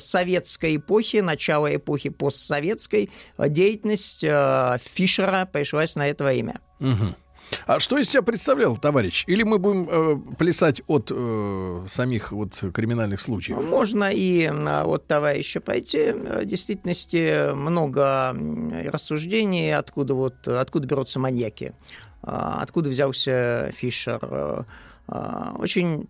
[0.00, 3.10] советской эпохи, начало эпохи постсоветской.
[3.38, 6.60] Деятельность Фишера пришлась на это время.
[6.80, 7.14] Мгм.
[7.66, 9.24] А что из себя представлял, товарищ?
[9.26, 13.62] Или мы будем э, плясать от э, самих вот криминальных случаев?
[13.62, 16.12] Можно и а, от товарища пойти.
[16.12, 18.34] В действительности много
[18.90, 21.72] рассуждений, откуда, вот, откуда берутся маньяки,
[22.22, 24.66] а, откуда взялся Фишер.
[25.58, 26.08] Очень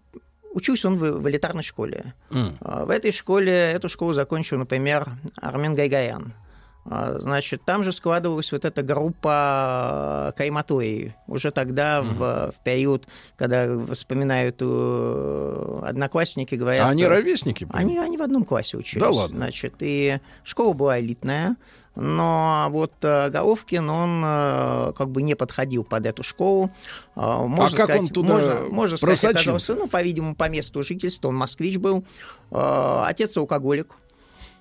[0.54, 2.14] Учился он в, в элитарной школе.
[2.60, 6.32] А, В этой школе, эту школу закончил, например, Армен Гайгаян.
[6.86, 11.14] А, Значит, там же складывалась вот эта группа Кайматои.
[11.26, 16.86] Уже тогда, в, в период, когда вспоминают э, одноклассники, говорят...
[16.86, 17.66] А они э, ровесники?
[17.70, 19.02] Они, они в одном классе учились.
[19.02, 19.38] Да ладно?
[19.38, 21.56] Значит, и школа была элитная,
[21.96, 26.70] но вот э, Головкин, он э, как бы не подходил под эту школу.
[27.16, 31.28] Э, Можно как сказать, он туда можно, можно сказать, оказался, ну, по-видимому, по месту жительства,
[31.28, 32.04] он москвич был.
[32.50, 33.92] Э, Отец алкоголик.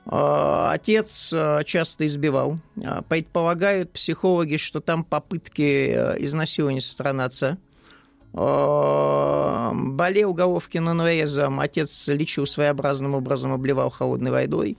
[0.06, 2.58] Э, Отец э, часто избивал.
[2.78, 7.58] Э, Предполагают психологи, что там попытки изнасилования со стороны отца.
[9.76, 11.60] Болел Головкин анурезом.
[11.60, 14.76] Отец лечил своеобразным образом, обливал холодной водой.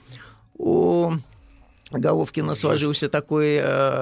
[0.59, 1.13] У
[1.93, 3.59] Головкина сложился такой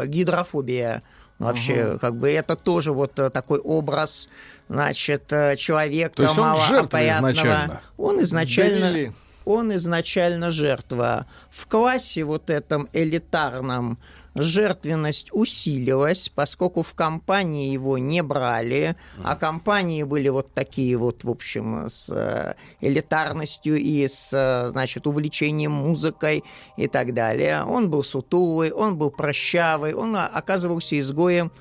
[0.07, 1.03] гидрофобия.
[1.39, 1.99] Вообще, Мгм.
[1.99, 4.31] как бы это тоже вот такой образ,
[4.71, 5.27] значит,
[5.59, 7.83] человека То есть он жертва изначально?
[7.99, 8.89] Он изначально...
[8.91, 9.13] Довели.
[9.45, 11.27] Он изначально жертва.
[11.51, 13.99] В классе вот этом элитарном
[14.35, 21.31] жертвенность усилилась, поскольку в компании его не брали, а компании были вот такие вот, в
[21.31, 26.45] общем, с э, элитарностью и с, э, значит, увлечением музыкой
[26.77, 27.63] и так далее.
[27.65, 31.53] Он был сутулый, он был прощавый, он а, оказывался изгоем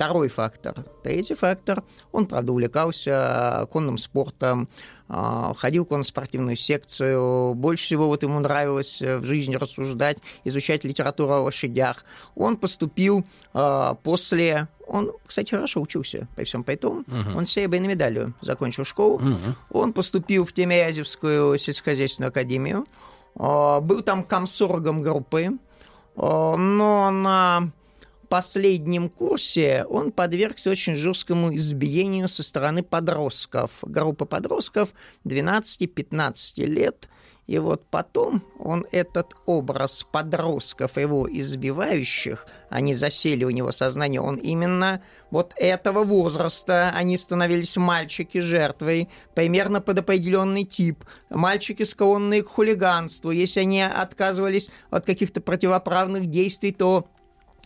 [0.00, 0.76] Второй фактор.
[1.02, 1.84] Третий фактор.
[2.10, 4.70] Он, правда, увлекался конным спортом,
[5.12, 7.54] а, ходил в конно-спортивную секцию.
[7.54, 12.04] Больше всего вот ему нравилось э, в жизни рассуждать, изучать литературу о лошадях.
[12.36, 14.68] Он поступил а, после...
[14.86, 17.02] Он, кстати, хорошо учился по всем поэтому.
[17.08, 17.36] Мгм.
[17.36, 19.18] Он с серебряной медалью закончил школу.
[19.18, 19.56] Мгм.
[19.70, 22.86] Он поступил в Тимирязевскую сельскохозяйственную академию.
[23.34, 25.50] А, Был там комсоргом группы.
[26.16, 27.70] Но на
[28.30, 33.72] последнем курсе он подвергся очень жесткому избиению со стороны подростков.
[33.82, 34.90] Группа подростков
[35.26, 37.08] 12-15 лет.
[37.48, 44.18] И вот потом он этот образ подростков, его избивающих, они засели у него в сознании,
[44.18, 45.02] он именно
[45.32, 53.32] вот этого возраста, они становились мальчики жертвой, примерно под определенный тип, мальчики склонные к хулиганству.
[53.32, 57.08] Если они отказывались от каких-то противоправных действий, то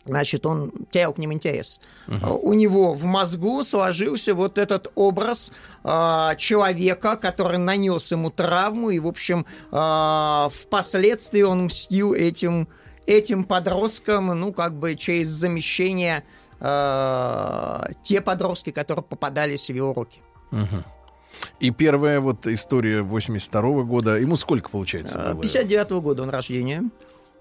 [0.05, 1.81] значит, он терял к ним интерес.
[2.09, 5.53] А, У него в мозгу сложился вот этот образ
[5.83, 12.69] а, человека, который нанес ему травму, и, в общем, а, впоследствии он мстил этим,
[13.07, 16.25] этим подросткам, ну, как бы через замещение
[16.61, 20.21] а, те подростки, которые попадались в его руки.
[20.51, 20.85] Мгм.
[21.61, 24.17] И первая вот история 82 года.
[24.19, 25.43] Ему сколько, получается, было?
[25.43, 26.85] 59 года он рождения.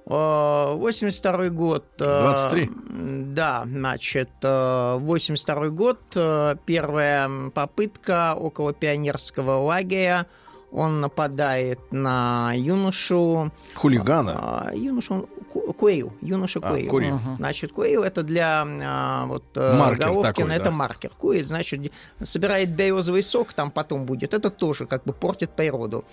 [0.06, 1.86] А, 82 год.
[2.00, 2.70] а, 23?
[3.34, 6.00] Да, значит, а, 82 год.
[6.16, 10.26] а, Первая попытка около пионерского лагеря.
[10.72, 13.52] Он нападает на юношу.
[13.76, 14.40] Хулигана?
[14.70, 16.90] А, юношу Куэйл, юноша А, Куэйл.
[16.90, 17.16] Куэйл.
[17.16, 17.36] Мгм.
[17.38, 20.72] Значит, Куэйл это для а, вот э, Маркер Головкина такой, это да.
[20.72, 21.12] маркер.
[21.16, 21.92] Куэйл, значит,
[22.24, 24.34] собирает березовый сок, там потом будет.
[24.34, 26.06] Это тоже как бы портит природу.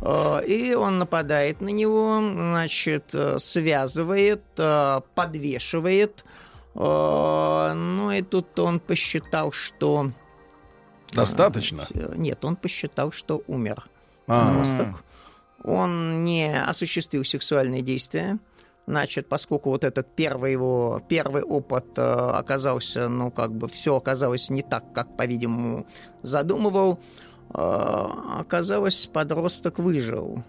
[0.00, 6.24] Э, И он нападает на него, значит, э, связывает, э, подвешивает.
[6.78, 10.10] Ну и тут он посчитал, что...
[11.14, 11.86] Достаточно?
[12.14, 13.86] Нет, он посчитал, что умер.
[14.26, 14.48] А.
[14.48, 15.02] Подросток.
[15.64, 18.38] Он не осуществил сексуальные действия.
[18.86, 24.48] Значит, поскольку вот этот первый его первый опыт э, оказался, ну, как бы все оказалось
[24.48, 25.86] не так, как, по-видимому,
[26.22, 27.00] задумывал,
[27.56, 30.44] оказалось, подросток выжил.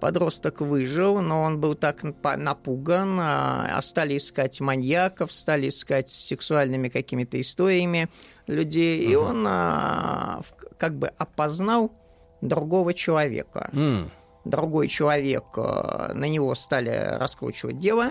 [0.00, 6.88] Подросток выжил, но он был так напуган, а, стали искать маньяков, стали искать с сексуальными
[6.88, 8.08] какими-то историями
[8.46, 10.42] людей, и он а,
[10.78, 11.92] как бы опознал
[12.40, 13.70] другого человека.
[13.72, 14.10] М.
[14.44, 18.10] Другой человек, э, на него стали раскручивать дело,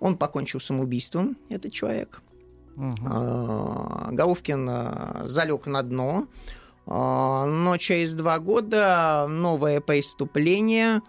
[0.00, 2.22] он покончил самоубийством, этот человек.
[2.76, 11.02] Э, Головкин э, залег на дно, э, но через два года новое преступление,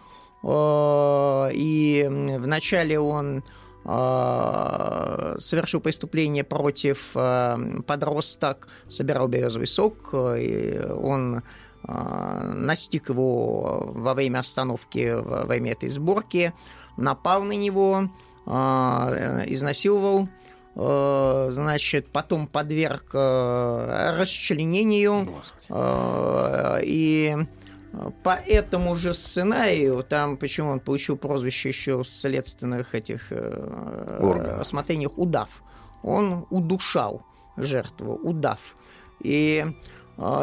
[0.43, 2.07] э, и
[2.37, 3.43] вначале он
[3.85, 11.41] э, совершил преступление против подросток, собирал березовый сок, и он
[11.83, 16.53] настиг его во время остановки, во время этой сборки,
[16.95, 18.07] напал на него,
[18.45, 20.29] изнасиловал,
[20.73, 25.27] значит, потом подверг э, расчленению,
[25.69, 27.35] э, и
[28.23, 34.59] по этому же сценарию, там, почему он получил прозвище еще в следственных этих э, Органах.
[34.59, 35.61] рассмотрениях «удав»,
[36.03, 37.23] он удушал
[37.57, 38.75] жертву, удав.
[39.19, 39.71] И э,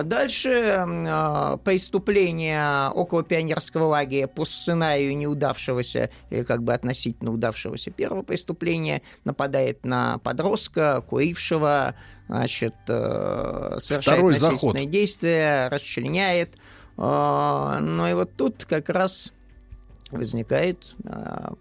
[0.02, 8.22] Дальше э, преступление около пионерского лагеря по сценарию неудавшегося, или как бы относительно удавшегося первого
[8.22, 11.94] преступления, нападает на подростка, курившего,
[12.26, 14.90] значит, э, совершает Второй насильственные заход.
[14.90, 16.56] действия, расчленяет.
[16.96, 19.32] Э, Ну и вот тут как раз
[20.10, 20.96] возникает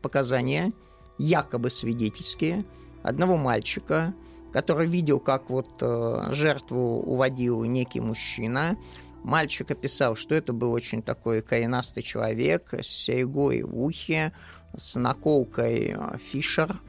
[0.02, 0.72] показания,
[1.19, 2.65] якобы свидетельские,
[3.03, 4.15] одного мальчика,
[4.57, 8.75] который видел, как вот э, жертву уводил некий мужчина.
[9.23, 14.34] Мальчик описал, что это был очень такой коренастый человек с серьгой в ухе,
[14.75, 16.81] с наколкой э, Фишер.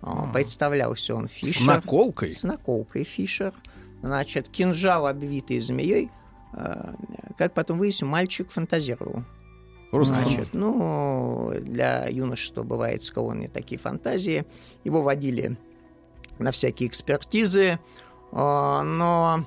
[0.00, 1.66] Э, Представлялся он Фишер.
[1.66, 2.32] наколкой?
[2.32, 3.52] С наколкой Фишер.
[4.02, 6.08] Значит, кинжал, обвитый змеей.
[7.36, 9.24] Как потом выяснил, мальчик фантазировал.
[9.90, 14.46] Просто Значит, ну, для юношества бывает склонны такие фантазии.
[14.84, 15.58] Его водили
[16.40, 17.78] на всякие экспертизы,
[18.32, 19.44] а, но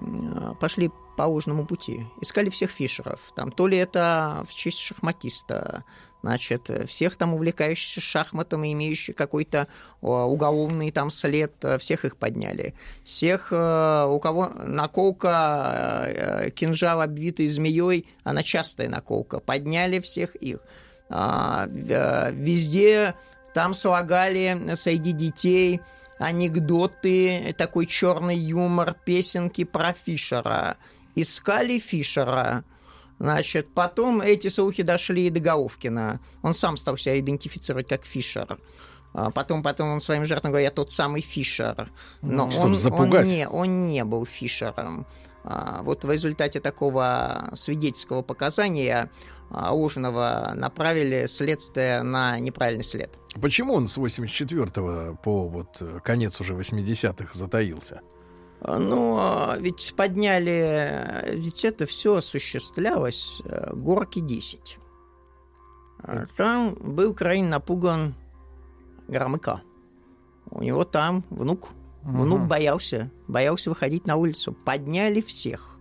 [0.00, 2.06] м, пошли по ложному пути.
[2.20, 3.20] Искали всех Фишеров.
[3.34, 5.84] Там то ли это в честь шахматиста,
[6.22, 9.68] значит, всех там увлекающихся шахматом и имеющих какой-то
[10.00, 12.74] о, уголовный там след, всех их подняли.
[13.04, 20.60] Всех, у кого наколка, кинжал обвитый змеей, она частая наколка, подняли всех их.
[21.10, 23.14] А, Везде
[23.52, 25.80] там слагали среди детей
[26.20, 30.76] анекдоты, такой черный юмор, песенки про Фишера.
[31.14, 32.64] Искали Фишера.
[33.18, 36.20] Значит, потом эти слухи дошли и до Головкина.
[36.42, 38.58] Он сам стал себя идентифицировать как Фишер.
[39.12, 41.90] А Потом, потом он своим жертвам говорит, я тот самый Фишер.
[42.22, 43.22] Но Чтобы он, запугать.
[43.22, 45.06] Он, не, он не был Фишером.
[45.42, 49.10] А, Вот в результате такого свидетельского показания
[49.50, 53.10] а, ложного направили следствие на неправильный след.
[53.40, 58.00] Почему он с 84 по вот э, конец уже 80-х затаился?
[58.60, 60.90] А, Ну, а, ведь подняли,
[61.32, 64.78] ведь это все осуществлялось э, горки 10.
[66.02, 68.14] А Там был крайне напуган
[69.08, 69.62] Громыка.
[70.50, 71.68] У него там внук.
[72.02, 72.48] Внук Мгм.
[72.48, 74.52] боялся, боялся выходить на улицу.
[74.52, 75.76] Подняли всех.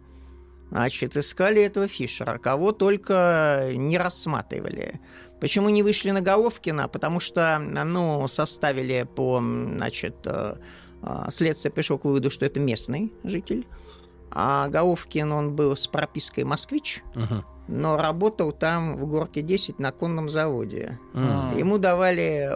[0.72, 5.02] Значит, искали этого Фишера, кого только не рассматривали.
[5.40, 6.88] Почему не вышли на Головкина?
[6.88, 10.58] Потому что, ну, составили по, значит, э,
[11.02, 13.66] э, следствие пришло к выводу, что это местный житель.
[14.32, 17.02] А Головкин, он был с пропиской «Москвич»,
[17.72, 20.98] но работал там в Горке 10 на конном заводе.
[21.14, 21.56] М.
[21.58, 22.50] Ему давали,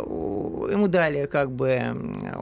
[0.71, 1.79] ему дали как бы,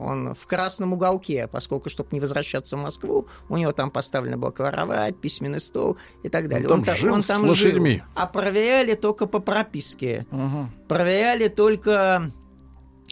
[0.00, 4.50] он в красном уголке, поскольку, чтобы не возвращаться в Москву, у него там поставлена была
[4.52, 6.66] кровать, письменный стол и так далее.
[6.68, 8.02] там та- жил с лошадьми.
[8.14, 10.26] А проверяли только по прописке.
[10.88, 12.32] Проверяли только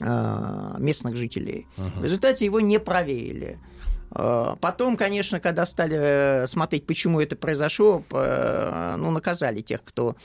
[0.03, 1.67] а, местных жителей.
[1.77, 3.59] В результате его не проверили.
[4.13, 10.17] А, Потом, конечно, когда стали э, смотреть, почему это произошло, п- ну, наказали тех, кто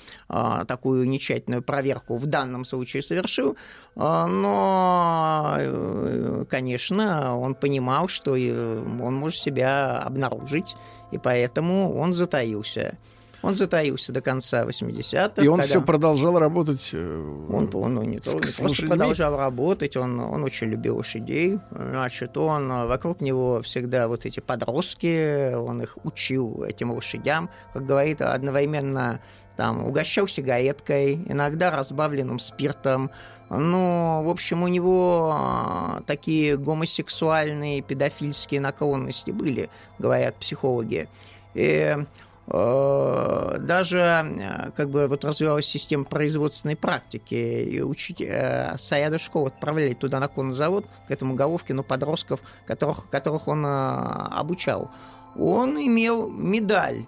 [0.67, 3.55] такую нечательную проверку в данном случае совершил.
[3.95, 10.75] Но, э, конечно, он понимал, что э, он может себя обнаружить,
[11.11, 12.97] и поэтому он затаился.
[13.45, 15.43] Он затаился до конца 80-х.
[15.43, 16.89] И он все продолжал работать.
[16.93, 20.67] э, он, он ну, не, с- то- не с просто продолжал работать, он, он очень
[20.67, 21.59] любил лошадей.
[21.69, 27.85] Значит, он э, вокруг него всегда вот эти подростки, он их учил этим лошадям, как
[27.85, 29.19] говорит, одновременно
[29.57, 33.11] там угощал сигареткой, иногда разбавленным спиртом.
[33.51, 39.69] Ну, в общем, у него э, такие гомосексуальные, педофильские наклонности были,
[39.99, 41.07] говорят психологи.
[41.53, 41.95] И
[42.47, 49.47] даже э, как бы вот развивалась система производственной практики, и учить, э, с ряда школ
[49.47, 54.91] отправляли туда на конный завод, к этому Головкину подростков, которых, которых он э, обучал.
[55.35, 57.05] Он имел медаль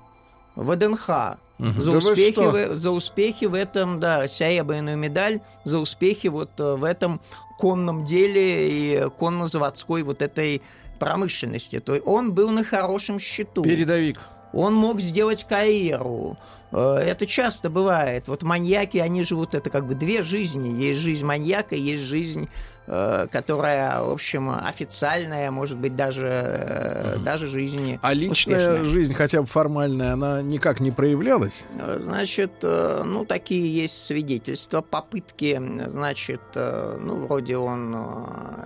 [0.56, 1.82] ВДНХ Мгм.
[1.82, 6.76] за, Да успехи в, за успехи в этом, да, серебряную медаль за успехи вот э,
[6.76, 7.20] в этом
[7.58, 10.62] конном деле и конно-заводской вот этой
[11.00, 11.80] промышленности.
[11.80, 13.64] То есть он был на хорошем счету.
[13.64, 14.20] Передовик.
[14.58, 16.38] Он мог сделать карьеру.
[16.72, 18.28] Э, Это часто бывает.
[18.28, 20.70] Вот маньяки, они живут, это как бы две жизни.
[20.84, 22.50] Есть жизнь маньяка, есть жизнь,
[22.88, 28.84] э, которая, в общем, официальная, может быть, даже, э, даже жизнь А личная успешная.
[28.84, 31.66] жизнь, хотя бы формальная, она никак не проявлялась?
[32.00, 37.96] Значит, ну, такие есть свидетельства, попытки, значит, ну, вроде он,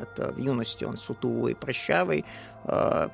[0.02, 2.26] это в юности он сутулый, прыщавый, э,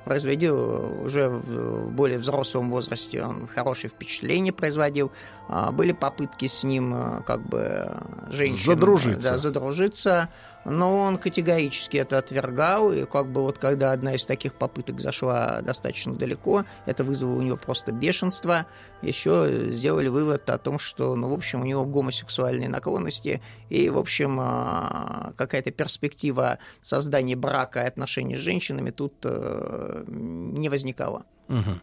[0.04, 5.10] производил уже в более взрослом возрасте, он хорошее впечатление производил.
[5.48, 7.98] А, Были попытки с ним, э, как бы, э,
[8.30, 8.66] женщин...
[8.66, 9.30] Задружиться.
[9.30, 10.28] Да, задружиться,
[10.66, 15.60] но он категорически это отвергал, и как бы вот когда одна из таких попыток зашла
[15.62, 18.66] достаточно далеко, это вызвало у него просто бешенство,
[19.02, 23.98] еще сделали вывод о том, что, ну, в общем, у него гомосексуальные наклонности, и, в
[23.98, 31.24] общем, а, какая-то перспектива создания брака и отношений с женщинами тут э, не возникала.
[31.48, 31.80] Мгм.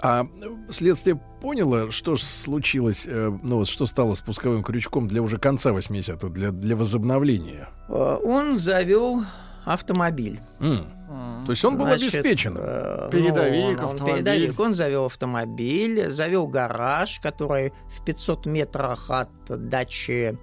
[0.00, 0.28] А
[0.70, 5.70] следствие поняло, что ж случилось, э, ну вот что стало спусковым крючком для уже конца
[5.70, 7.68] 80-х, для, для возобновления?
[7.88, 9.24] Э, Он завел
[9.64, 10.40] автомобиль.
[10.60, 10.97] М.
[11.46, 12.56] То есть он был Значит, обеспечен?
[12.58, 14.58] э, Передовик, ну, он, он передовик.
[14.60, 20.38] Он завел автомобиль, завел гараж, который в 500 метрах от дачи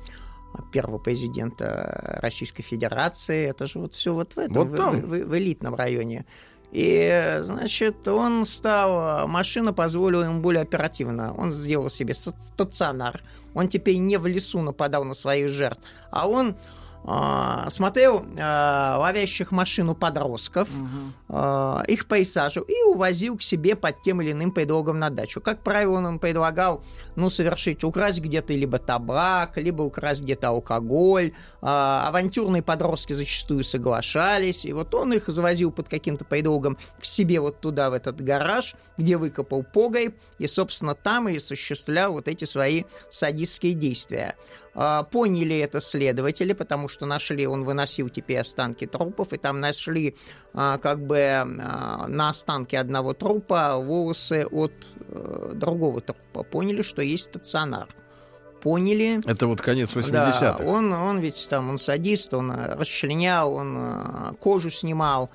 [0.71, 3.47] первого президента Российской Федерации.
[3.49, 5.01] Это же вот все вот в этом, Вот там.
[5.01, 6.25] в- в- в элитном районе.
[6.71, 11.33] И, значит, он стал, машина позволила ему более оперативно.
[11.37, 13.21] Он сделал себе ста- стационар.
[13.53, 15.81] Он теперь не в лесу нападал на своих жертв,
[16.11, 16.55] а он
[17.07, 20.67] а, смотрел а, ловящих машину подростков,
[21.29, 25.39] а, их пейсажу и увозил к себе под тем или иным предлогом на дачу.
[25.39, 26.83] Как правило, он им предлагал,
[27.15, 31.33] ну, совершить, украсть где-то либо табак, либо украсть где-то алкоголь.
[31.61, 37.39] А, авантюрные подростки зачастую соглашались, и вот он их завозил под каким-то предлогом к себе
[37.39, 42.45] вот туда, в этот гараж, где выкопал погреб, и, собственно, там и осуществлял вот эти
[42.45, 44.35] свои садистские действия.
[44.75, 50.15] А, Поняли это следователи, потому что нашли, он выносил теперь останки трупов, и там нашли
[50.53, 54.73] а, как бы а, на останке одного трупа волосы от
[55.07, 56.43] э, другого трупа.
[56.43, 57.87] Поняли, что есть стационар.
[58.61, 59.21] Поняли.
[59.25, 60.57] Это вот конец 80-х.
[60.57, 65.29] Да, он, он ведь там, он садист, он э, расчленял, он э, кожу снимал,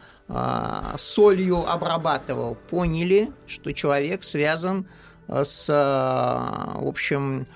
[0.96, 2.56] солью обрабатывал.
[2.68, 4.86] Поняли, что человек связан
[5.26, 7.48] с, в общем,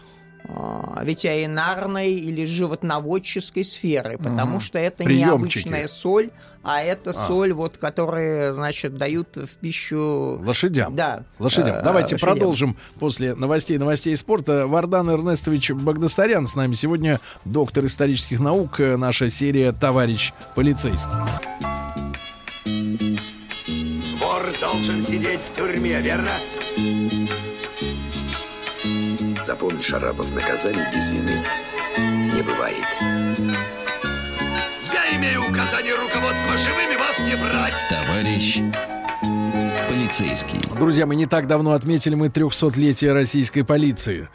[1.03, 4.61] ветеринарной или животноводческой сферой, потому Мгм.
[4.61, 5.27] что это Приемчики.
[5.69, 6.31] необычная соль,
[6.63, 7.15] а это А.
[7.15, 10.39] соль, вот, которая, значит, дают в пищу...
[10.45, 10.95] Лошадям.
[10.95, 11.25] Да.
[11.39, 11.77] Лошадям.
[11.77, 12.21] э, Давайте лошадям.
[12.35, 14.67] продолжим после новостей, новостей спорта.
[14.67, 21.11] Вардан Эрнестович Багдастарян с нами сегодня, доктор исторических наук, э, наша серия «Товарищ полицейский».
[24.21, 26.31] Вор должен сидеть в тюрьме, верно?
[29.45, 31.45] Запомни, Шарапов, наказание без вины
[31.99, 32.87] не бывает.
[34.91, 37.75] Я имею указание руководства живыми вас не брать.
[37.91, 38.63] Товарищ
[39.95, 40.59] полицейский.
[40.77, 44.29] Друзья, мы не так давно отметили мы 300-летие российской полиции.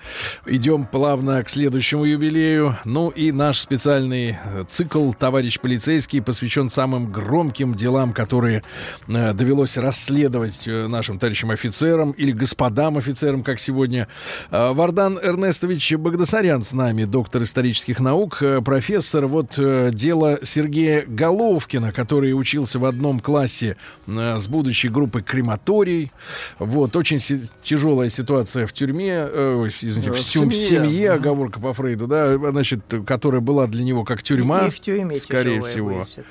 [0.46, 2.78] Идем плавно к следующему юбилею.
[2.86, 8.64] Ну и наш специальный э, цикл «Товарищ полицейский» посвящен самым громким делам, которые
[9.10, 14.08] э, довелось расследовать э, нашим товарищам офицерам или господам офицерам, как сегодня.
[14.52, 19.28] Э, Вардан Эрнестович Багдасарян с нами, доктор исторических наук, э, профессор.
[19.28, 23.76] Вот э, дело Сергея Головкина, который учился в одном классе
[24.08, 26.12] э, с будущей группой «Крематорий».
[26.60, 30.86] Вот, очень си- тяжелая ситуация в тюрьме, э, извините, в, в сем- семье.
[30.86, 35.18] семье, оговорка по Фрейду, да, значит, которая была для него как тюрьма, И в тюрьме
[35.18, 36.04] скорее всего.
[36.04, 36.24] ситуация,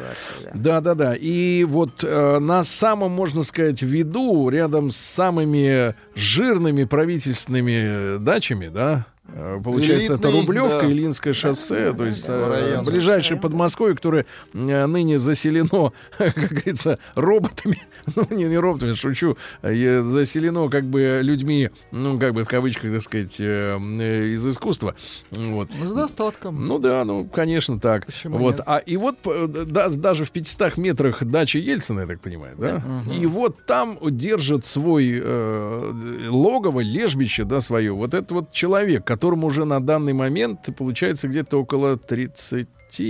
[0.45, 0.51] да.
[0.55, 1.15] Да, да, да.
[1.17, 8.69] И вот э, на самом, можно сказать, виду, рядом с самыми жирными правительственными э, дачами,
[8.69, 10.93] да, э, Получается, это Элитный, Рублевка, да.
[10.93, 12.85] Ильинское шоссе, то есть э, район.
[12.85, 17.83] ближайшее Подмосковье, которое э, ныне заселено, как говорится, роботами,
[18.17, 23.03] ну не, не роботами, шучу, заселено как бы людьми, ну как бы в кавычках, так
[23.03, 24.95] сказать, из искусства.
[25.31, 25.69] Вот.
[25.79, 26.67] Ну, с достатком.
[26.67, 28.07] Ну да, ну, конечно, так.
[28.07, 28.57] Почему вот.
[28.57, 28.63] нет?
[28.67, 32.83] А и вот да, даже в 500 метрах дачи Ельцина, я так понимаю, да?
[33.15, 37.93] И вот там держит свой э, логово, лежбище, да, свое.
[37.93, 42.69] Вот этот вот человек, которому уже на данный момент получается где-то около 30,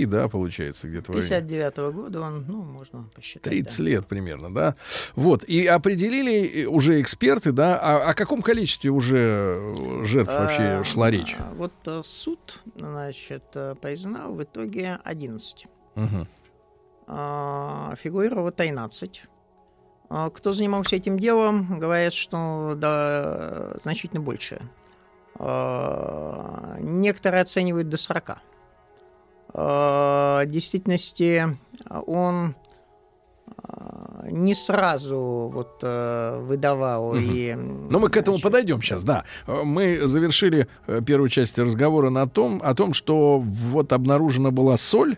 [0.09, 1.13] да, получается, где-то.
[1.13, 1.29] в районе.
[1.29, 3.43] 59 года он, ну, можно посчитать.
[3.43, 3.85] 30 да.
[3.85, 4.75] лет примерно, да.
[5.17, 5.45] Вот.
[5.45, 9.19] И определили э, уже эксперты, да, о, о каком количестве уже
[9.75, 11.37] э, жертв вообще А, шла речь?
[11.39, 13.45] а, Вот э, суд, значит,
[13.83, 15.67] признал в итоге 11.
[15.95, 16.27] Мгм.
[17.07, 19.23] А, Фигурировало 13.
[20.09, 24.63] А, Кто занимался этим делом, говорят, что да, значительно больше.
[25.37, 28.39] А, Некоторые оценивают до 40.
[29.55, 31.45] А, В действительности
[32.07, 32.55] он
[33.63, 39.25] а, не сразу вот э, выдавал и Но мы к этому подойдем сейчас, да.
[39.47, 44.77] Э, Мы завершили э, первую часть разговора на том, о том, что вот обнаружена была
[44.77, 45.17] соль,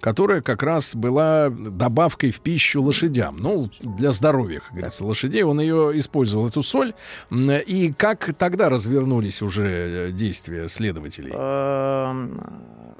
[0.00, 3.36] которая как раз была добавкой в пищу лошадям.
[3.38, 5.42] Ну, для здоровья, как говорится, лошадей.
[5.42, 6.94] Он ее использовал, эту соль.
[7.30, 11.32] И как тогда развернулись уже э, действия следователей?
[11.34, 12.40] Эм,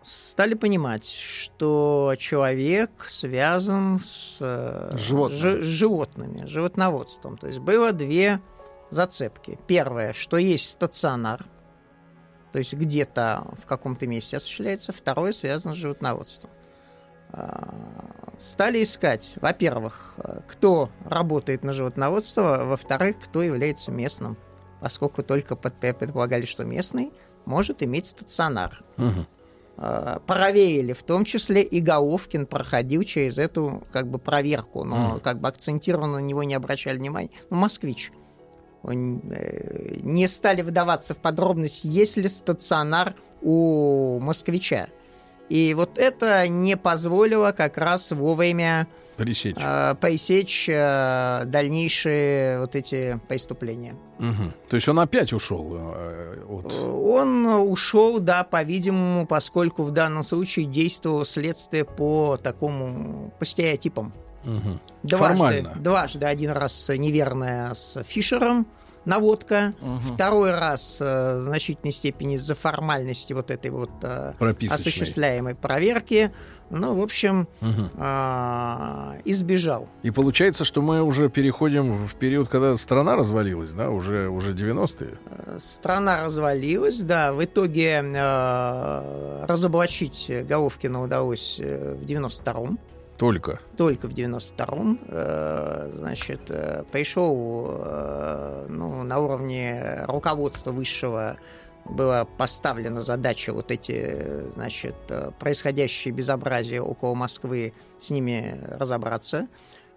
[0.03, 5.61] стали понимать, что человек связан с э, Животными.
[5.61, 7.37] животными, животноводством.
[7.37, 8.41] То есть было две
[8.91, 9.59] зацепки.
[9.67, 11.47] Первое, что есть стационар,
[12.53, 14.93] то есть где-то в каком-то месте осуществляется.
[14.93, 16.51] Второе, связано с животноводством.
[17.33, 17.75] А,
[18.39, 24.37] Стали искать, во-первых, э, кто работает на животноводство, во-вторых, кто является местным,
[24.81, 27.13] поскольку только предполагали, что местный
[27.45, 28.83] может иметь стационар.
[30.27, 35.21] Проверили, в том числе и Головкин проходил через эту как бы проверку, но Мгм.
[35.21, 37.31] как бы акцентированно на него не обращали внимания.
[37.49, 38.13] Ну, москвич.
[38.83, 44.89] Он, э, не стали вдаваться в подробности, есть ли стационар у москвича.
[45.53, 48.89] И вот это не позволило как раз вовремя
[49.19, 49.55] Пресечь.
[49.61, 53.95] э, пресечь э, дальнейшие вот эти преступления.
[54.19, 54.55] Мгм.
[54.71, 56.73] То есть он опять ушел э, от...
[56.73, 64.15] Он ушел, да, по-видимому, поскольку в данном случае действовало следствие по такому, по стереотипам.
[64.45, 64.81] Мгм.
[65.03, 65.75] Дважды, Формально.
[65.77, 66.25] дважды.
[66.25, 68.67] Один раз неверная с Фишером
[69.05, 69.75] наводка,
[70.15, 74.33] второй раз э, в значительной степени из-за формальности вот этой вот э,
[74.71, 76.33] осуществляемой проверки.
[76.71, 77.91] Ну, в общем, Мгм.
[77.99, 79.89] а, избежал.
[80.03, 85.19] И получается, что мы уже переходим в период, когда страна развалилась, да, уже, уже 90-е.
[85.59, 87.35] Страна развалилась, да.
[87.35, 92.79] В итоге э, разоблачить Головкина удалось э, в 92-м.
[93.19, 93.61] Только.
[93.77, 95.01] Только в 92-м.
[95.09, 101.37] Э, значит, э, пришел э, ну, на уровне руководства высшего
[101.85, 104.95] была поставлена задача вот эти, значит,
[105.41, 109.49] происходящие безобразия около Москвы, с ними разобраться.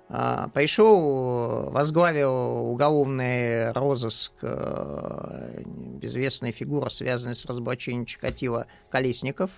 [0.08, 9.50] А, Пришел, возглавил уголовный розыск э, безвестная фигура, связанная с разоблачением Чикатила Колесников.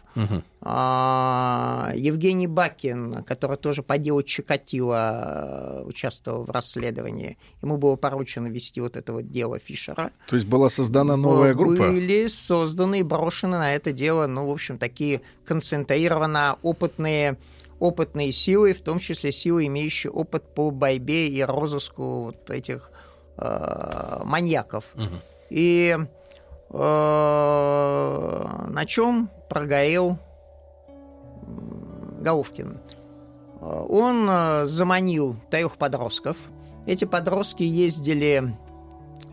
[0.61, 7.37] А, Евгений Бакин, который тоже по делу Чикатила э, участвовал в расследовании.
[7.61, 10.11] Ему было поручено вести вот это вот дело Фишера.
[10.29, 11.89] То есть была создана новая группа.
[11.89, 17.37] Были созданы и брошены на это дело, ну, в общем, такие концентрированно опытные
[17.79, 22.91] опытные силы, в том числе силы, имеющие опыт по борьбе и розыску вот этих
[23.37, 24.85] э, маньяков.
[25.49, 25.97] И
[26.69, 26.77] э,
[28.69, 30.17] на чем прогорел
[32.19, 32.77] Головкин?
[33.61, 36.37] Э, Он э, заманил трех подростков.
[36.85, 38.53] Эти подростки ездили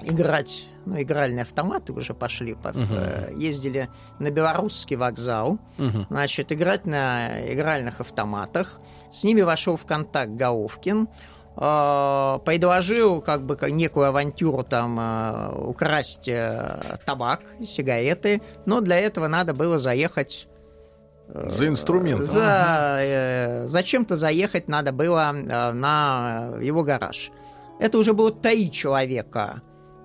[0.02, 3.88] играть, ну, игральные автоматы уже пошли, по- э, ездили
[4.18, 6.06] на белорусский вокзал, Мгм.
[6.10, 8.80] значит, играть на игральных автоматах.
[9.12, 11.08] С ними вошел в контакт Головкин,
[11.56, 19.28] э, предложил как бы некую авантюру там э, украсть э, табак, сигареты, но для этого
[19.28, 20.48] надо было заехать
[21.28, 22.26] За инструментом.
[22.26, 27.30] за, э, зачем-то заехать надо было э, на его гараж.
[27.80, 29.62] Это уже было три человека.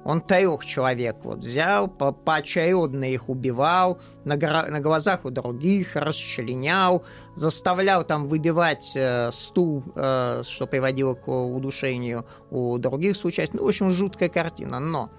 [0.09, 5.95] Он трех человек вот взял, по- поочередно их убивал, на, гра- на глазах у других,
[5.95, 7.03] расчленял,
[7.35, 13.61] заставлял там выбивать э, стул, э, что приводило к удушению у других соучастников.
[13.61, 14.79] Ну, в общем, жуткая картина.
[14.79, 15.11] Но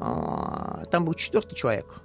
[0.00, 2.00] а, там был четвертый человек,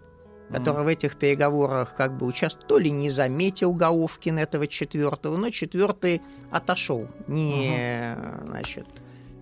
[0.49, 5.51] который в этих переговорах как бы участвовал, то ли не заметил Головкин этого четвертого, но
[5.51, 6.21] четвертый
[6.51, 8.87] отошел, не, значит,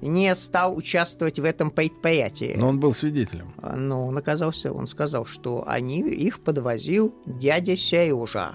[0.02, 2.56] не стал участвовать в этом предприятии.
[2.58, 3.54] Но он был свидетелем.
[3.62, 8.54] А, Но он оказался, он сказал, что они их подвозил дядя Сережа.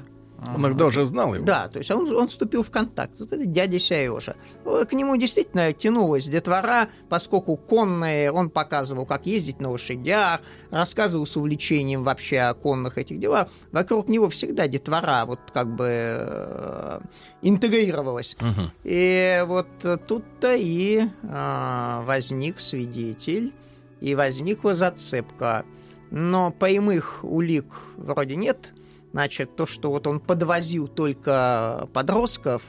[0.55, 1.45] Он их даже знал его.
[1.45, 3.15] Да, то есть он, он вступил в контакт.
[3.19, 4.37] Вот это дядя Сережа.
[4.65, 10.41] К нему действительно тянулась детвора, поскольку конные, он показывал, как ездить на лошадях,
[10.71, 13.49] рассказывал с увлечением вообще о конных этих делах.
[13.73, 17.01] Вокруг него всегда детвора вот как бы э,
[17.43, 18.37] интегрировалась.
[18.85, 23.53] И вот э, тут-то и а, возник свидетель,
[24.01, 25.65] и возникла зацепка.
[26.11, 28.73] Но прямых улик вроде нет.
[29.17, 32.63] Значит, то, что вот он подвозил только подростков,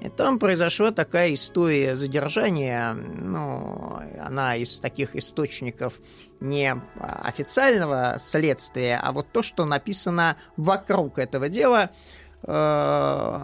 [0.00, 6.00] и там произошла такая история задержания, ну, она из таких источников
[6.40, 11.90] не официального следствия, а вот то, что написано вокруг этого дела,
[12.42, 13.40] э,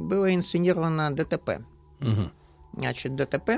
[0.00, 1.60] было инсценировано ДТП.
[2.00, 2.32] Мгм.
[2.72, 3.50] Значит, ДТП.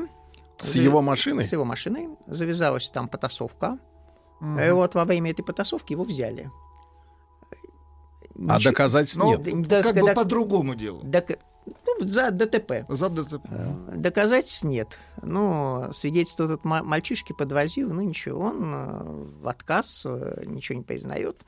[0.60, 1.44] С его машиной?
[1.44, 2.10] С его машиной.
[2.26, 3.78] Завязалась там потасовка.
[4.40, 4.60] Мгм.
[4.60, 6.50] И вот во время этой потасовки его взяли.
[8.36, 9.66] А Ничего- доказательств Ну, нет.
[9.68, 11.02] да, как да- бы по другому делу.
[11.02, 12.84] дока- ну, за ДТП.
[12.88, 13.46] За ДТП.
[13.94, 14.98] Доказательств нет.
[15.22, 19.02] Ну, свидетельство тут ма- мальчишки подвозил, ну ничего, он э,
[19.42, 21.44] в отказ э, ничего не признает.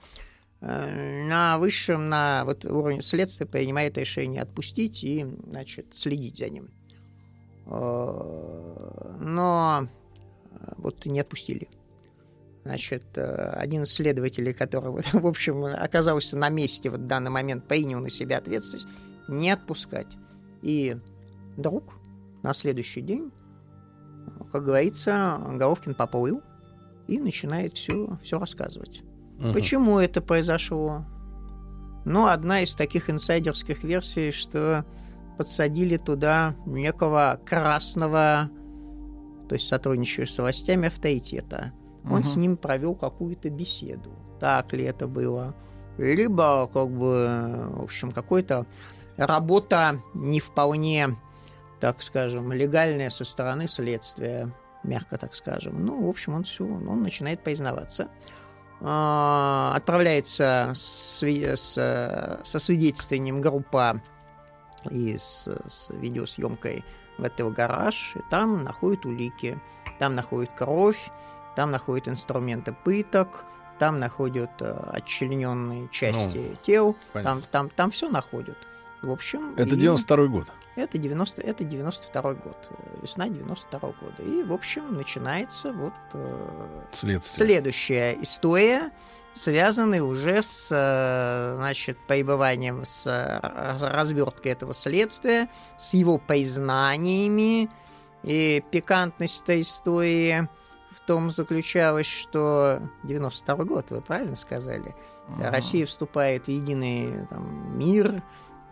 [0.60, 6.68] Э, На высшем, на вот уровне следствия принимает решение отпустить и, значит, следить за ним.
[9.20, 9.86] Но
[10.76, 11.68] вот не отпустили.
[12.64, 18.00] Значит, э, один из следователей, который, в общем, оказался на месте в данный момент, принял
[18.00, 18.86] на себя ответственность,
[19.28, 20.16] не отпускать.
[20.62, 20.96] И
[21.56, 21.94] вдруг
[22.42, 23.32] на следующий день,
[24.52, 26.42] как говорится, Головкин поплыл
[27.08, 29.02] и начинает все, все рассказывать.
[29.38, 29.52] Мгм.
[29.52, 31.04] Почему это произошло?
[32.04, 34.84] Ну, одна из таких инсайдерских версий, что
[35.36, 38.50] подсадили туда некого красного,
[39.48, 41.72] то есть сотрудничающего с властями авторитета.
[42.04, 42.24] Он Мгм.
[42.24, 44.10] с ним провел какую-то беседу.
[44.40, 45.54] Так ли это было?
[45.98, 48.64] либо, как бы, в общем, какой-то
[49.18, 51.08] работа не вполне,
[51.80, 54.50] так скажем, легальная со стороны следствия,
[54.84, 55.84] мягко так скажем.
[55.84, 58.08] Ну, в общем, он все, он начинает признаваться.
[58.80, 64.00] А, Отправляется с, с- со свидетельствованием группа
[64.90, 66.84] и с, с видеосъемкой
[67.18, 69.60] в этот гараж, и там находят улики,
[69.98, 71.10] там находят кровь,
[71.56, 73.44] там находят инструменты пыток,
[73.78, 77.40] там находят э, отчлененные части Ну, тел, понятно.
[77.42, 78.56] там, там, там все находят.
[79.02, 80.46] В общем, Это и 92 год.
[80.76, 82.56] Это 90, это 92 год,
[83.02, 84.22] весна 92 года.
[84.22, 87.46] И, в общем, начинается вот э, Следствие.
[87.46, 88.90] следующая история,
[89.32, 97.68] связанная уже с, э, значит, пребыванием, с э, разверткой этого следствия, с его признаниями.
[98.22, 100.48] И пикантность этой истории
[101.06, 104.94] том заключалась, что 92 год, вы правильно сказали,
[105.28, 105.50] Ага.
[105.50, 108.22] Россия вступает в единый там, мир,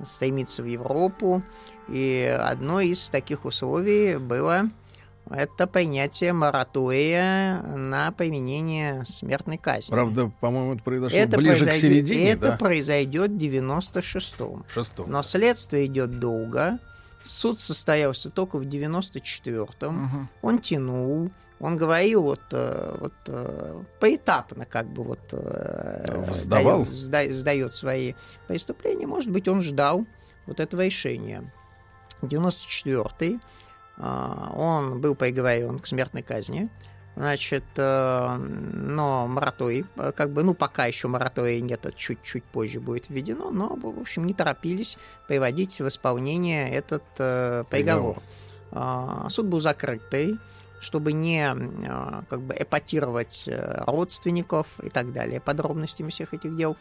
[0.05, 1.43] стремится в Европу,
[1.89, 4.71] и одно из таких условий было
[5.31, 9.91] это принятие моратория на применение смертной казни.
[9.93, 12.57] Правда, по-моему, это произошло это ближе к произойдет- середине, Это да?
[12.57, 14.65] произойдет в 96-м.
[14.73, 15.11] Шестом.
[15.11, 16.79] Но следствие идет долго.
[17.23, 19.95] Суд состоялся только в 94-м.
[20.05, 20.29] Мгм.
[20.43, 21.31] Он тянул.
[21.61, 26.85] Он говорил вот, э, вот э, поэтапно, как бы вот э, Сдавал?
[26.85, 28.15] дает, сда- сдает свои
[28.49, 29.07] преступления.
[29.07, 30.07] Может быть, он ждал
[30.47, 31.53] вот этого решения.
[32.23, 33.39] 94-й
[33.99, 36.71] а, он был приговорен к смертной казни.
[37.17, 39.85] Значит, но мораторий,
[40.15, 44.27] как бы, ну, пока еще моратория нет, это чуть-чуть позже будет введено, но, в общем,
[44.27, 44.97] не торопились
[45.27, 48.23] приводить в исполнение этот э, приговор.
[48.71, 50.39] А, Суд был закрытый,
[50.81, 56.77] чтобы не э, как бы эпатировать э, родственников и так далее, подробностями всех этих дел.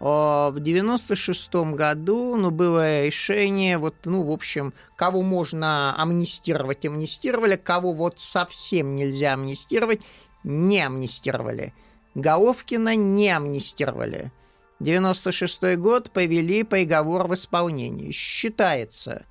[0.00, 7.56] А, В 96 году, ну, было решение, вот, ну, в общем, кого можно амнистировать, амнистировали,
[7.56, 10.00] кого вот совсем нельзя амнистировать,
[10.44, 11.72] не амнистировали.
[12.14, 14.32] Головкина не амнистировали.
[14.80, 18.12] 96 год повели приговор в исполнение.
[18.12, 19.24] Считается,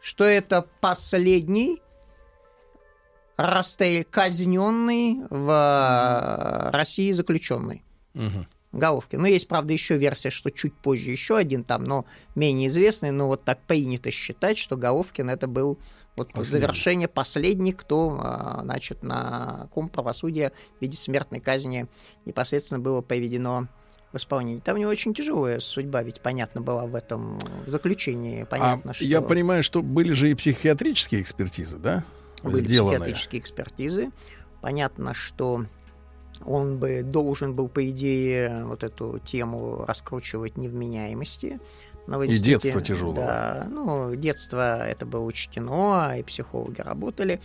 [0.00, 1.81] что это последний
[3.42, 7.82] расстрел казненный в э, России заключенный.
[8.14, 8.46] Мгм.
[8.72, 9.20] Головкин.
[9.20, 13.10] Но есть, правда, еще версия, что чуть позже еще один там, но менее известный.
[13.10, 15.78] Но вот так принято считать, что Головкин это был
[16.16, 16.44] вот Последний.
[16.44, 21.86] завершение последний, кто, а, значит, на ком правосудие в виде смертной казни
[22.24, 23.66] непосредственно было приведено
[24.12, 24.62] в исполнение.
[24.62, 28.44] Там у него очень тяжелая судьба, ведь понятно была в этом в заключении.
[28.44, 32.04] Понятно, А что Я понимаю, что были же и психиатрические экспертизы, да?
[32.50, 32.98] Были Сделанные.
[32.98, 34.10] психиатрические экспертизы.
[34.60, 35.64] Понятно, что
[36.44, 41.60] он бы должен был, по идее, вот эту тему раскручивать невменяемости.
[42.06, 43.14] Но И детства тяжелого.
[43.14, 47.40] Да, ну, детство это было учтено, и психологи работали.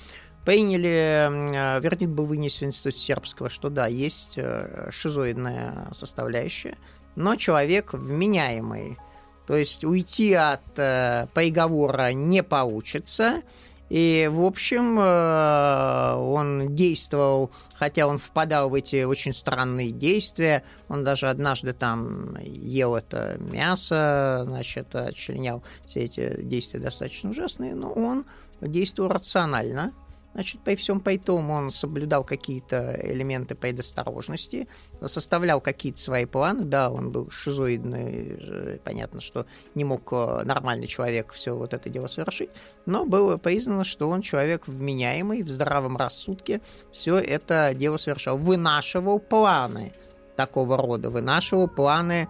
[0.45, 6.78] Приняли, э, вердикт был вынесен в Институте сербского, что да, есть э, шизоидная составляющая,
[7.15, 8.98] но человек вменяемый.
[9.45, 13.41] То есть уйти от э, приговора не получится.
[13.89, 20.64] И, в общем, э, он действовал, хотя он впадал в эти очень странные действия.
[20.89, 27.89] Он даже однажды там ел это мясо, значит, отчленял все эти действия достаточно ужасные, но
[27.91, 28.26] он
[28.61, 29.93] действовал рационально.
[30.38, 34.68] Значит, при всем при том он соблюдал какие-то элементы предосторожности,
[35.03, 36.64] составлял какие-то свои планы.
[36.64, 41.89] Да, он был шизоидный, э, понятно, что не мог э, нормальный человек все вот это
[41.89, 42.51] дело совершить,
[42.85, 46.61] но было признано, что он человек вменяемый, в здравом рассудке
[46.91, 48.38] все это дело совершал.
[48.38, 49.91] Вынашивал планы
[50.35, 52.27] такого рода, вынашивал планы,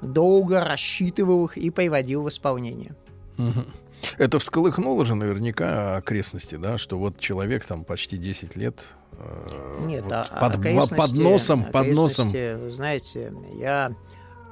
[0.00, 2.96] долго рассчитывал их и приводил в исполнение.
[3.36, 3.66] Мгм.
[4.18, 10.04] Это всколыхнуло же наверняка окрестности, да, что вот человек там почти 10 лет э, Нет,
[10.04, 12.28] вот а- под, окрестности- под носом, под носом.
[12.30, 13.90] вы знаете, я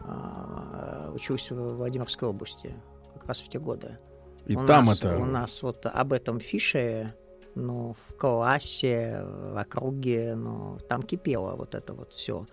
[0.04, 2.74] а, учился в Владимирской области
[3.14, 3.98] как раз в те годы.
[4.46, 7.14] И у там нас, это- У нас вот об этом фише,
[7.54, 12.46] ну, в классе, в округе, ну, там кипело вот это вот все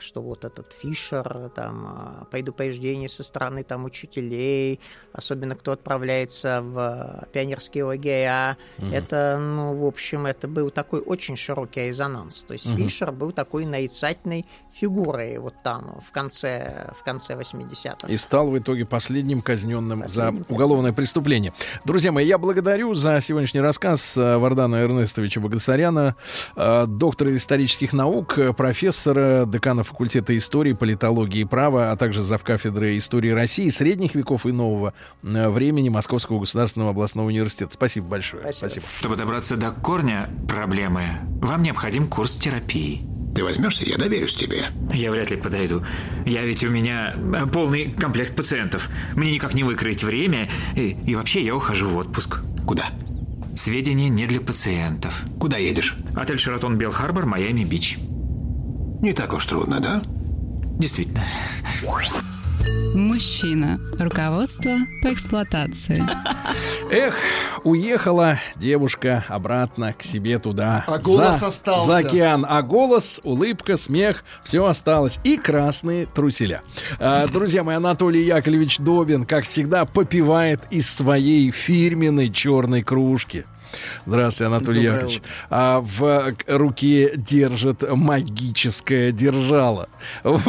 [0.00, 4.80] что вот этот Фишер, там, а, предупреждение со стороны там учителей,
[5.12, 8.92] особенно кто отправляется в пионерские лагеря, Мгм.
[8.92, 12.44] это, ну, в общем, это был такой очень широкий резонанс.
[12.44, 12.76] То есть Мгм.
[12.76, 18.08] Фишер был такой нарицательной фигурой вот там в конце, в конце 80-х.
[18.08, 21.52] И стал в итоге последним казненным Последним за уголовное преступление.
[21.84, 26.16] Друзья мои, я благодарю за сегодняшний рассказ э, Вардана Эрнестовича Богдасаряна,
[26.56, 32.96] э, доктора исторических наук, э, профессора, декана факультета истории, политологии и права, а также завкафедры
[32.96, 37.74] истории России, средних веков и нового э, времени Московского государственного областного университета.
[37.74, 38.50] Спасибо большое.
[38.54, 38.86] Спасибо.
[38.98, 41.10] Чтобы добраться до корня проблемы,
[41.42, 43.02] вам необходим курс терапии.
[43.34, 44.68] Ты возьмешься, я доверюсь тебе.
[44.94, 45.84] Я вряд ли подойду.
[46.24, 48.88] Я ведь у меня э, полный комплект пациентов.
[49.14, 50.48] Мне никак не выкроить время.
[50.74, 52.40] И, и вообще я ухожу в отпуск.
[52.66, 52.86] Куда?
[53.54, 55.22] Сведения не для пациентов.
[55.38, 55.96] Куда едешь?
[56.16, 57.98] Отель «Шератон Белл Харбор», Майами-Бич.
[59.02, 60.02] Не так уж трудно, да?
[60.78, 61.22] Действительно.
[62.94, 63.80] Мужчина.
[63.98, 64.72] Руководство
[65.02, 66.04] по эксплуатации.
[66.90, 67.14] Эх,
[67.64, 70.84] уехала девушка обратно к себе туда.
[70.86, 71.86] А голос за, остался.
[71.86, 72.44] За океан.
[72.46, 75.18] А голос, улыбка, смех, все осталось.
[75.24, 76.62] И красные труселя.
[76.98, 83.46] А, друзья мои, Анатолий Яковлевич Добин, как всегда, попивает из своей фирменной черной кружки.
[84.06, 85.22] Здравствуйте, Анатолий Доброе Яковлевич.
[85.50, 89.88] А в руке держит магическое держало,
[90.24, 90.42] вот,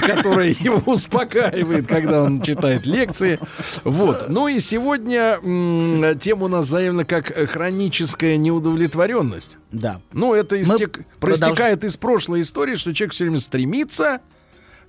[0.00, 3.38] которое его успокаивает, когда он читает лекции.
[3.84, 4.26] Вот.
[4.28, 9.56] Ну и сегодня м, тема у нас заявлена как хроническая неудовлетворенность.
[9.72, 10.00] Да.
[10.12, 14.20] Ну, это истек- проистекает из прошлой истории, что человек все время стремится,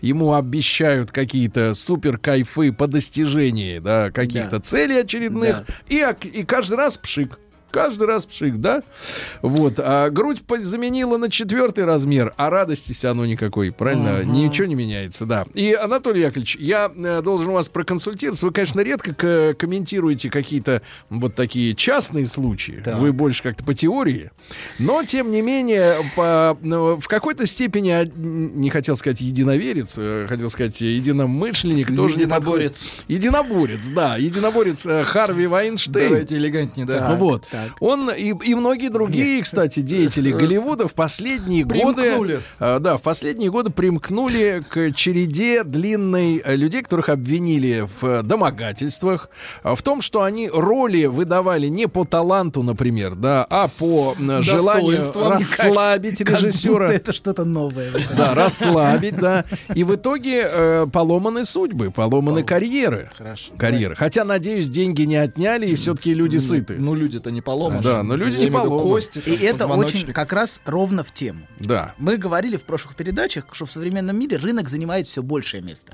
[0.02, 4.60] ему обещают какие-то супер кайфы по достижении да, каких-то Да.
[4.60, 7.40] целей очередных, и, ок- и каждый раз пшик.
[7.72, 8.82] Каждый раз пшик, да?
[9.42, 9.76] Вот.
[9.78, 14.20] А грудь заменила на четвертый размер, а радости все равно никакой, правильно?
[14.24, 14.32] Мгм.
[14.34, 15.46] Ничего не меняется, да.
[15.54, 18.46] И, Анатолий Яковлевич, я э, должен вас проконсультироваться.
[18.46, 22.82] Вы, конечно, редко к- комментируете какие-то вот такие частные случаи.
[22.84, 22.98] Так.
[23.00, 24.32] Вы больше как-то по теории.
[24.80, 30.50] Но, тем не менее, по, ну, в какой-то степени, не хотел сказать единоверец, э, хотел
[30.50, 32.86] сказать единомышленник, тоже не Единоборец.
[33.08, 34.18] Единоборец, да.
[34.18, 36.10] Единоборец э, Харви Вайнштейн.
[36.10, 37.10] Давайте элегантнее, да.
[37.10, 37.46] Ну вот.
[37.66, 37.72] Так.
[37.80, 42.02] Он и, и многие другие, кстати, деятели Голливуда в последние годы...
[42.02, 42.40] Примкнули.
[42.60, 48.24] э, да, в последние годы примкнули к череде длинной э, людей, которых обвинили в э,
[48.24, 49.30] домогательствах,
[49.64, 56.20] в том, что они роли выдавали не по таланту, например, да, а по желанию расслабить
[56.24, 56.88] Как режиссера.
[56.88, 57.92] будто это что-то новое.
[58.16, 59.46] Да, расслабить, да.
[59.74, 63.10] И в итоге э, поломаны судьбы, поломаны карьеры.
[63.18, 63.52] Хорошо.
[63.58, 63.96] Карьеры.
[63.96, 66.76] Хотя, надеюсь, деньги не отняли, и все-таки люди сыты.
[66.78, 67.82] Ну, люди-то не поломаны.
[67.82, 68.82] Да, но люди Я не поломаны.
[68.84, 71.48] Кости, И это очень как раз ровно в тему.
[71.60, 71.96] Да.
[71.98, 75.94] Мы говорили в прошлых передачах, что в современном мире рынок занимает все большее место.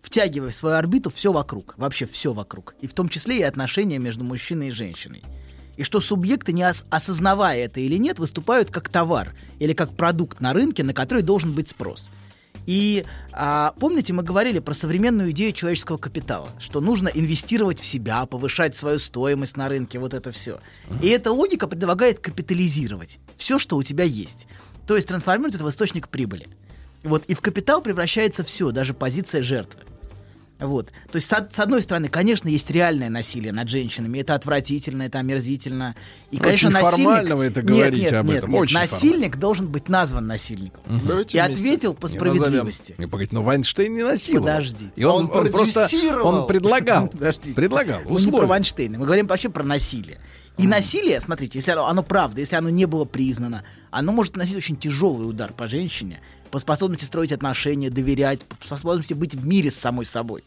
[0.00, 2.74] Втягивая в свою орбиту все вокруг, вообще все вокруг.
[2.80, 5.22] И в том числе и отношения между мужчиной и женщиной.
[5.76, 10.40] И что субъекты, не ос- осознавая это или нет, выступают как товар или как продукт
[10.40, 12.10] на рынке, на который должен быть спрос.
[12.66, 18.24] И а, помните, мы говорили про современную идею человеческого капитала, что нужно инвестировать в себя,
[18.26, 20.60] повышать свою стоимость на рынке, вот это все.
[21.02, 24.46] И эта логика предлагает капитализировать все, что у тебя есть.
[24.86, 26.48] То есть трансформировать это в источник прибыли.
[27.02, 29.82] Вот, и в капитал превращается все, даже позиция жертвы.
[30.60, 30.92] Вот.
[31.10, 34.20] То есть, с, с одной стороны, конечно, есть реальное насилие над женщинами.
[34.20, 35.94] Это отвратительно, это омерзительно.
[36.30, 36.90] И, Очень конечно, насильник...
[36.92, 38.60] формально вы это Нет, говорите нет, об нет, этом, нет.
[38.62, 40.80] очень Насильник должен быть назван насильником.
[41.04, 41.62] Давайте И вместе.
[41.64, 42.94] ответил по Не справедливости.
[42.98, 44.46] Не, погодите, но Вайнштейн не насиловал.
[44.46, 44.92] Подождите.
[44.96, 45.88] И он, Он он просто
[46.22, 47.08] он предлагал.
[47.12, 47.54] Подождите.
[47.54, 48.00] Предлагал.
[48.04, 48.38] Мы не условия.
[48.38, 50.18] про Вайнштейна, мы говорим вообще про насилие.
[50.56, 54.56] И насилие, смотрите, если оно, оно правда, если оно не было признано, оно может наносить
[54.56, 56.20] очень тяжелый удар по женщине,
[56.50, 60.44] по способности строить отношения, доверять, по способности быть в мире с самой собой.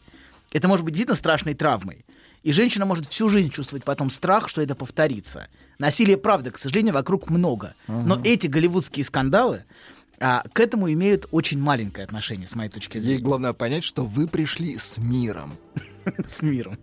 [0.50, 2.06] Это может быть действительно страшной травмой.
[2.42, 5.48] И женщина может всю жизнь чувствовать потом страх, что это повторится.
[5.78, 7.74] Насилия, правда, к сожалению, вокруг много.
[7.86, 9.64] Но эти голливудские скандалы
[10.20, 13.22] а, к этому имеют очень маленькое отношение, с моей точки зрения.
[13.22, 15.56] главное понять, что вы пришли с миром.
[16.26, 16.76] с миром.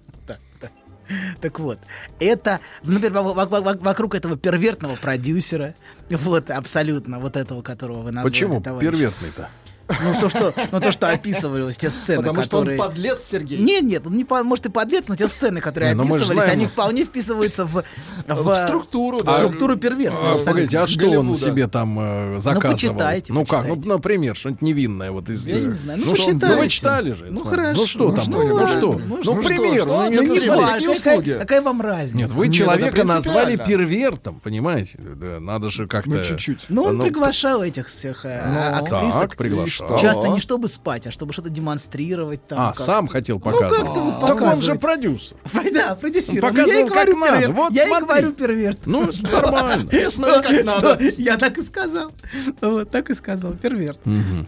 [1.41, 1.79] Так вот,
[2.19, 3.33] это, например, во-
[3.75, 5.73] вокруг этого первертного продюсера,
[6.09, 8.31] вот, абсолютно, вот этого, которого вы назвали.
[8.33, 9.49] Почему первертный-то?
[9.87, 12.79] Ну, то, что, ну, то, что описывались, те сцены, Потому что он которые...
[12.79, 13.59] подлец, Сергей.
[13.59, 16.27] Нет, нет, он не по- может и подлец, но те сцены, которые Не, ну описывались,
[16.33, 17.83] знаем- они вполне вписываются в,
[18.27, 19.37] В структуру, в да.
[19.37, 20.17] структуру перверта.
[20.19, 22.73] А, погодите, а что он себе там э, заказывал?
[22.73, 23.81] почитайте, Ну как, почитайте.
[23.87, 25.45] ну, например, что-нибудь невинное вот из...
[25.45, 26.69] Я не знаю, ну, ну, что, ну, вы почитайте.
[26.69, 27.25] читали же.
[27.29, 27.81] Ну, хорошо.
[27.81, 28.25] Ну что Ну, там?
[28.29, 28.91] ну, ладно, что?
[28.93, 29.33] ну, Ну, что?
[29.35, 29.49] ну, Ну,
[30.09, 31.37] не важно, какие какая, услуги?
[31.39, 32.17] какая вам разница?
[32.17, 34.97] Нет, вы человека назвали первертом, понимаете?
[35.39, 36.09] Надо же как-то...
[36.09, 36.65] Ну, чуть-чуть.
[36.69, 39.21] Ну, он Ну, приглашал этих всех э, Ну, актрисок.
[39.21, 39.37] Так,
[39.83, 40.13] приглашал.
[40.13, 42.59] Часто не чтобы спать, а чтобы что-то демонстрировать там.
[42.59, 42.83] А, как-то.
[42.83, 43.75] сам хотел Ну, показывать.
[43.85, 44.81] как-то вот Так он же показывать.
[44.81, 45.37] продюсер.
[45.75, 46.49] Да, продюсировал.
[46.49, 47.51] Он Ну, я и показывал, говорю как надо.
[47.51, 48.03] Вот я смотри.
[48.03, 48.79] и говорю перверт.
[48.85, 49.89] Ну, нормально.
[49.91, 50.79] Ясно, как надо.
[50.79, 50.97] Что?
[51.21, 52.11] Я так и сказал.
[52.61, 53.99] Вот, так и сказал, перверт.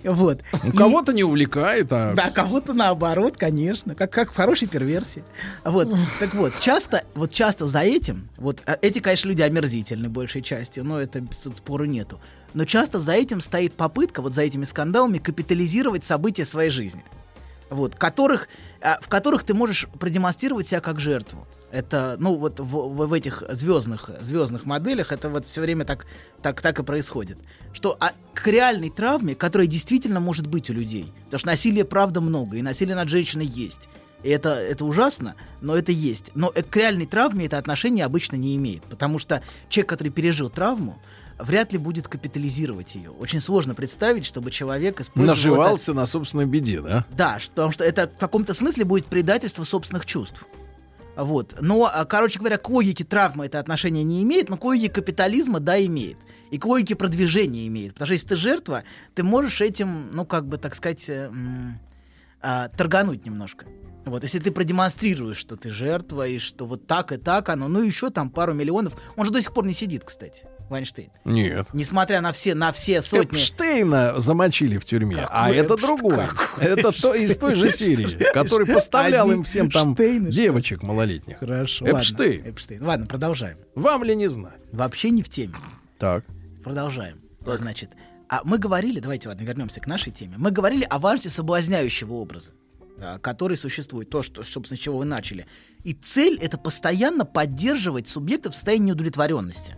[0.04, 0.42] Вот.
[0.64, 2.14] Ну, кого-то не увлекает, а...
[2.14, 5.24] Да, кого-то наоборот, конечно, как, как в хорошей перверсии.
[5.66, 5.90] Вот,
[6.20, 10.84] так вот, часто, вот часто за этим, вот а, эти, конечно, люди омерзительны большей частью,
[10.84, 11.24] но это
[11.56, 12.20] спору нету.
[12.58, 17.06] Но часто за этим стоит попытка, вот за этими скандалами, капитализировать события своей жизни.
[17.70, 18.48] Вот, которых,
[18.82, 21.46] а, в которых ты можешь продемонстрировать себя как жертву.
[21.70, 26.08] Это, ну, вот в, в- этих звездных, звездных моделях это вот все время так,
[26.42, 27.38] так, так и происходит.
[27.74, 32.22] Что а, к реальной травме, которая действительно может быть у людей, потому что насилия, правда,
[32.22, 33.88] много, и насилие над женщиной есть.
[34.24, 36.32] И это, это ужасно, но это есть.
[36.34, 38.82] Но э, к реальной травме это отношение обычно не имеет.
[38.86, 41.00] Потому что человек, который пережил травму,
[41.40, 43.12] вряд ли будет капитализировать ее.
[43.12, 47.06] Очень сложно представить, чтобы человек использовал это- Наживался на собственной беде, да?
[47.12, 50.46] да, что- потому что это в каком-то смысле будет предательство собственных чувств.
[51.16, 51.56] Вот.
[51.62, 55.60] Но, а, короче говоря, к логике травмы это отношение не имеет, но к логике капитализма,
[55.60, 56.18] да, имеет.
[56.52, 57.94] И к логике продвижения имеет.
[57.94, 58.84] Потому что если ты жертва,
[59.16, 61.80] ты можешь этим, ну, как бы, так сказать, э, м,
[62.42, 63.66] а, торгануть немножко.
[64.06, 67.82] Вот, если ты продемонстрируешь, что ты жертва, и что вот так и так оно, ну,
[67.82, 68.94] еще там пару миллионов.
[69.18, 71.10] Он же до сих пор не сидит, кстати, Вайнштейн.
[71.26, 71.68] Нет.
[71.74, 73.38] Несмотря на все, на все сотни...
[73.38, 76.28] Эпштейна замочили в тюрьме, а это Эпшт- другое.
[76.28, 81.40] какой Это то, из той же серии, который поставлял им всем там Эпштейны, девочек малолетних.
[81.40, 81.86] Хорошо.
[81.86, 82.38] Эпштейн.
[82.40, 82.84] Ладно, Эпштейн.
[82.84, 83.58] Ладно, продолжаем.
[83.76, 84.60] Вам ли не знать?
[84.72, 85.56] Вообще не в теме.
[85.98, 86.26] Так.
[86.64, 87.22] Продолжаем.
[87.46, 87.92] Значит,
[88.30, 90.34] а мы говорили, давайте ладно, вернемся к нашей теме.
[90.38, 92.52] Мы говорили о важности соблазняющего образа,
[93.22, 95.46] который существует, то, что, собственно, с чего вы начали.
[95.84, 99.76] И цель это постоянно поддерживать субъекта в состоянии неудовлетворенности.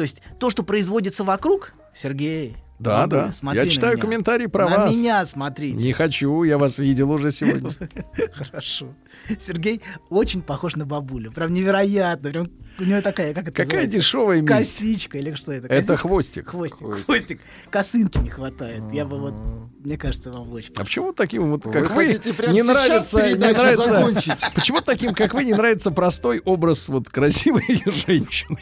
[0.00, 2.56] То есть то, что производится вокруг, Сергей.
[2.78, 3.32] Да, Бабуля, да.
[3.34, 4.00] смотри Я на читаю меня.
[4.02, 4.96] комментарии про на вас.
[4.96, 5.76] меня смотрите.
[5.76, 7.70] Не хочу, я вас видел уже сегодня.
[8.32, 8.94] Хорошо.
[9.38, 11.30] Сергей очень похож на бабулю.
[11.32, 12.30] Прям невероятно.
[12.30, 12.48] Прям
[12.78, 13.98] у него такая, как это Какая называется?
[13.98, 14.42] дешевая.
[14.42, 15.66] Косичка или что это?
[15.66, 15.96] Это Косичка?
[15.98, 16.48] хвостик.
[16.48, 16.78] Хвостик.
[16.78, 17.04] Хвостик.
[17.04, 17.40] Хвостик.
[17.68, 18.82] Косынки не хватает.
[18.94, 19.34] Я бы вот,
[19.82, 23.34] мне кажется, вам очень А почему таким вот, Вы как вы, прямо не нравится, не
[23.34, 24.40] нравится, закончить?
[24.54, 27.64] почему таким, как вы, не нравится простой образ вот красивой
[28.06, 28.58] женщины?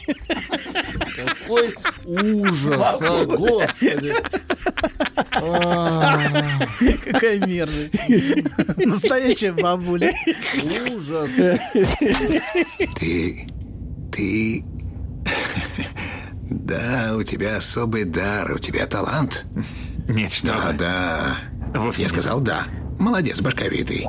[1.15, 1.75] Какой
[2.05, 4.13] ужас, а, господи.
[5.31, 6.59] А,
[7.03, 7.93] Какая мерзость.
[8.77, 10.13] Настоящая бабуля.
[10.95, 11.31] Ужас.
[12.97, 13.47] Ты...
[14.11, 14.65] ты...
[16.51, 19.45] Да, у тебя особый дар, у тебя талант.
[20.09, 20.73] Нет, что Да, вы.
[20.73, 21.35] да.
[21.75, 22.11] Вовсе Я нет.
[22.11, 22.63] сказал да.
[22.97, 24.05] Молодец, башковитый.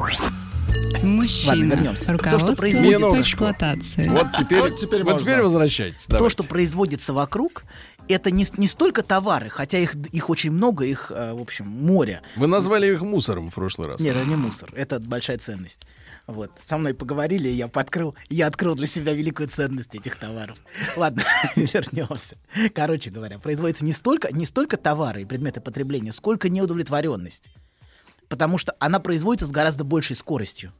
[1.02, 1.52] Мужчина.
[1.52, 2.04] Ладно, вернемся.
[2.06, 4.08] То, что Руководство по эксплуатации.
[4.08, 6.04] Вот теперь, Вот теперь вот теперь возвращайтесь.
[6.04, 6.32] То, давайте.
[6.32, 7.64] что производится вокруг,
[8.08, 12.20] это не, не столько товары, хотя их, их очень много, их, э, в общем, море.
[12.36, 14.00] Вы назвали их мусором в прошлый раз.
[14.00, 15.78] Нет, это не мусор, это большая ценность.
[16.30, 16.52] Вот.
[16.64, 20.58] Со мной поговорили, я подкрыл, я открыл для себя великую ценность этих товаров.
[20.96, 21.24] Ладно,
[21.56, 22.36] вернемся.
[22.72, 27.50] Короче говоря, производится не столько, не столько товары и предметы потребления, сколько неудовлетворенность.
[28.28, 30.72] Потому что она производится с гораздо большей скоростью.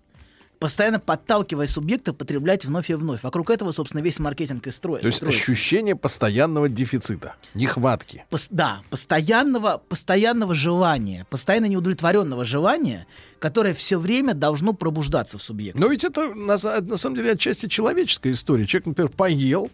[0.60, 3.22] Постоянно подталкивая субъекта потреблять вновь и вновь.
[3.22, 5.18] Вокруг этого, собственно, весь маркетинг и строится.
[5.18, 8.26] То есть ощущение постоянного дефицита, нехватки.
[8.30, 13.06] Пос- да, постоянного, постоянного желания, постоянно неудовлетворенного желания,
[13.38, 15.80] которое все время должно пробуждаться в субъекте.
[15.80, 18.66] Но ведь это на, на самом деле отчасти человеческая история.
[18.66, 19.70] Человек, например, поел,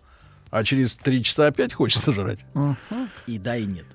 [0.50, 2.46] а через три часа опять хочется жрать.
[3.26, 3.86] И да, и нет.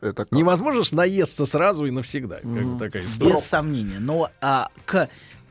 [0.00, 0.32] Это как?
[0.32, 2.36] Невозможно ж наесться сразу и навсегда.
[2.36, 3.34] Как история.
[3.34, 3.98] Без сомнения.
[3.98, 5.10] Но а, к,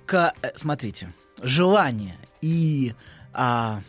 [0.09, 2.95] к, э, смотрите, желание и
[3.31, 3.79] а,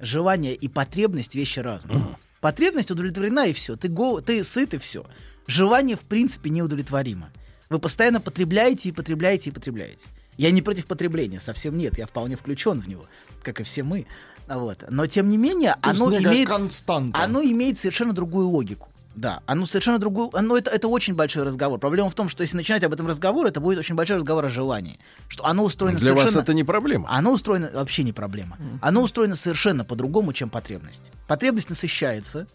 [0.00, 2.18] желание и потребность вещи разные.
[2.42, 3.76] Потребность удовлетворена и все.
[3.76, 5.06] Ты, го, ты сыт и все.
[5.46, 7.30] Желание в принципе неудовлетворимо.
[7.70, 10.08] Вы постоянно потребляете и потребляете и потребляете.
[10.36, 11.96] Я не против потребления, совсем нет.
[11.96, 13.06] Я вполне включен в него,
[13.42, 14.06] как и все мы.
[14.48, 14.84] Вот.
[14.90, 17.18] Но тем не менее, То оно имеет, константа.
[17.18, 18.91] оно имеет совершенно другую логику.
[19.14, 21.78] Да, оно совершенно другую, оно это, это очень большой разговор.
[21.78, 24.48] Проблема в том, что если начинать об этом разговор, это будет очень большой разговор о
[24.48, 24.98] желании.
[25.28, 26.42] Что оно устроено Для вас совершенно...
[26.42, 27.08] это не проблема.
[27.10, 28.56] Оно устроено вообще не проблема.
[28.80, 31.02] Оно устроено совершенно по-другому, чем потребность.
[31.28, 32.46] Потребность насыщается,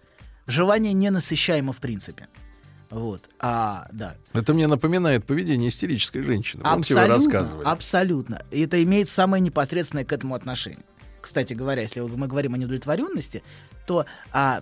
[0.48, 2.28] желание не насыщаемо в принципе.
[2.90, 3.30] Вот.
[3.40, 4.16] А, да.
[4.34, 6.64] Это мне напоминает поведение истерической женщины.
[6.64, 7.66] Помните, вы Абсолютно, рассказывали.
[7.68, 8.42] абсолютно.
[8.50, 10.86] И это имеет самое непосредственное к этому отношение.
[11.22, 13.44] Кстати говоря, если мы говорим о неудовлетворенности,
[13.85, 14.61] то, а,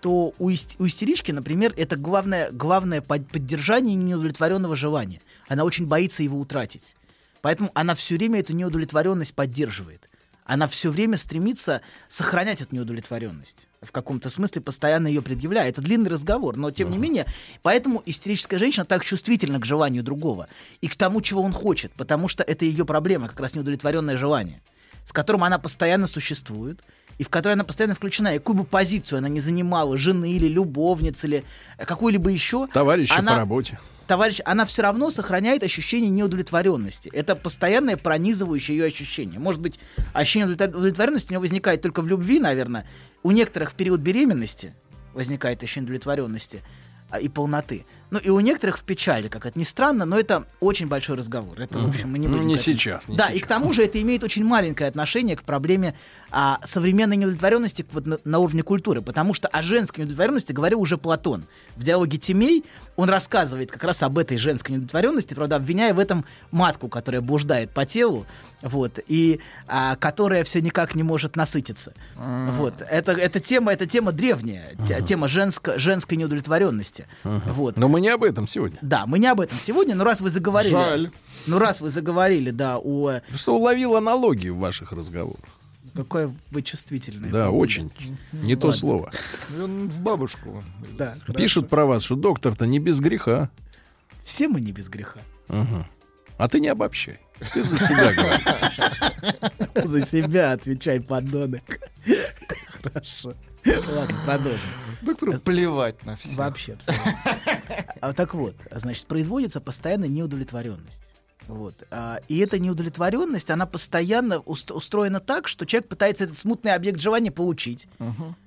[0.00, 5.20] то у, ис- у истерички, например, это главное, главное под- поддержание неудовлетворенного желания.
[5.48, 6.94] Она очень боится его утратить.
[7.42, 10.08] Поэтому она все время эту неудовлетворенность поддерживает.
[10.44, 13.68] Она все время стремится сохранять эту неудовлетворенность.
[13.82, 15.68] В каком-то смысле постоянно ее предъявляя.
[15.68, 17.24] Это длинный разговор, но тем не менее,
[17.62, 20.48] поэтому истерическая женщина так чувствительна к желанию другого
[20.80, 24.60] и к тому, чего он хочет, потому что это ее проблема, как раз неудовлетворенное желание,
[25.04, 26.80] с которым она постоянно существует
[27.18, 28.34] и в которой она постоянно включена.
[28.34, 31.44] И какую бы позицию она не занимала, жены или любовницы, или
[31.78, 33.78] э, какой-либо еще, Товарищи она- по работе.
[34.06, 37.10] товарищ, она все равно сохраняет ощущение неудовлетворенности.
[37.12, 39.38] Это постоянное пронизывающее ее ощущение.
[39.38, 39.78] Может быть,
[40.14, 42.86] ощущение удовлетвор- удовлетворенности у нее возникает только в любви, наверное,
[43.22, 44.74] у некоторых в период беременности,
[45.12, 46.62] возникает ощущение удовлетворенности
[47.10, 47.84] а, и полноты.
[48.10, 51.60] Ну и у некоторых в печали, как это ни странно, но это очень большой разговор.
[51.60, 52.48] Это, в общем, мы не Ну, будем...
[52.48, 55.36] не к этому- сейчас, не да, и к тому же это имеет очень маленькое отношение
[55.36, 55.94] к проблеме
[56.30, 60.98] а, современной неудовлетворенности вот, на, на уровне культуры, потому что о женской неудовлетворенности говорил уже
[60.98, 61.44] Платон.
[61.76, 62.64] В диалоге Тимей
[62.96, 67.70] он рассказывает как раз об этой женской неудовлетворенности, правда, обвиняя в этом матку, которая блуждает
[67.70, 68.26] по телу,
[68.62, 71.94] вот, и а, которая все никак не может насытиться.
[72.16, 72.74] Вот.
[72.90, 77.06] Это, эта тема, эта тема древняя, те- тема женско, женской неудовлетворенности.
[77.24, 77.76] Вот.
[77.76, 78.78] Но мы не об этом сегодня.
[78.82, 80.72] Да, мы не об этом сегодня, но раз вы заговорили...
[80.72, 81.10] Жаль.
[81.46, 83.20] Ну, раз вы заговорили, да, о...
[83.34, 85.40] Что уловил аналогии в ваших разговорах.
[85.94, 87.30] Какое вы чувствительное.
[87.30, 87.50] Да, правда.
[87.50, 87.90] очень.
[88.32, 88.80] Не то Ладно.
[88.80, 89.12] слово.
[89.60, 90.62] Он в бабушку.
[90.96, 91.16] Да.
[91.36, 93.50] Пишут про вас, что доктор-то не без греха.
[94.24, 95.20] Все мы не без греха.
[95.48, 95.88] Ага.
[96.38, 97.18] А ты не обобщай.
[97.52, 99.84] Ты за себя говоришь.
[99.84, 101.80] За себя отвечай, подонок.
[102.82, 103.34] Хорошо.
[103.66, 104.60] Ладно, продолжим.
[105.02, 106.34] Доктору плевать на все.
[106.34, 107.14] Вообще, абсолютно.
[108.00, 111.02] А, так вот, значит, производится постоянно неудовлетворенность.
[111.48, 111.74] Вот.
[111.90, 117.00] А, и эта неудовлетворенность, она постоянно уст- устроена так, что человек пытается этот смутный объект
[117.00, 117.86] желания получить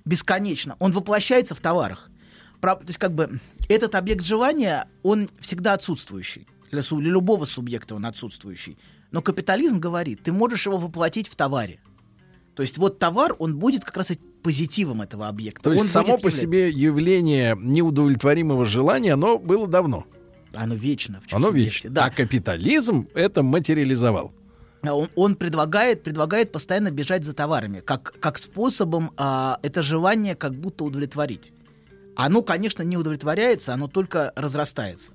[0.06, 0.76] бесконечно.
[0.80, 2.10] Он воплощается в товарах.
[2.62, 6.48] Про- то есть, как бы, этот объект желания, он всегда отсутствующий.
[6.72, 8.78] Для, су- для любого субъекта он отсутствующий.
[9.12, 11.80] Но капитализм говорит, ты можешь его воплотить в товаре.
[12.56, 14.12] То есть вот товар, он будет как раз
[14.44, 15.64] позитивом этого объекта.
[15.64, 20.06] То есть Он само по себе явление неудовлетворимого желания, оно было давно.
[20.54, 21.22] Оно вечно.
[21.26, 21.90] В Оно вечно.
[21.90, 22.06] Да.
[22.06, 24.34] А капитализм это материализовал.
[24.84, 30.36] А Он, он предлагает, предлагает постоянно бежать за товарами, как, как способом а, это желание
[30.36, 31.54] как будто удовлетворить.
[32.16, 35.14] Оно, конечно, не удовлетворяется, оно только разрастается.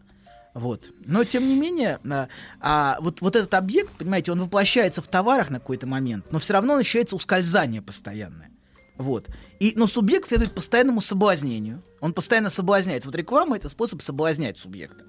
[0.59, 0.91] Вот.
[1.07, 2.27] Но, тем не менее, а,
[2.61, 6.55] а, вот, вот этот объект, понимаете, он воплощается в товарах на какой-то момент, но все
[6.55, 8.51] равно ощущается ускользание постоянное.
[8.97, 9.29] Вот.
[9.61, 11.81] И, но субъект следует постоянному соблазнению.
[12.01, 13.09] Он постоянно соблазняется.
[13.09, 15.05] Вот реклама— это способ соблазнять субъекта.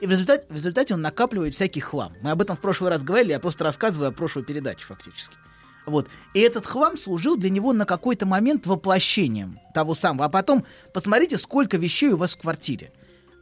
[0.00, 2.14] И в результате, в результате он накапливает всякий хлам.
[2.22, 5.36] Мы об этом в прошлый раз говорили, я просто рассказываю о прошлой передаче фактически.
[5.84, 6.08] Вот.
[6.32, 10.24] И этот хлам служил для него на какой-то момент воплощением того самого.
[10.24, 10.64] А потом
[10.94, 12.90] посмотрите, сколько вещей у вас в квартире.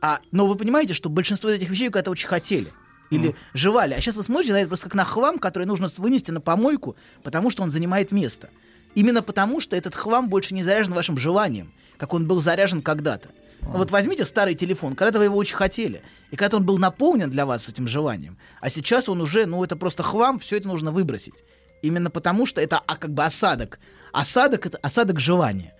[0.02, 2.72] А, но вы понимаете, что большинство из этих вещей когда-то очень хотели.
[3.10, 3.92] Или желали.
[3.94, 6.96] А сейчас вы смотрите на это просто как на хлам, который нужно вынести на помойку,
[7.22, 8.48] потому что он занимает место.
[8.94, 13.28] Именно потому, что этот хлам больше не заряжен вашим желанием, как он был заряжен когда-то.
[13.60, 17.30] Ну Вот возьмите старый телефон, когда-то вы его очень хотели, и когда он был наполнен
[17.30, 20.90] для вас этим желанием, а сейчас он уже, ну это просто хлам, все это нужно
[20.90, 21.44] выбросить.
[21.82, 23.78] Именно потому, что это а, как бы осадок.
[24.12, 25.74] Осадок— это осадок желания.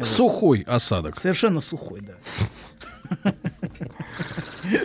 [0.00, 1.16] Сухой осадок.
[1.16, 2.14] Совершенно сухой, да.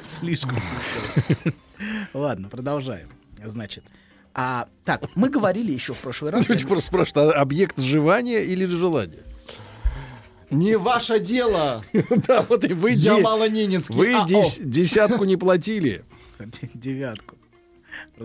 [0.03, 1.53] Слишком сухой.
[2.13, 3.09] Ладно, продолжаем.
[3.43, 3.83] Значит,
[4.33, 6.47] а, так, мы говорили еще в прошлый раз...
[6.47, 9.23] Люди просто спрашивают, а объект желания или желания?
[10.49, 11.83] Не ваше дело.
[12.27, 13.95] Да, вот и вы Я малоненецкий.
[13.95, 16.03] Вы А, десятку не платили.
[16.73, 17.35] Девятку.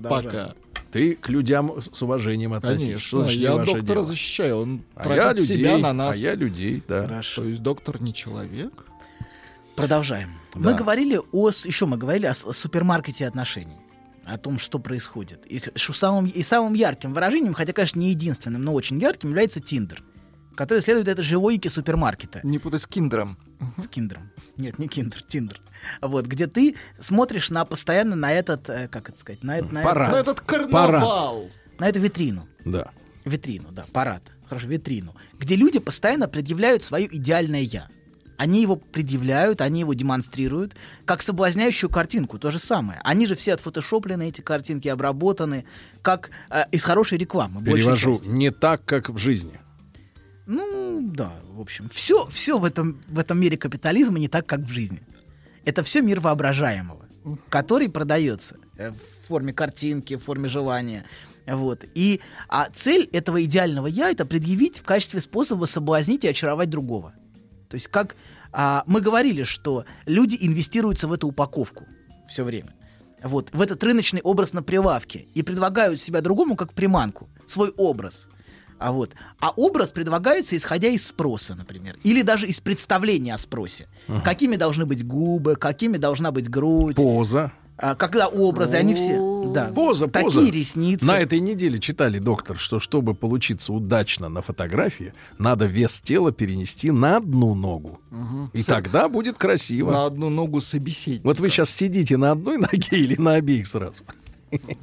[0.02, 0.54] Пока.
[0.92, 3.16] Ты к людям с уважением относишься.
[3.16, 4.04] Конечно, я доктора дело?
[4.04, 4.56] защищаю.
[4.58, 6.16] Он А тратит себя на нас.
[6.16, 7.02] а я людей, да.
[7.06, 7.42] Хорошо.
[7.42, 8.72] То есть доктор не человек?
[9.74, 10.30] Продолжаем.
[10.56, 10.70] Да.
[10.70, 11.48] Мы говорили о...
[11.50, 13.76] Еще мы говорили о, супермаркете отношений.
[14.24, 15.46] О том, что происходит.
[15.46, 19.60] И, что самым, и самым ярким выражением, хотя, конечно, не единственным, но очень ярким, является
[19.60, 20.02] Тиндер,
[20.56, 22.40] который следует этой же логике супермаркета.
[22.42, 23.38] Не путай с киндером.
[23.78, 24.30] С киндером.
[24.56, 25.60] Нет, не киндер, Тиндер.
[26.00, 29.82] Вот, где ты смотришь на постоянно на этот, э, как это сказать, на, это- на,
[29.82, 30.10] Парад.
[30.10, 31.48] На это- этот карнавал.
[31.78, 32.48] на эту витрину.
[32.64, 32.90] Да.
[33.24, 34.22] Витрину, да, парад.
[34.48, 35.14] Хорошо, витрину.
[35.38, 37.88] Где люди постоянно предъявляют свое идеальное «я».
[38.36, 43.00] Они его предъявляют, они его демонстрируют, как соблазняющую картинку, то же самое.
[43.02, 45.64] Они же все отфотошоплены, эти картинки обработаны,
[46.02, 47.62] как э, из хорошей рекламы.
[47.64, 49.60] Перевожу, не так, как в жизни.
[50.46, 54.60] Ну, да, в общем, все, все в, этом, в этом мире капитализма не так, как
[54.60, 55.00] в жизни.
[55.64, 57.04] Это все мир воображаемого,
[57.48, 61.04] который продается э, в форме картинки, в форме желания.
[61.46, 61.84] Вот.
[61.94, 67.14] И, а цель этого идеального я это предъявить в качестве способа соблазнить и очаровать другого.
[67.68, 68.16] То есть, как
[68.52, 71.84] а, мы говорили, что люди инвестируются в эту упаковку
[72.28, 72.74] все время.
[73.22, 78.28] Вот, в этот рыночный образ на прилавке и предлагают себя другому как приманку, свой образ.
[78.78, 79.12] А, вот.
[79.40, 83.88] а образ предлагается исходя из спроса, например, или даже из представления о спросе.
[84.06, 84.20] Ага.
[84.20, 86.96] Какими должны быть губы, какими должна быть грудь.
[86.96, 87.52] Поза.
[87.78, 89.35] А, когда образы, они все...
[89.52, 89.72] Да.
[89.74, 90.50] Поза, Такие поза.
[90.50, 91.04] ресницы.
[91.04, 96.90] На этой неделе читали, доктор, что чтобы получиться удачно на фотографии, надо вес тела перенести
[96.90, 98.00] на одну ногу.
[98.10, 98.50] Мгм.
[98.52, 99.90] И С- тогда будет красиво.
[99.92, 101.26] На одну ногу собеседника.
[101.26, 104.02] Вот вы сейчас сидите на одной ноге или на обеих сразу?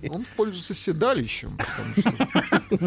[0.10, 1.58] Он пользуется седалищем.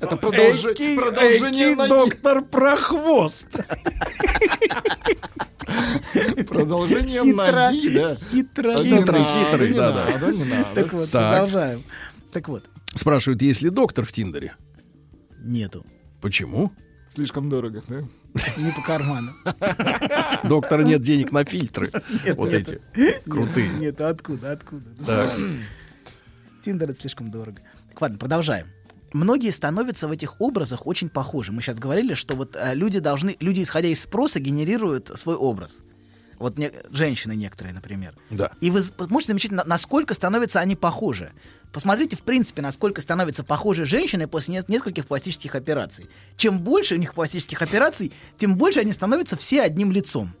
[0.00, 3.48] Это продолжение доктор Прохвост.
[6.48, 8.14] Продолжение Хитро, ноги, да.
[8.14, 8.82] хитро.
[8.84, 10.74] Хитрый, хитрый, не надо.
[10.74, 11.82] Так вот, продолжаем.
[12.32, 12.64] Так вот,
[12.94, 14.54] Спрашивают, есть ли доктор в Тиндере?
[15.44, 15.84] нету.
[16.20, 16.72] Почему?
[17.08, 18.04] Слишком дорого, да?
[18.56, 19.32] Не по карману.
[20.44, 21.90] Доктора нет денег на фильтры.
[22.24, 22.80] Нет, Вот эти
[23.28, 23.68] крутые.
[23.70, 24.84] Нет, откуда, откуда?
[25.06, 25.38] Так.
[26.62, 27.60] Тиндер это слишком дорого.
[27.90, 28.66] Так, ладно, продолжаем.
[29.12, 31.52] Многие становятся в этих образах очень похожи.
[31.52, 35.80] Мы сейчас говорили, что вот э, люди должны, люди, исходя из спроса, генерируют свой образ.
[36.38, 38.14] Вот не- женщины некоторые, например.
[38.30, 38.52] Да.
[38.62, 41.30] И вы можете замечать, на- насколько становятся они похожи.
[41.72, 46.06] Посмотрите, в принципе, насколько становятся похожи женщины после не- нескольких пластических операций.
[46.36, 50.32] Чем больше у них пластических операций, тем больше они становятся все одним лицом.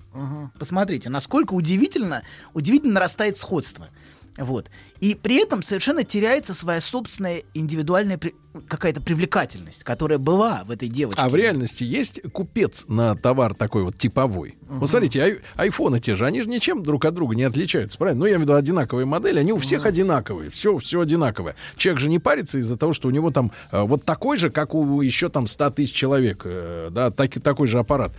[0.58, 2.22] Посмотрите, насколько удивительно,
[2.52, 3.88] удивительно нарастает сходство.
[4.38, 4.70] Вот.
[5.00, 8.34] И при этом совершенно теряется своя собственная индивидуальная при-
[8.66, 11.20] какая-то привлекательность, которая была в этой девочке.
[11.20, 14.56] А в реальности есть купец на товар такой вот типовой?
[14.80, 18.20] Вот смотрите, ай- айфоны те же, они же ничем друг от друга не отличаются, правильно?
[18.20, 21.54] Ну, я имею в виду одинаковые модели, они у всех одинаковые, все, все одинаковое.
[21.76, 24.74] Человек же не парится из-за того, что у него там э, вот такой же, как
[24.74, 28.12] у еще там 100 тысяч человек, э, да, так, такой же аппарат.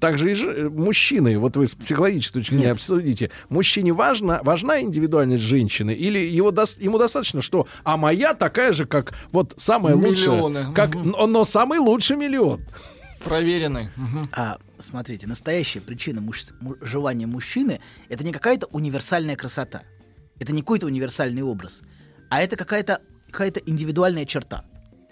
[0.00, 4.80] Также и же, э, мужчины, вот вы с психологической точки зрения обсудите, мужчине важна, важна
[4.80, 9.94] индивидуальность женщины или его дос- ему достаточно, что, а моя такая же, как вот самая
[9.94, 10.42] Миллионы.
[10.42, 12.60] лучшая, как, но, но самый лучший миллион.
[13.28, 13.88] Проверенный.
[13.96, 14.28] Мгм.
[14.32, 19.82] А, смотрите, настоящая причина муж- му- желания мужчины— это не какая-то универсальная красота.
[20.38, 21.82] Это не какой-то универсальный образ.
[22.30, 23.00] А это какая-то
[23.30, 24.64] какая индивидуальная черта.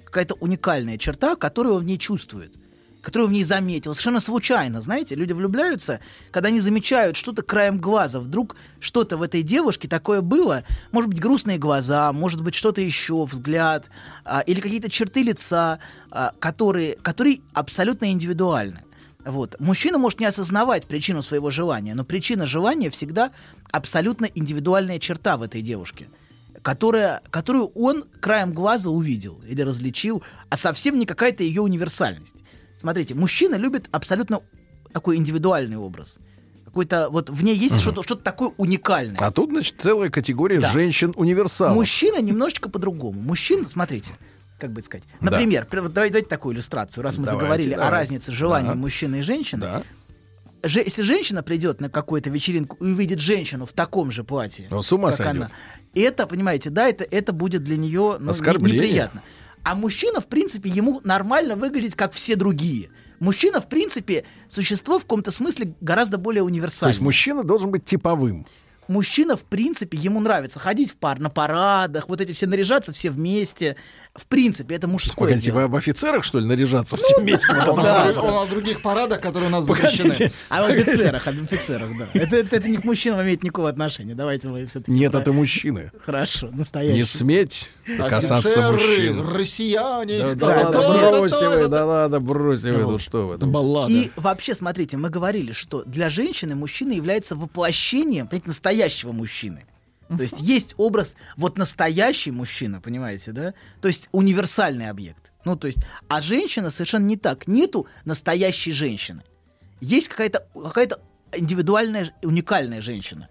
[0.04, 2.56] Какая-то уникальная черта, которую он в ней чувствует.
[3.04, 3.92] Которую в ней заметил.
[3.92, 6.00] Совершенно случайно, знаете, люди влюбляются,
[6.30, 8.18] когда они замечают что-то краем глаза.
[8.18, 10.64] Вдруг что-то в этой девушке такое было.
[10.90, 13.90] Может быть, грустные глаза, может быть, что-то еще, взгляд.
[14.24, 18.80] а, или какие-то черты лица, а, которые, которые абсолютно индивидуальны.
[19.24, 19.56] Вот.
[19.58, 23.32] Мужчина может не осознавать причину своего желания, но причина желания всегда
[23.70, 26.08] абсолютно индивидуальная черта в этой девушке,
[26.62, 32.36] которая, которую он краем глаза увидел или различил, а совсем не какая-то ее универсальность.
[32.84, 34.40] Смотрите, мужчина любит абсолютно
[34.92, 36.18] такой индивидуальный образ.
[36.66, 39.16] Какой-то вот в ней есть что-то, что-то такое уникальное.
[39.20, 40.70] А тут, значит, целая категория Да.
[40.70, 41.74] женщин-универсалов.
[41.74, 43.18] Мужчина немножечко по-другому.
[43.22, 44.12] Мужчина, смотрите,
[44.60, 45.04] как бы сказать.
[45.22, 45.30] Да.
[45.30, 47.94] Например, при- вот давайте, давайте такую иллюстрацию, раз мы Давайте, заговорили о давайте.
[47.96, 48.74] разнице желаний Да.
[48.74, 49.62] мужчины и женщины.
[49.62, 49.82] Да.
[50.62, 54.82] Же- если женщина придет на какую-то вечеринку и увидит женщину в таком же платье, Ну,
[54.82, 55.36] с ума как сойдет.
[55.36, 55.50] она,
[55.94, 59.22] это, понимаете, да, это, это будет для нее ну, неприятно.
[59.64, 62.90] А мужчина, в принципе, ему нормально выглядеть, как все другие.
[63.18, 66.92] Мужчина, в принципе, существо в каком-то смысле гораздо более То универсальное.
[66.92, 68.46] есть мужчина должен быть типовым.
[68.88, 73.10] Мужчина, в принципе, ему нравится ходить в пар на парадах, вот эти все наряжаться все
[73.10, 73.76] вместе.
[74.14, 75.56] В принципе, это мужское Погодите, дело.
[75.58, 77.46] вы об офицерах, что ли, наряжаться все вместе?
[77.54, 78.12] Вот о фраза.
[78.14, 79.96] друг- он о других парадах, которые у нас Погодите.
[80.04, 80.32] запрещены.
[80.50, 82.08] А об офицерах, об офицерах, да.
[82.14, 84.14] Это, это, это не к мужчинам имеет никакого отношения.
[84.14, 84.92] Давайте мы все-таки...
[84.92, 85.90] Нет, это мужчины.
[86.04, 86.98] Хорошо, настоящий.
[86.98, 89.28] Не сметь касаться Офицеры, мужчин.
[89.34, 90.18] россияне.
[90.18, 91.68] Да, да, да, да, ладно, да, бросьте да, вы, да.
[91.68, 93.34] да ладно, бросьте вы, Ну, ну что вы.
[93.34, 93.92] Это баллада.
[93.92, 99.64] И вообще, смотрите, мы говорили, что для женщины мужчина является воплощением, понимаете, настоящего мужчины.
[100.08, 103.54] То есть есть образ вот настоящий мужчина, понимаете, да?
[103.80, 105.32] То есть универсальный объект.
[105.44, 105.78] Ну, то есть,
[106.08, 107.46] а женщина совершенно не так.
[107.46, 109.22] Нету настоящей женщины.
[109.80, 110.88] Есть какая-то какая
[111.32, 113.28] индивидуальная, уникальная женщина.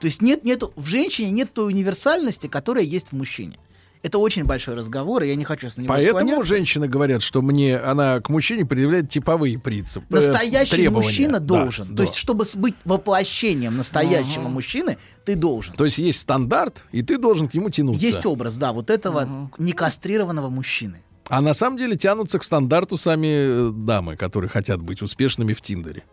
[0.00, 3.58] То есть нет, нету, в женщине нет той универсальности, которая есть в мужчине.
[4.02, 6.44] Это очень большой разговор, и я не хочу с него Поэтому отклоняться.
[6.48, 10.06] женщины говорят, что мне она к мужчине предъявляет типовые принципы.
[10.10, 11.06] э, Настоящий требования.
[11.06, 11.88] мужчина Да, должен.
[11.90, 11.96] да.
[11.96, 15.74] То есть, чтобы быть воплощением настоящего мужчины, ты должен.
[15.74, 18.00] То есть есть стандарт, и ты должен к нему тянуться.
[18.00, 21.02] Есть образ, да, вот этого некастрированного мужчины.
[21.28, 25.60] А на самом деле тянутся к стандарту сами э, дамы, которые хотят быть успешными в
[25.60, 26.04] Тиндере.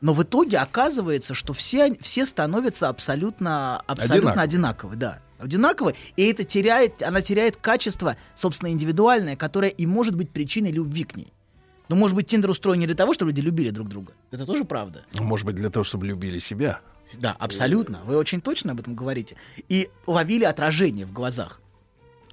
[0.00, 4.42] Но в итоге оказывается, что все, все становятся абсолютно, абсолютно Одинаковы.
[4.42, 4.96] одинаковы.
[4.96, 5.18] да.
[5.38, 11.04] Одинаковы, и это теряет, она теряет качество, собственно, индивидуальное, которое и может быть причиной любви
[11.04, 11.32] к ней.
[11.88, 14.12] Но, может быть, Тиндер устроен не для того, чтобы люди любили друг друга.
[14.30, 15.04] Это тоже правда.
[15.14, 16.80] Может быть, для того, чтобы любили себя.
[17.14, 18.00] Да, абсолютно.
[18.04, 19.36] Вы очень точно об этом говорите.
[19.68, 21.60] И ловили отражение в глазах.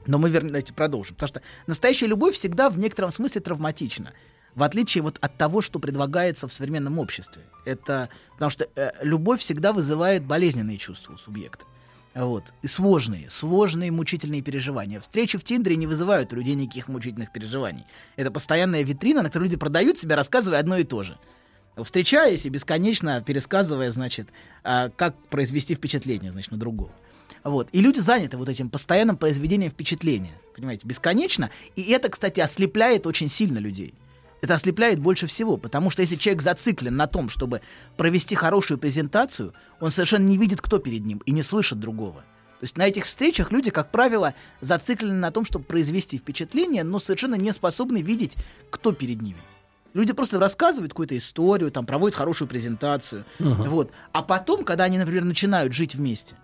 [0.05, 1.15] Но мы вернее, давайте продолжим.
[1.15, 4.11] Потому что настоящая любовь всегда в некотором смысле травматична.
[4.53, 7.43] В отличие вот от того, что предлагается в современном обществе.
[7.65, 11.65] Это потому что э, любовь всегда вызывает болезненные чувства у субъекта.
[12.15, 12.53] Вот.
[12.61, 14.99] И сложные, сложные мучительные переживания.
[15.01, 17.85] Встречи в Тиндере не вызывают у людей никаких мучительных переживаний.
[18.15, 21.17] Это постоянная витрина, на которой люди продают себя, рассказывая одно и то же
[21.83, 24.29] встречаясь и бесконечно пересказывая, значит,
[24.63, 26.91] а, как произвести впечатление, значит, на другого.
[27.43, 27.69] Вот.
[27.73, 30.33] И люди заняты вот этим постоянным произведением впечатления.
[30.55, 31.49] Понимаете, бесконечно.
[31.75, 33.93] И это, кстати, ослепляет очень сильно людей.
[34.45, 37.61] Это ослепляет больше всего, потому что если человек зациклен на том, чтобы
[37.97, 42.19] провести хорошую презентацию, он совершенно не видит, кто перед ним, и не слышит другого.
[42.59, 46.99] То есть на этих встречах люди, как правило, зациклены на том, чтобы произвести впечатление, но
[46.99, 48.35] совершенно не способны видеть,
[48.69, 49.39] кто перед ними.
[49.95, 53.63] Люди просто рассказывают какую-то историю, там проводят хорошую презентацию, Ага.
[53.67, 53.91] вот.
[54.11, 56.35] А потом, когда они, например, начинают жить вместе,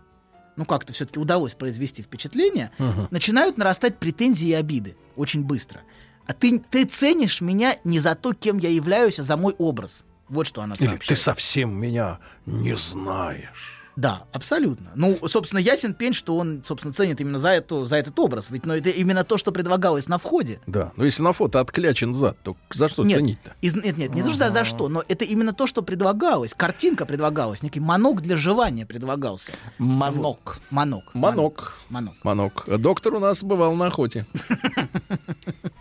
[0.56, 3.10] ну как-то все-таки удалось произвести впечатление, Ага.
[3.12, 5.82] начинают нарастать претензии и обиды очень быстро.
[6.28, 10.06] А ты, ты ценишь меня не за то, кем я являюсь, а за мой образ.
[10.30, 11.08] Вот что она Или сообщает.
[11.08, 13.82] ты совсем меня не знаешь.
[13.98, 14.92] Да, абсолютно.
[14.96, 18.50] Ну, собственно, ясен пень, что он, собственно, ценит именно за, эту, за этот образ.
[18.50, 20.62] Ведь ну, это именно то, что предлагалось на входе.
[20.66, 23.54] Да, но если на фото отклячен зад, то за что нет, ценить-то?
[23.62, 26.54] из- нет, нет, не за, за что, но это именно то, что предлагалось.
[26.54, 29.52] Картинка предлагалась, некий манок для жевания предлагался.
[29.78, 30.60] Манок.
[30.70, 31.14] Манок.
[31.14, 31.74] Манок.
[31.90, 32.16] Манок.
[32.24, 32.64] Манок.
[32.80, 34.26] Доктор у нас бывал на охоте.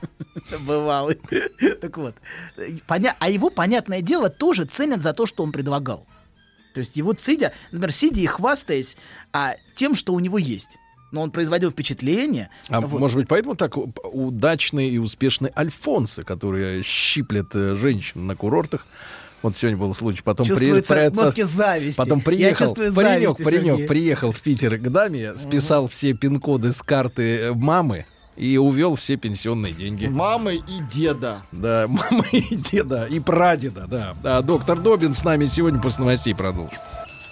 [0.60, 1.18] Бывалый.
[1.80, 2.14] Так вот.
[2.86, 6.06] Поня- А его, понятное дело, тоже ценят за то, что он предлагал.
[6.74, 8.96] То есть его сидя, например, сидя и хвастаясь
[9.32, 10.78] а, тем, что у него есть.
[11.10, 12.50] Но он производил впечатление.
[12.68, 13.00] А Вот.
[13.00, 18.86] может быть, поэтому так удачные и успешные альфонсы, которые щиплят э, женщин на курортах.
[19.42, 20.22] Вот сегодня был случай.
[20.22, 21.96] Потом Чувствуется при- нотки зависти.
[21.96, 23.88] Потом приехал паренек, зависть, паренек Сергей.
[23.88, 28.06] приехал в Питер к даме, списал все пин-коды с карты э, мамы
[28.40, 30.06] и увел все пенсионные деньги.
[30.06, 31.42] Мамы и деда.
[31.52, 34.16] Да, мамы и деда, и прадеда, да.
[34.24, 36.78] А доктор Добин с нами сегодня после новостей продолжим.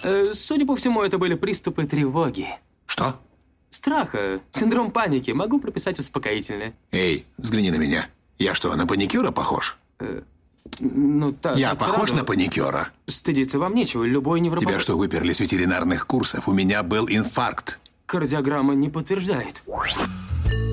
[0.03, 2.47] Э, Судя по всему, это были приступы тревоги.
[2.85, 3.15] Что?
[3.71, 5.31] Страха, синдром паники.
[5.31, 6.73] Могу прописать успокоительное.
[6.91, 8.07] Эй, взгляни на меня.
[8.37, 9.79] Я что, на паникюра похож?
[10.79, 11.57] Ну, так.
[11.57, 12.15] Я так похож сразу.
[12.17, 12.89] на паникюра?
[13.07, 14.03] Стыдиться вам нечего.
[14.03, 14.75] Любой невропатолог...
[14.75, 16.47] Тебя что, выперли с ветеринарных курсов?
[16.47, 17.79] У меня был инфаркт.
[18.05, 19.63] Кардиограмма не подтверждает.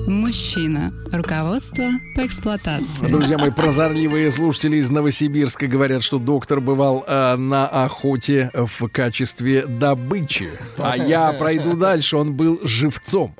[0.07, 0.93] Мужчина.
[1.11, 1.85] Руководство
[2.15, 3.07] по эксплуатации.
[3.07, 9.65] Друзья мои, прозорливые слушатели из Новосибирска говорят, что доктор бывал э, на охоте в качестве
[9.65, 10.49] добычи.
[10.77, 13.35] А я пройду дальше, он был живцом.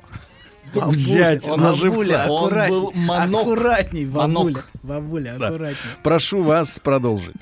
[0.74, 2.24] Бабуля, Взять он на бабуля, живца.
[2.24, 4.28] аккуратней, Аккуратней, бабуля.
[4.28, 4.68] Манок.
[4.82, 5.48] Бабуля, Да.
[5.48, 5.76] аккуратней.
[6.02, 7.36] Прошу вас продолжить.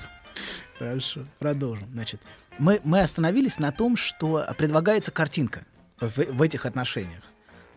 [0.79, 1.87] Хорошо, продолжим.
[1.93, 2.21] Значит,
[2.59, 5.65] мы, мы остановились на том, что предлагается картинка
[5.99, 7.21] в, в этих отношениях.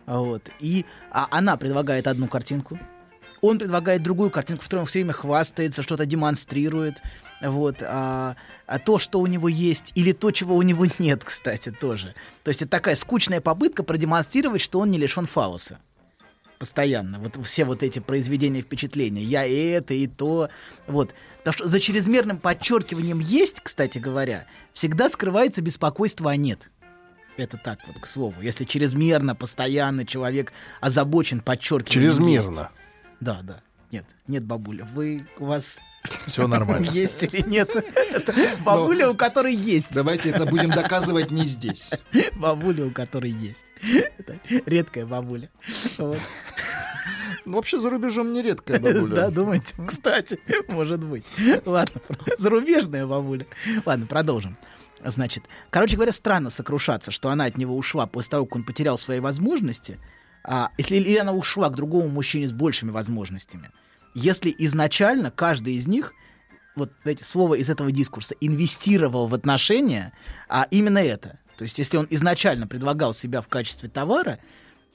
[0.05, 0.49] А Вот.
[0.59, 2.79] И а она предлагает одну картинку,
[3.41, 7.01] он предлагает другую картинку, в которой он все время хвастается, что-то демонстрирует.
[7.41, 7.77] Вот.
[7.81, 8.35] А,
[8.67, 12.13] а то, что у него есть, или то, чего у него нет, кстати, тоже.
[12.43, 15.79] То есть это такая скучная попытка продемонстрировать, что он не лишен фалоса.
[16.59, 17.17] Постоянно.
[17.19, 19.23] Вот все вот эти произведения впечатления.
[19.23, 20.49] Я и это, и то.
[20.85, 21.15] Вот.
[21.39, 26.69] Потому что за чрезмерным подчеркиванием есть, кстати говоря, всегда скрывается беспокойство, а нет.
[27.37, 28.41] Это так вот, к слову.
[28.41, 32.11] Если чрезмерно, постоянно человек озабочен подчеркиванием.
[32.11, 32.59] Чрезмерно.
[32.59, 32.71] есть.
[33.19, 33.61] Да, да.
[33.91, 35.79] Нет, нет, бабуля, вы, у вас...
[36.25, 36.85] Всё нормально.
[36.91, 37.69] Есть или нет?
[37.75, 38.33] Это
[38.65, 39.91] бабуля, у которой есть.
[39.91, 41.91] Давайте это будем доказывать не здесь.
[42.33, 43.63] Бабуля, у которой есть.
[44.17, 45.51] Это редкая бабуля.
[45.99, 46.17] Вот.
[47.45, 49.15] Ну, вообще за рубежом не редкая бабуля.
[49.15, 49.75] Да, думаете?
[49.87, 51.25] Кстати, может быть.
[51.65, 52.01] Ладно,
[52.39, 53.45] зарубежная бабуля.
[53.85, 54.57] Ладно, продолжим.
[55.03, 58.97] Значит, короче говоря, странно сокрушаться, что она от него ушла после того, как он потерял
[58.97, 59.99] свои возможности.
[60.43, 63.69] А если или она ушла к другому мужчине с большими возможностями.
[64.13, 66.13] Если изначально каждый из них,
[66.75, 70.13] вот эти слово из этого дискурса, инвестировал в отношения,
[70.49, 71.39] а именно это.
[71.57, 74.39] То есть, если он изначально предлагал себя в качестве товара,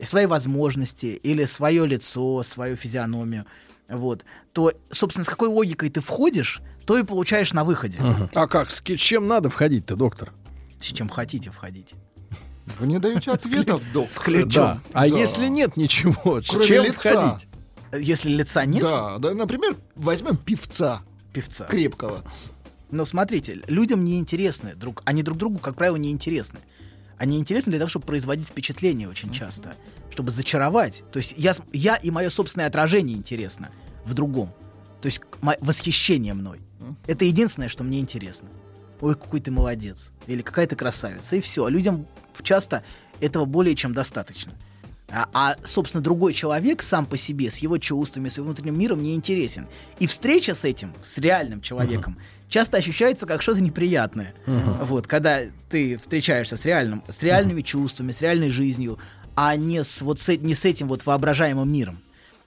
[0.03, 3.47] свои возможности или свое лицо, свою физиономию,
[3.89, 8.01] вот, то, собственно, с какой логикой ты входишь, то и получаешь на выходе.
[8.35, 10.33] А как, с чем надо входить-то, доктор?
[10.79, 11.97] С чем хотите, входите.
[12.79, 14.11] Вы не даете ответов, док.
[14.11, 14.51] С ключом.
[14.51, 14.81] Да.
[14.93, 17.21] А если нет ничего, с Кроме чем лица.
[17.21, 17.49] входить?
[17.93, 18.83] Если лица нет?
[18.83, 21.03] Да, да, например, возьмем певца.
[21.33, 21.67] Певца.
[21.67, 22.25] Крепкого.
[22.91, 26.59] Но смотрите, людям не интересны друг, они друг другу, как правило, не интересны.
[27.19, 29.75] Они интересны для того, чтобы производить впечатление очень часто,
[30.11, 31.03] чтобы зачаровать.
[31.13, 33.71] То есть я, я и мое собственное отражение интересно
[34.05, 34.53] в другом.
[35.01, 35.21] То есть
[35.61, 36.61] восхищение мной.
[37.07, 38.49] Это единственное, что мне интересно.
[39.01, 40.11] Ой, какой ты молодец.
[40.27, 41.37] Или какая ты красавица.
[41.37, 41.65] И все.
[41.65, 42.07] А людям
[42.43, 42.83] часто
[43.21, 44.53] этого более чем достаточно.
[45.09, 49.03] А, а, собственно, другой человек сам по себе, с его чувствами, с его внутренним миром
[49.03, 49.69] не интересен.
[50.01, 52.19] И встреча с этим, с реальным человеком,
[52.49, 54.35] часто ощущается как что-то неприятное.
[54.47, 54.85] Мгм.
[54.85, 58.99] Вот, когда ты встречаешься с реальным, с реальными чувствами, с реальной жизнью,
[59.37, 62.01] а не с вот с, не с этим вот воображаемым миром.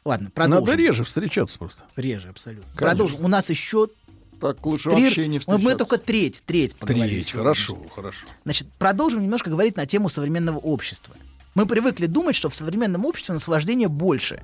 [0.03, 0.65] Ладно, продолжим.
[0.65, 1.83] Надо реже встречаться просто.
[1.95, 2.65] Реже, абсолютно.
[2.75, 2.87] Конечно.
[2.87, 3.25] Продолжим.
[3.25, 3.89] У нас еще
[4.39, 5.69] Так лучше Три- вообще не мы, встречаться.
[5.69, 7.43] мы только треть, треть поговорили Треть, сегодня.
[7.43, 8.25] хорошо, хорошо.
[8.45, 11.15] Значит, продолжим немножко говорить на тему современного общества.
[11.55, 14.41] Мы привыкли думать, что в современном обществе наслаждение больше,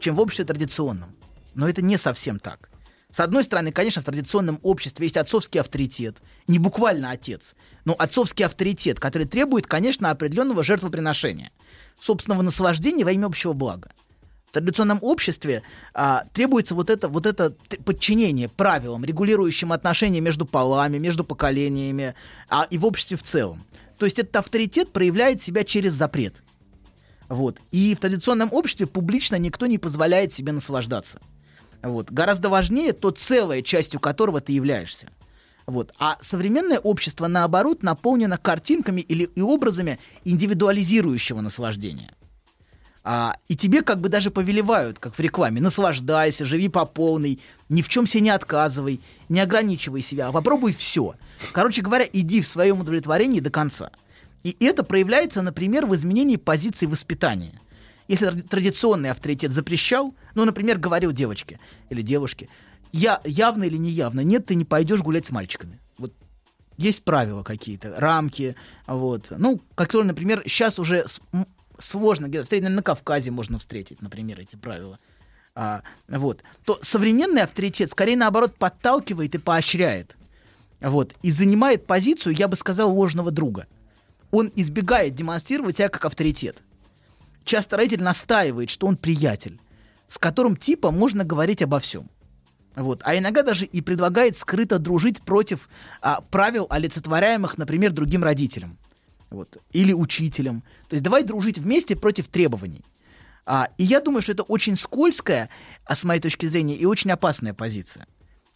[0.00, 1.14] чем в обществе традиционном.
[1.54, 2.68] Но это не совсем так.
[3.10, 7.54] С одной стороны, конечно, в традиционном обществе есть отцовский авторитет, не буквально отец,
[7.86, 11.50] но отцовский авторитет, который требует, конечно, определенного жертвоприношения,
[11.98, 13.92] собственного наслаждения во имя общего блага.
[14.48, 15.62] В традиционном обществе
[15.92, 17.54] а, требуется вот это, вот это
[17.84, 22.14] подчинение правилам, регулирующим отношения между полами, между поколениями
[22.48, 23.62] а, и в обществе в целом.
[23.98, 26.42] То есть этот авторитет проявляет себя через запрет.
[27.28, 27.60] Вот.
[27.72, 31.20] И в традиционном обществе публично никто не позволяет себе наслаждаться.
[31.82, 32.10] Вот.
[32.10, 35.08] Гораздо важнее то целое, частью которого ты являешься.
[35.66, 35.92] Вот.
[35.98, 42.10] А современное общество, наоборот, наполнено картинками или и образами индивидуализирующего наслаждения.
[43.10, 47.40] А, и тебе как бы даже повелевают, как в рекламе, наслаждайся, живи по полной,
[47.70, 51.14] ни в чем себе не отказывай, не ограничивай себя, а попробуй все.
[51.52, 53.92] Короче говоря, иди в своем удовлетворении до конца.
[54.42, 57.58] И это проявляется, например, в изменении позиции воспитания.
[58.08, 61.58] Если тради- традиционный авторитет запрещал, ну, например, говорил девочке
[61.88, 62.50] или девушке,
[62.92, 65.80] я явно или неявно, нет, ты не пойдешь гулять с мальчиками.
[65.96, 66.12] Вот
[66.76, 68.54] есть правила какие-то, рамки,
[68.86, 71.06] вот, ну, которые, например, сейчас уже
[71.78, 74.98] сложно где-то встретить, на Кавказе можно встретить, например, эти правила.
[75.54, 80.16] А, вот, то современный авторитет скорее наоборот подталкивает и поощряет.
[80.80, 83.66] Вот, и занимает позицию, я бы сказал, ложного друга.
[84.30, 86.62] Он избегает демонстрировать себя как авторитет.
[87.44, 89.58] Часто родитель настаивает, что он приятель,
[90.06, 92.08] с которым типа можно говорить обо всем.
[92.76, 93.00] Вот.
[93.02, 95.68] А иногда даже и предлагает скрыто дружить против
[96.00, 98.78] а, правил, олицетворяемых, например, другим родителям.
[99.30, 99.58] Вот.
[99.72, 100.62] Или учителям.
[100.88, 102.82] То есть давай дружить вместе против требований.
[103.44, 105.48] А, и я думаю, что это очень скользкая,
[105.84, 108.06] а с моей точки зрения, и очень опасная позиция.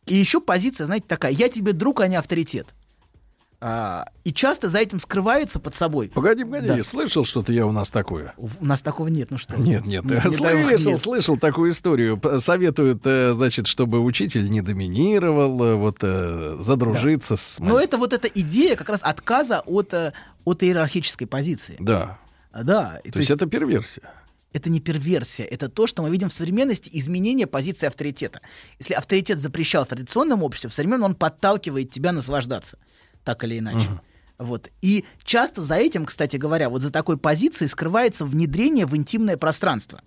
[0.07, 2.75] И еще позиция, знаете, такая, я тебе друг, а не авторитет.
[3.65, 6.11] А, и часто за этим скрывается под собой.
[6.13, 6.83] Погоди, погоди, Да.
[6.83, 8.35] слышал что-то я у нас такое.
[8.37, 9.55] У нас такого нет, ну что?
[9.57, 11.03] Нет, нет, Нет, не дай бог, слышал, нет.
[11.03, 12.21] слышал такую историю.
[12.41, 17.61] Советуют, э, значит, чтобы учитель не доминировал, э, вот э, задружиться с...
[17.61, 19.95] Но это вот эта идея как раз отказа от,
[20.45, 21.77] от иерархической позиции.
[21.79, 22.19] Да.
[22.51, 23.01] А, Да.
[23.05, 24.03] и То, есть это перверсия.
[24.53, 28.41] это не перверсия, это то, что мы видим в современности, изменение позиции авторитета.
[28.81, 32.77] Если авторитет запрещал в традиционном обществе, в современном он подталкивает тебя наслаждаться,
[33.25, 33.89] так или иначе.
[34.39, 34.71] Вот.
[34.81, 40.03] И часто за этим, кстати говоря, вот за такой позицией скрывается внедрение в интимное пространство.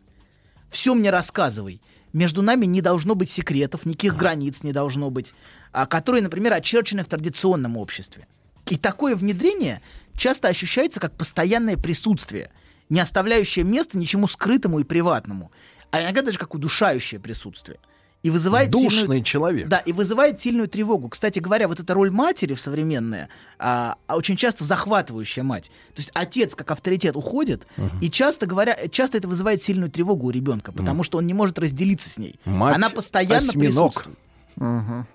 [0.70, 1.82] Все мне рассказывай.
[2.12, 5.34] Между нами не должно быть секретов, никаких границ не должно быть,
[5.72, 8.28] а, которые, например, очерчены в традиционном обществе.
[8.70, 9.82] И такое внедрение
[10.16, 12.52] часто ощущается как постоянное присутствие,
[12.90, 15.52] не оставляющее места ничему скрытому и приватному,
[15.92, 17.80] а иногда даже как удушающее присутствие.
[18.26, 19.68] И вызывает Душный сильную- человек.
[19.68, 21.10] Да, и вызывает сильную тревогу.
[21.10, 23.30] Кстати говоря, вот эта роль матери в современная,
[23.60, 25.70] а, а очень часто захватывающая мать.
[25.94, 27.68] То есть отец как авторитет уходит,
[28.02, 31.60] и часто говоря, часто это вызывает сильную тревогу у ребенка, потому что он не может
[31.60, 32.40] разделиться с ней.
[32.46, 33.94] Мать Она постоянно осьминог.
[33.94, 35.06] присутствует.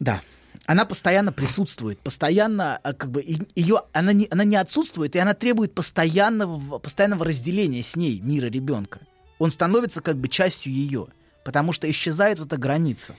[0.00, 0.20] Да.
[0.66, 3.24] Она постоянно присутствует, постоянно, а, как бы,
[3.54, 8.46] ее, она не, она не отсутствует, и она требует постоянного, постоянного разделения с ней мира
[8.46, 9.00] ребенка.
[9.38, 11.06] Он становится как бы частью ее,
[11.48, 13.16] потому что исчезает вот эта граница.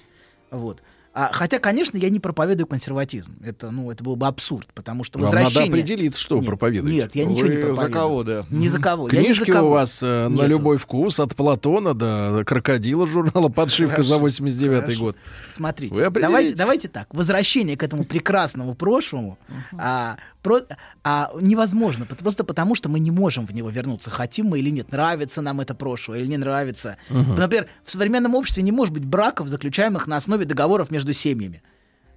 [0.51, 0.83] Вот.
[1.11, 3.33] А, хотя, конечно, я не проповедую консерватизм.
[3.43, 5.61] Это, ну, это был бы абсурд, потому что Вам возвращение...
[5.69, 6.97] надо определиться, что проповедуете.
[6.97, 7.93] Нет, я ничего Вы не за проповедую.
[7.93, 8.45] кого, да?
[8.51, 9.09] Ни за кого.
[9.09, 9.67] Ни за Книжки кого.
[9.69, 10.47] у вас э, на Нету.
[10.47, 14.99] любой вкус, от Платона до крокодила журнала «Подшивка» за Хорошо, 89 хорошо.
[14.99, 15.15] год.
[15.53, 17.11] Смотрите, давайте, давайте так.
[17.13, 19.37] Возвращение к этому прекрасному прошлому
[19.77, 20.61] а, про-
[21.03, 22.05] а, невозможно.
[22.05, 24.11] Просто потому, что мы не можем в него вернуться.
[24.11, 24.91] Хотим мы или нет.
[24.91, 26.97] Нравится нам это прошлое или не нравится.
[27.09, 31.61] Например, в современном обществе не может быть браков, заключаемых на основе договоров между семьями.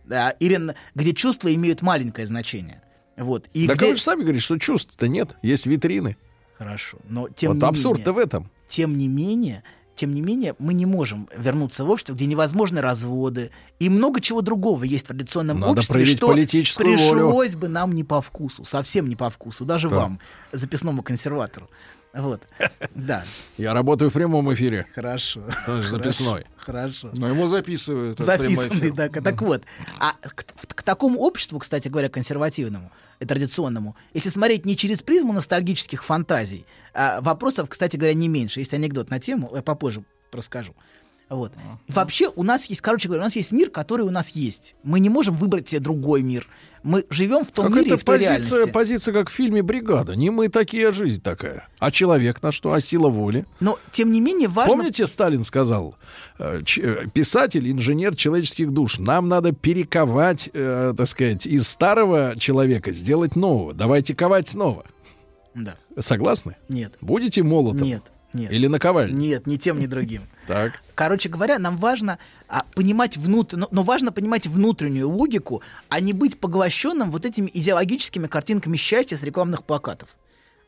[0.04, 2.82] Да, или где чувства имеют маленькое значение.
[3.16, 3.46] Вот.
[3.54, 3.90] И так где...
[3.90, 6.16] вы же сами говорите, что чувств-то нет, есть витрины.
[6.58, 6.98] Хорошо.
[7.08, 8.50] Но тем вот абсурд-то в этом.
[8.68, 9.62] Тем не менее,
[9.94, 14.40] тем не менее, мы не можем вернуться в общество, где невозможны разводы и много чего
[14.40, 17.58] другого есть в традиционном Надо обществе, что пришлось волю.
[17.58, 19.96] бы нам не по вкусу, совсем не по вкусу, даже Да.
[19.96, 20.20] вам,
[20.52, 21.68] записному консерватору.
[22.14, 22.42] Вот,
[22.94, 23.24] да.
[23.56, 24.86] Я работаю в прямом эфире.
[24.94, 25.42] Хорошо.
[25.64, 26.44] Тоже записной.
[26.56, 27.10] Хорошо.
[27.14, 28.18] Но его записывают.
[28.18, 29.08] Записанный, да.
[29.08, 29.62] Так вот,
[29.98, 30.44] а к,
[30.74, 36.66] к такому обществу, кстати говоря, консервативному и традиционному, если смотреть не через призму ностальгических фантазий,
[36.92, 38.60] а вопросов, кстати говоря, не меньше.
[38.60, 40.74] Есть анекдот на тему, я попозже расскажу.
[41.32, 41.52] Вот.
[41.88, 44.74] Вообще у нас есть, короче говоря, у нас есть мир, который у нас есть.
[44.82, 46.46] Мы не можем выбрать себе другой мир.
[46.82, 48.72] Мы живем в том мире и Какая-то в той позиция, реальности.
[48.72, 50.16] позиция, как в фильме «Бригада».
[50.16, 51.68] Не мы такие, а жизнь такая.
[51.78, 52.72] А человек на что?
[52.72, 53.46] А сила воли?
[53.60, 54.74] Но, тем не менее, важно...
[54.74, 55.94] Помните, Сталин сказал,
[56.38, 62.90] э, э, писатель, инженер человеческих душ, нам надо перековать, э, так сказать, из старого человека
[62.90, 63.74] сделать нового.
[63.74, 64.84] Давайте ковать снова.
[65.54, 65.76] Да.
[65.98, 66.56] Согласны?
[66.68, 66.94] Нет.
[67.00, 67.82] Будете молотом?
[67.82, 68.02] Нет,
[68.32, 68.50] нет.
[68.50, 69.14] Или наковальней?
[69.14, 70.22] Нет, ни тем, ни другим.
[70.48, 70.82] Так.
[71.02, 73.54] Короче говоря, нам важно а, понимать внут...
[73.54, 79.16] но, но важно понимать внутреннюю логику, а не быть поглощенным вот этими идеологическими картинками счастья
[79.16, 80.16] с рекламных плакатов.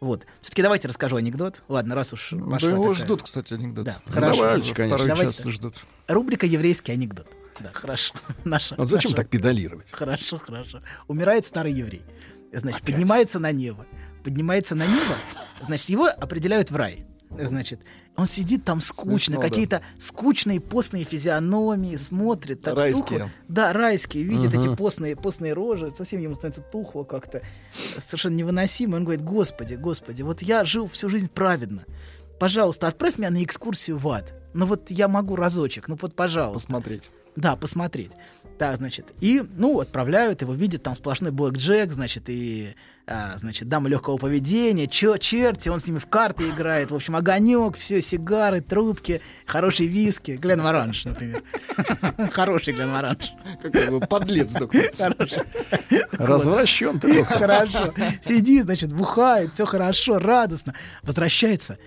[0.01, 0.27] Вот.
[0.41, 1.63] Все-таки давайте расскажу анекдот.
[1.69, 3.05] Ладно, раз уж Да пошла его такая.
[3.05, 3.85] ждут, кстати, анекдот.
[3.85, 4.41] Да, хорошо.
[4.43, 4.97] давайте, конечно.
[4.99, 5.37] Второй Давайте.
[5.43, 5.77] час ждут.
[6.09, 7.29] Рубрика «Еврейский анекдот».
[7.61, 8.13] Да, хорошо.
[8.45, 9.93] Наша, Вот зачем наша- так педалировать?
[9.93, 10.83] Хорошо, хорошо.
[11.07, 12.03] Умирает старый еврей.
[12.53, 13.87] Значит, поднимается на небо.
[14.25, 15.15] Поднимается на небо,
[15.61, 17.07] значит, его определяют в рай.
[17.31, 17.81] Значит,
[18.17, 19.49] он сидит там скучно, Смешно, да.
[19.49, 22.62] какие-то скучные постные физиономии, смотрит.
[22.62, 23.02] Так Райские.
[23.18, 23.31] тухло.
[23.49, 24.23] Да, райские.
[24.25, 24.60] Видит Мгм.
[24.60, 25.91] эти постные, постные рожи.
[25.91, 27.43] Совсем ему становится тухло как-то.
[27.99, 28.97] Совершенно невыносимо.
[28.97, 31.84] Он говорит, господи, господи, вот я жил всю жизнь праведно.
[32.39, 34.33] Пожалуйста, отправь меня на экскурсию в ад.
[34.55, 36.68] Ну вот я могу разочек, ну вот пожалуйста.
[36.68, 37.10] Посмотреть.
[37.36, 38.12] Да, посмотреть.
[38.59, 42.75] Так, значит, и, ну, отправляют его, видят там сплошной блэк Джек, значит, и,
[43.07, 47.16] а, значит, дамы легкого поведения, чё, черти, он с ними в карты играет, в общем,
[47.16, 51.42] огонек, все, сигары, трубки, хороший виски, Глен Оранж, например.
[52.33, 53.33] Хороший Глен Оранж.
[53.62, 54.91] Какой вы подлец, доктор.
[54.97, 55.42] Хороший.
[56.12, 57.24] Развращен ты.
[57.24, 57.92] Хорошо.
[58.23, 60.74] Сидит, значит, бухает, все хорошо, радостно.
[61.02, 61.78] Возвращается.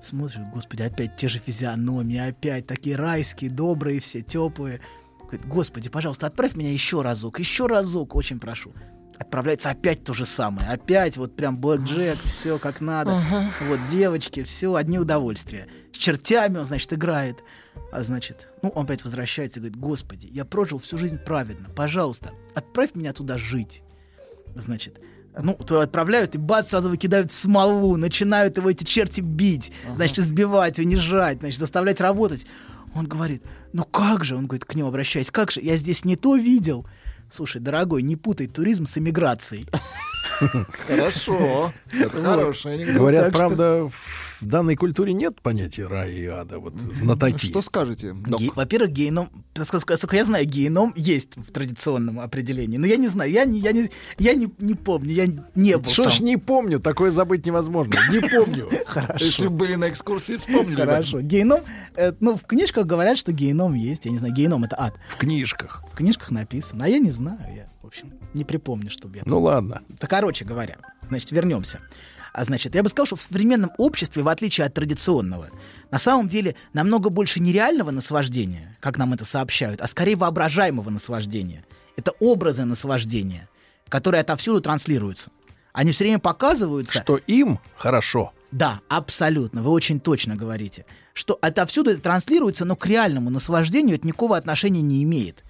[0.00, 4.80] Смотрит, господи, опять те же физиономии, опять такие райские, добрые все, теплые.
[5.20, 8.72] Говорит, господи, пожалуйста, отправь меня еще разок, еще разок, очень прошу.
[9.18, 10.68] Отправляется опять то же самое.
[10.68, 13.16] Опять вот прям Блэк Джек, все как надо.
[13.16, 13.50] Ага.
[13.68, 15.66] Вот девочки, все одни удовольствия.
[15.92, 17.42] С чертями он, значит, играет.
[17.92, 21.68] А значит, ну, он опять возвращается и говорит, господи, я прожил всю жизнь праведно.
[21.74, 23.82] Пожалуйста, отправь меня туда жить.
[24.54, 25.00] Значит,
[25.38, 30.18] ну, то отправляют, и бац, сразу выкидают в смолу, начинают его эти черти бить, значит,
[30.18, 32.46] избивать, унижать, значит, заставлять работать.
[32.94, 36.16] Он говорит, ну как же, он говорит, к нему обращаясь, как же, я здесь не
[36.16, 36.86] то видел.
[37.30, 39.66] Слушай, дорогой, не путай туризм с эмиграцией.
[40.86, 41.72] Хорошо.
[41.92, 42.96] Это хороший анекдот.
[42.96, 43.90] Говорят, правда,
[44.40, 46.58] в данной культуре нет понятия рая и ада.
[46.58, 47.46] Вот знатоки.
[47.46, 48.14] Что скажете?
[48.14, 52.76] Ге- Во-первых, геном, насколько я знаю, геном есть в традиционном определении.
[52.76, 55.90] Но я не знаю, я не, я не, я не, не помню, я не был
[55.90, 56.12] Что там.
[56.12, 57.94] ж не помню, такое забыть невозможно.
[58.10, 58.68] Не помню.
[58.86, 59.24] Хорошо.
[59.24, 60.76] Если бы были на экскурсии, вспомнили.
[60.76, 61.20] Хорошо.
[61.20, 61.60] Геном,
[61.96, 64.04] э, ну, в книжках говорят, что геном есть.
[64.04, 64.94] Я не знаю, геном это ад.
[65.08, 65.82] В книжках.
[65.92, 66.84] В книжках написано.
[66.84, 67.38] А я не знаю.
[67.54, 69.22] Я, в общем, не припомню, чтобы я...
[69.26, 69.82] Ну ладно.
[70.00, 70.76] Да, короче говоря,
[71.08, 71.80] значит, вернемся.
[72.36, 75.48] А значит, я бы сказал, что в современном обществе, в отличие от традиционного,
[75.90, 81.64] на самом деле намного больше нереального наслаждения, как нам это сообщают, а скорее воображаемого наслаждения.
[81.96, 83.48] Это образы наслаждения,
[83.88, 85.30] которые отовсюду транслируются.
[85.72, 87.00] Они все время показываются...
[87.00, 88.34] Что им хорошо.
[88.52, 89.62] Да, абсолютно.
[89.62, 90.84] Вы очень точно говорите.
[91.14, 95.42] Что отовсюду это транслируется, но к реальному наслаждению это никакого отношения не имеет.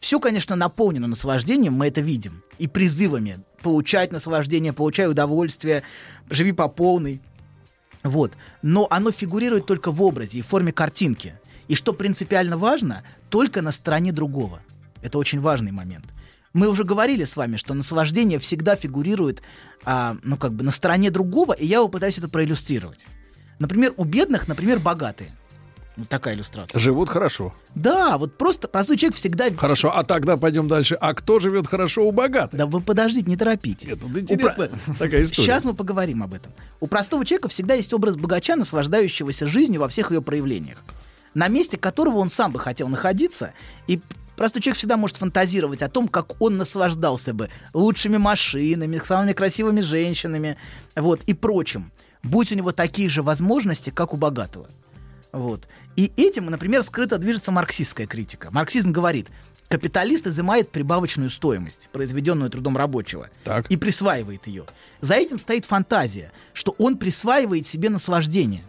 [0.00, 2.42] Все, конечно, наполнено наслаждением, мы это видим.
[2.58, 5.84] И призывами получать наслаждение, получай удовольствие,
[6.32, 7.20] живи по полной.
[8.02, 8.32] Вот.
[8.62, 11.34] Но оно фигурирует только в образе и в форме картинки.
[11.68, 14.60] И что принципиально важно, только на стороне другого.
[15.02, 16.04] Это очень важный момент.
[16.52, 19.42] Мы уже говорили с вами, что наслаждение всегда фигурирует,
[19.84, 23.06] а, ну как бы на стороне другого, и я попытаюсь это проиллюстрировать.
[23.58, 25.34] Например, у бедных, например, богатые.
[25.96, 26.78] Вот такая иллюстрация.
[26.78, 27.54] Живут хорошо.
[27.74, 29.52] Да, вот просто простой человек всегда...
[29.54, 30.94] Хорошо, а тогда пойдем дальше.
[30.94, 32.58] А кто живет хорошо у богатых?
[32.58, 33.88] Да вы подождите, не торопитесь.
[33.88, 35.46] Нет, тут интересная такая история.
[35.46, 36.52] Сейчас мы поговорим об этом.
[36.80, 40.78] У простого человека всегда есть образ богача, наслаждающегося жизнью во всех ее проявлениях,
[41.34, 43.52] на месте которого он сам бы хотел находиться,
[43.86, 44.00] и
[44.36, 49.82] простой человек всегда может фантазировать о том, как он наслаждался бы лучшими машинами, самыми красивыми
[49.82, 50.56] женщинами,
[50.96, 54.66] вот, и прочим, будь у него такие же возможности, как у богатого.
[55.32, 55.66] Вот.
[55.96, 58.50] И этим, например, скрыто движется марксистская критика.
[58.50, 59.28] Марксизм говорит,
[59.68, 63.70] капиталист изымает прибавочную стоимость, произведенную трудом рабочего, Так.
[63.70, 64.66] и присваивает ее.
[65.00, 68.64] За этим стоит фантазия, что он присваивает себе наслаждение.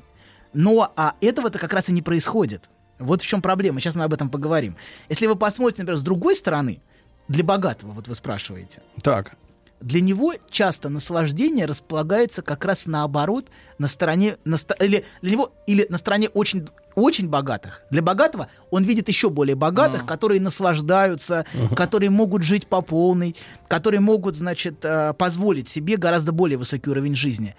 [0.54, 2.70] Но а этого-то как раз и не происходит.
[3.00, 3.80] Вот в чем проблема.
[3.80, 4.78] Сейчас мы об этом поговорим.
[5.10, 6.82] Если вы посмотрите, например, с другой стороны,
[7.28, 9.36] для богатого, вот вы спрашиваете, Так.
[9.82, 15.52] Для него часто наслаждение располагается как раз наоборот на стороне на ст- или для него
[15.68, 17.82] или на стороне очень очень богатых.
[17.90, 21.46] Для богатого он видит еще более богатых, которые наслаждаются,
[21.76, 23.36] которые могут жить по полной,
[23.68, 27.56] которые могут, значит, э, позволить себе гораздо более высокий уровень жизни.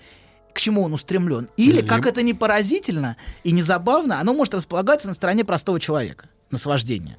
[0.52, 1.48] к чему он устремлен.
[1.56, 5.80] Или, Либо- как это не поразительно и не забавно, оно может располагаться на стороне простого
[5.80, 7.16] человека, наслаждения,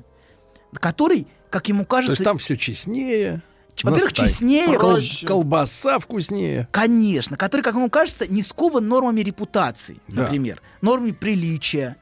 [0.80, 2.12] который, как ему То кажется...
[2.14, 3.42] есть там все честнее.
[3.84, 6.68] Во-первых, честнее, кол- колбаса вкуснее.
[6.72, 10.24] Конечно, который, как ему кажется, не скован нормами репутации, Да.
[10.24, 11.98] например, нормами приличия,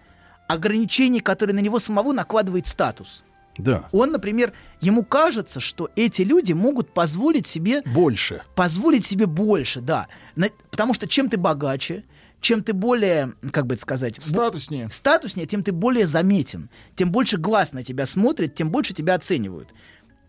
[0.47, 3.23] ограничений, которые на него самого накладывает статус.
[3.57, 3.87] Да.
[3.91, 8.43] Он, например, ему кажется, что эти люди могут позволить себе Больше.
[8.55, 12.03] позволить себе больше, да, На- потому что чем ты богаче,
[12.41, 14.89] чем ты более, как бы это сказать, Статуснее.
[14.89, 19.69] статуснее, тем ты более заметен, тем больше глаз на тебя смотрит, тем больше тебя оценивают.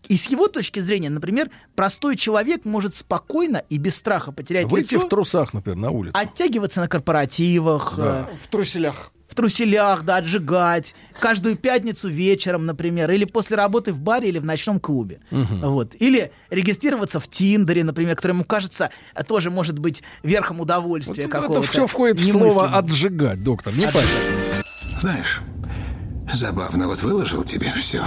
[0.07, 4.95] И с его точки зрения, например, простой человек может спокойно и без страха потерять Выйти
[4.95, 6.17] лицо, в трусах, например, на улицу.
[6.17, 8.27] оттягиваться на корпоративах, Да.
[8.31, 9.11] э, В труселях.
[9.27, 14.45] в труселях, да, отжигать, каждую пятницу вечером, например, или после работы в баре или в
[14.45, 15.19] ночном клубе.
[15.31, 15.59] Мгм.
[15.61, 15.95] Вот.
[15.99, 21.31] Или регистрироваться в Тиндере, например, который ему кажется а, тоже может быть верхом удовольствия Это
[21.31, 21.67] какого-то.
[21.69, 23.73] все входит в слово «отжигать», доктор.
[23.75, 24.09] Не парься.
[24.99, 25.41] Знаешь,
[26.33, 28.03] забавно, вот выложил тебе все.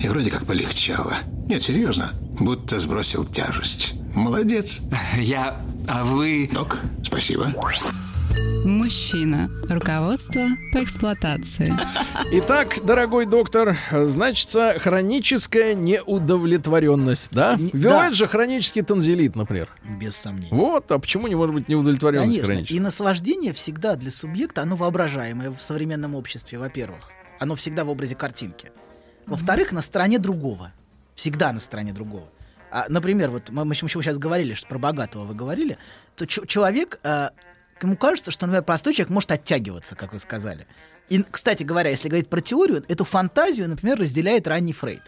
[0.00, 1.14] И вроде как полегчало.
[1.48, 3.94] Нет, серьезно, будто сбросил тяжесть.
[4.14, 4.80] Молодец.
[5.18, 5.60] Я...
[5.88, 6.48] А вы...
[6.52, 7.52] Док, спасибо.
[8.64, 9.50] Мужчина.
[9.68, 11.74] Руководство по эксплуатации.
[12.32, 17.58] Итак, дорогой доктор, значится хроническая неудовлетворенность, да?
[17.72, 19.70] Бывает же хронический танзелит, например.
[19.98, 20.48] Без сомнений.
[20.50, 22.46] Вот, а почему не может быть неудовлетворенность Конечно.
[22.46, 22.76] хроническая?
[22.76, 27.00] И наслаждение всегда для субъекта, оно воображаемое в современном обществе, во-первых.
[27.40, 28.70] Оно всегда в образе картинки.
[29.28, 30.72] Во-вторых, на стороне другого.
[31.14, 32.28] Всегда на стороне другого.
[32.70, 35.78] А, например, вот мы, мы сейчас говорили, что про богатого вы говорили,
[36.16, 37.30] то человек, э,
[37.82, 40.66] ему кажется, что, например, простой человек может оттягиваться, как вы сказали.
[41.08, 45.02] И, кстати говоря, если говорить про теорию, эту фантазию, например, разделяет ранний Фрейд,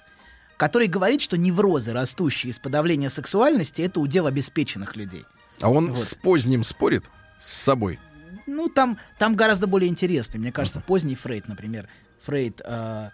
[0.56, 5.24] который говорит, что неврозы, растущие из подавления сексуальности, это удел обеспеченных людей.
[5.60, 5.98] А он Вот.
[5.98, 7.04] с поздним спорит
[7.38, 7.98] с собой?
[8.46, 10.38] Ну, там, там гораздо более интересно.
[10.38, 11.88] Мне кажется, поздний Фрейд, например,
[12.22, 13.10] Фрейд э,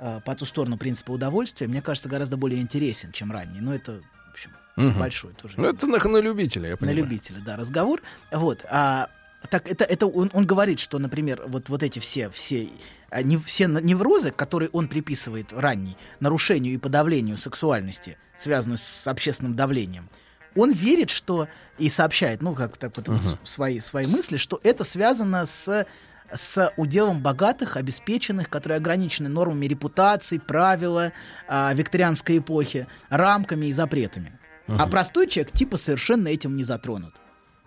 [0.00, 3.60] э, по ту сторону принципа удовольствия, мне кажется, гораздо более интересен, чем ранний.
[3.60, 4.98] Но это, в общем, Мгм.
[4.98, 5.54] большой тоже.
[5.58, 6.96] Ну, это на, на любителя, я на понимаю.
[6.98, 8.02] любителя, да, разговор.
[8.32, 8.64] Вот.
[8.70, 9.08] А,
[9.50, 12.68] так это, это он, он говорит, что, например, вот, вот эти все, все,
[13.10, 19.06] а, не, все на- неврозы, которые он приписывает ранней нарушению и подавлению сексуальности, связанную с
[19.06, 20.08] общественным давлением,
[20.56, 21.46] он верит, что
[21.78, 23.20] и сообщает, ну, как так вот, Мгм.
[23.44, 25.86] свои, свои мысли, что это связано с
[26.34, 31.12] с уделом богатых, обеспеченных, которые ограничены нормами репутации, правила
[31.48, 34.32] а, викторианской эпохи, рамками и запретами.
[34.68, 34.90] А Мгм.
[34.90, 37.14] простой человек типа совершенно этим не затронут.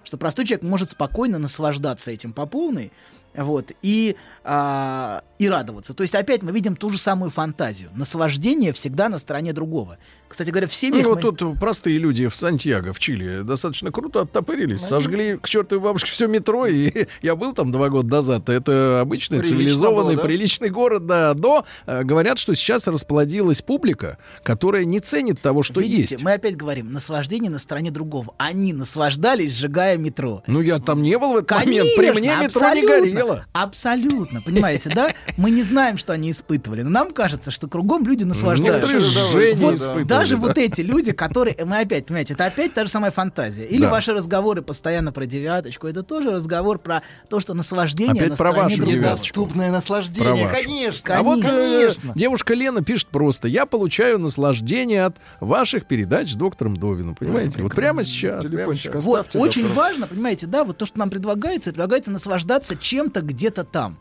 [0.03, 2.91] Что простой человек может спокойно наслаждаться этим по полной,
[3.35, 5.93] вот, и, а, и радоваться.
[5.93, 7.89] То есть опять мы видим ту же самую фантазию.
[7.95, 9.97] Наслаждение всегда на стороне другого.
[10.27, 11.03] Кстати говоря, в семьях...
[11.03, 14.81] Ну, вот мы- тут простые люди в Сантьяго, в Чили, достаточно круто оттопырились.
[14.81, 18.49] Ну, Сожгли к чертовой бабушке все метро, и я был там два года назад.
[18.49, 20.27] Это обычный, Прилично цивилизованный, было, да?
[20.27, 21.33] приличный город, да.
[21.35, 26.23] До э, говорят, что сейчас расплодилась публика, которая не ценит того, что Видите, есть.
[26.23, 28.33] мы опять говорим, наслаждение на стороне другого.
[28.37, 30.43] Они наслаждались, сжигая метро.
[30.47, 31.95] Ну, я там не был в этот Конечно, момент.
[31.95, 33.45] При мне метро не абсолютно, горело.
[33.53, 35.13] Абсолютно, понимаете, да?
[35.37, 38.93] Мы не знаем, что они испытывали, но нам кажется, что кругом люди наслаждаются.
[38.93, 40.41] Вот испытывали, даже да.
[40.41, 43.65] вот эти люди, которые, мы опять, понимаете, это опять та же самая фантазия.
[43.65, 43.89] Или Да.
[43.89, 48.51] ваши разговоры постоянно про девяточку, это тоже разговор про то, что наслаждение Опять на про
[48.51, 49.13] стороне вашу девяточку.
[49.13, 51.17] Доступное наслаждение, Про конечно.
[51.17, 52.13] А вот э, конечно.
[52.15, 57.15] девушка Лена пишет просто: Я получаю наслаждение от ваших передач с доктором Довином.
[57.15, 57.61] Понимаете?
[57.61, 58.43] Вот прямо сейчас.
[58.43, 59.03] прямо Телефончик сейчас.
[59.03, 62.75] Вот, оставьте, очень важно, понимаете, да, вот то, что нам предлагается, предлагается наслаждаться
[63.13, 63.97] чем-то где-то там.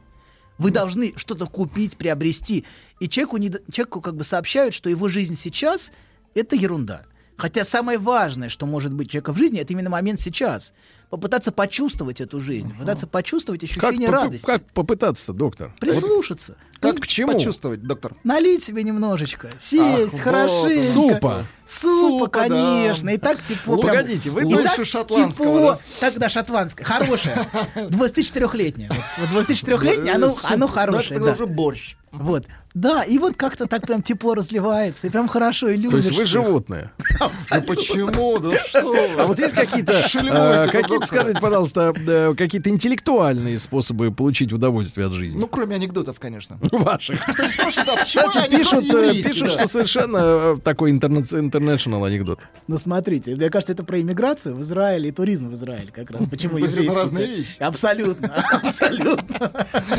[0.58, 2.64] Вы должны что-то купить, приобрести.
[3.00, 5.92] И человеку, не, человеку как бы сообщают, что его жизнь сейчас—
[6.34, 7.04] это ерунда.
[7.36, 10.72] Хотя самое важное, что может быть человека в жизни, это именно момент сейчас.
[11.10, 14.46] Попытаться почувствовать эту жизнь, попытаться почувствовать Как, ощущение попы- радости.
[14.46, 15.74] как попытаться, доктор?
[15.78, 16.56] Прислушаться.
[16.80, 17.34] Как к чему?
[17.34, 18.14] почувствовать, доктор?
[18.24, 20.80] Налить себе немножечко, сесть, Ах, хорошенько.
[20.94, 21.12] вот.
[21.14, 21.44] Супа.
[21.66, 22.48] Супа, Супа, да.
[22.48, 23.10] конечно.
[23.10, 23.76] И так тепло.
[23.76, 25.70] Ну, прям- погодите, вы так шотландского, тепло.
[25.72, 25.78] да?
[26.00, 26.86] Так, да, шотландское.
[26.86, 27.36] Хорошее.
[27.76, 28.90] 24-летнее.
[29.18, 31.04] Вот, вот 24-летнее, оно, оно хорошее.
[31.06, 31.32] это тогда да.
[31.32, 31.96] уже борщ.
[32.10, 32.46] Вот.
[32.74, 36.18] Да, и вот как-то так прям тепло разливается, и прям хорошо, и То любишь есть
[36.18, 36.92] вы животное.
[37.50, 38.38] Ну почему?
[38.38, 38.82] Да что?
[38.82, 39.08] вы?
[39.18, 39.92] А вот есть какие-то,
[40.22, 41.92] ну, какие-то, скажите, пожалуйста,
[42.36, 45.38] какие-то интеллектуальные способы получить удовольствие от жизни?
[45.38, 46.58] Ну, кроме анекдотов, конечно.
[46.72, 47.20] Ваших.
[47.24, 52.40] Кстати, а пишут, э, пишут, что совершенно э, такой интернешнл анекдот.
[52.66, 56.28] Ну, смотрите, мне кажется, это про иммиграцию в Израиле и туризм в Израиле как раз.
[56.28, 56.94] Почему То еврейский?
[56.94, 57.56] разные вещи.
[57.58, 59.52] Абсолютно, абсолютно.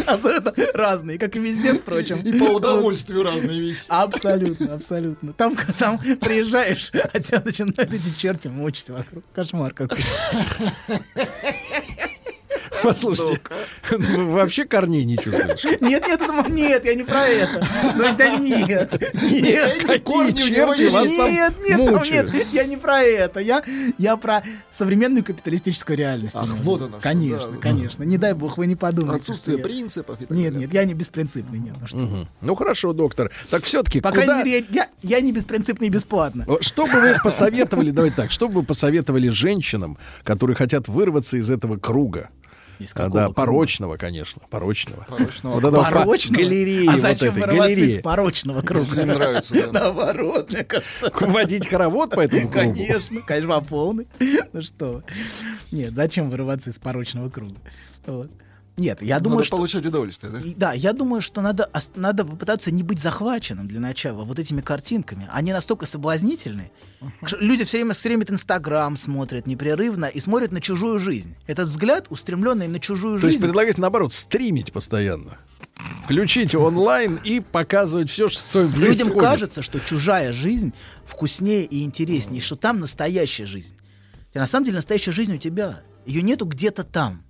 [0.08, 2.18] Абсолютно разные, как и везде, впрочем.
[2.18, 3.84] И по удовольствию разные вещи.
[3.88, 5.34] Абсолютно, абсолютно.
[5.34, 9.24] Там, там приезжаешь, а тебя начинают эти черти мучить вокруг.
[9.34, 10.00] Кошмар какой.
[12.94, 13.40] Послушайте,
[13.92, 15.64] вообще корней не чувствуешь?
[15.82, 17.66] Нет, нет, это, нет, я не про это.
[17.96, 18.92] Ну, да нет.
[19.22, 23.40] Нет, Эти корни у него черти вас Нет, нет, нет, я не про это.
[23.40, 23.64] Я,
[23.98, 26.36] я про современную капиталистическую реальность.
[26.36, 28.04] Ах, вот оно Конечно, конечно.
[28.04, 29.22] Не дай бог, вы не подумайте.
[29.22, 30.68] Отсутствие принципов и так Нет, далее.
[30.68, 31.60] нет, я не беспринципный.
[31.60, 32.28] Нет, ну.
[32.42, 33.32] Ну хорошо, доктор.
[33.50, 36.46] Так все-таки По крайней мере, я, я не беспринципный и бесплатно.
[36.62, 41.50] Что бы вы посоветовали, давайте так, что бы вы посоветовали женщинам, которые хотят вырваться из
[41.50, 42.30] этого круга?
[42.80, 43.34] А, какого да, круга?
[43.36, 45.06] порочного, конечно, порочного.
[45.10, 45.54] Порочного.
[45.54, 46.38] Вот этого по- Порочного?
[46.42, 47.98] галереи а вот зачем этой, вырываться галереи.
[47.98, 48.86] из порочного круга?
[48.86, 49.72] Если не нравится, да.
[49.80, 51.12] Наоборот, мне кажется.
[51.22, 52.74] Водить хоровод по этому кругу?
[52.74, 54.08] Конечно, конечно, по полной.
[54.52, 55.04] Ну что.
[55.72, 57.56] Нет, зачем вырываться из порочного круга?
[58.06, 58.30] Вот.
[58.76, 59.58] Нет, я думаю, Надо что...
[59.58, 60.40] получать удовольствие, да?
[60.56, 65.30] Да, я думаю, что надо, надо попытаться не быть захваченным для начала вот этими картинками.
[65.32, 66.72] Они настолько соблазнительны.
[67.24, 71.36] что Люди все время стримят Инстаграм, смотрят непрерывно и смотрят на чужую жизнь.
[71.46, 75.38] Этот взгляд, устремленный на чужую То есть жизнь, предлагаете, наоборот, стримить постоянно.
[76.06, 79.22] Включить онлайн и показывать все, что с вами людям происходит.
[79.22, 80.74] кажется, что чужая жизнь
[81.06, 83.76] вкуснее и интереснее, что там настоящая жизнь.
[84.34, 85.82] И на самом деле настоящая жизнь у тебя.
[86.06, 87.23] Ее нету где-то там.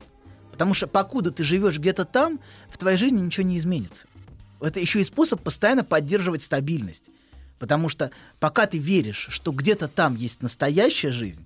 [0.53, 4.05] Потому что покуда ты живешь где-то там, в твоей жизни ничего не изменится.
[4.61, 7.03] Это еще и способ постоянно поддерживать стабильность.
[7.59, 11.45] Потому что пока ты веришь, что где-то там есть настоящая жизнь,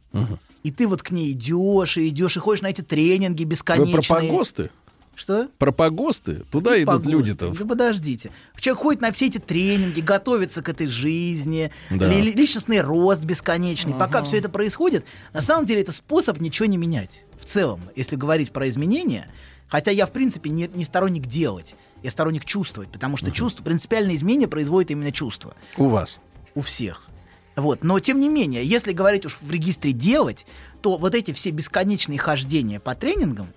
[0.63, 4.03] и ты вот к ней идешь, и идешь, и ходишь на эти тренинги Вы бесконечные.
[4.03, 4.69] про погосты?
[5.15, 5.47] Что?
[5.57, 6.43] Про погосты?
[6.51, 7.11] Туда Какие идут погосты?
[7.11, 7.49] люди-то.
[7.49, 8.29] Вы подождите.
[8.59, 12.07] Человек ходит на все эти тренинги, готовится к этой жизни, Да.
[12.07, 13.93] ли- личностный рост бесконечный.
[13.93, 17.23] Пока все это происходит, на самом деле это способ ничего не менять.
[17.39, 19.27] В целом, если говорить про изменения,
[19.67, 24.17] хотя я, в принципе, не, не сторонник делать, я сторонник чувствовать, потому что чувство, принципиальные
[24.17, 25.55] изменения производит именно чувство.
[25.77, 26.19] У вас.
[26.55, 27.07] У всех.
[27.55, 27.83] Вот.
[27.83, 30.45] Но, тем не менее, если говорить уж в регистре делать,
[30.81, 33.47] то вот эти все бесконечные хождения по тренингам,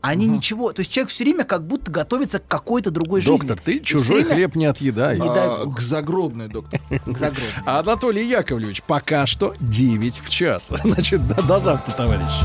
[0.00, 0.72] они ничего.
[0.72, 3.62] То есть человек все время как будто готовится к какой-то другой Доктор, жизни.
[3.64, 5.18] ты И всё чужой время- хлеб не отъедай.
[5.18, 5.76] Не дай А, бог.
[5.76, 6.80] к загробной, доктор.
[6.90, 7.52] К загробной.
[7.64, 10.70] А Анатолий Яковлевич, пока что 9 в час.
[10.84, 12.44] Значит, до, завтра, товарищи.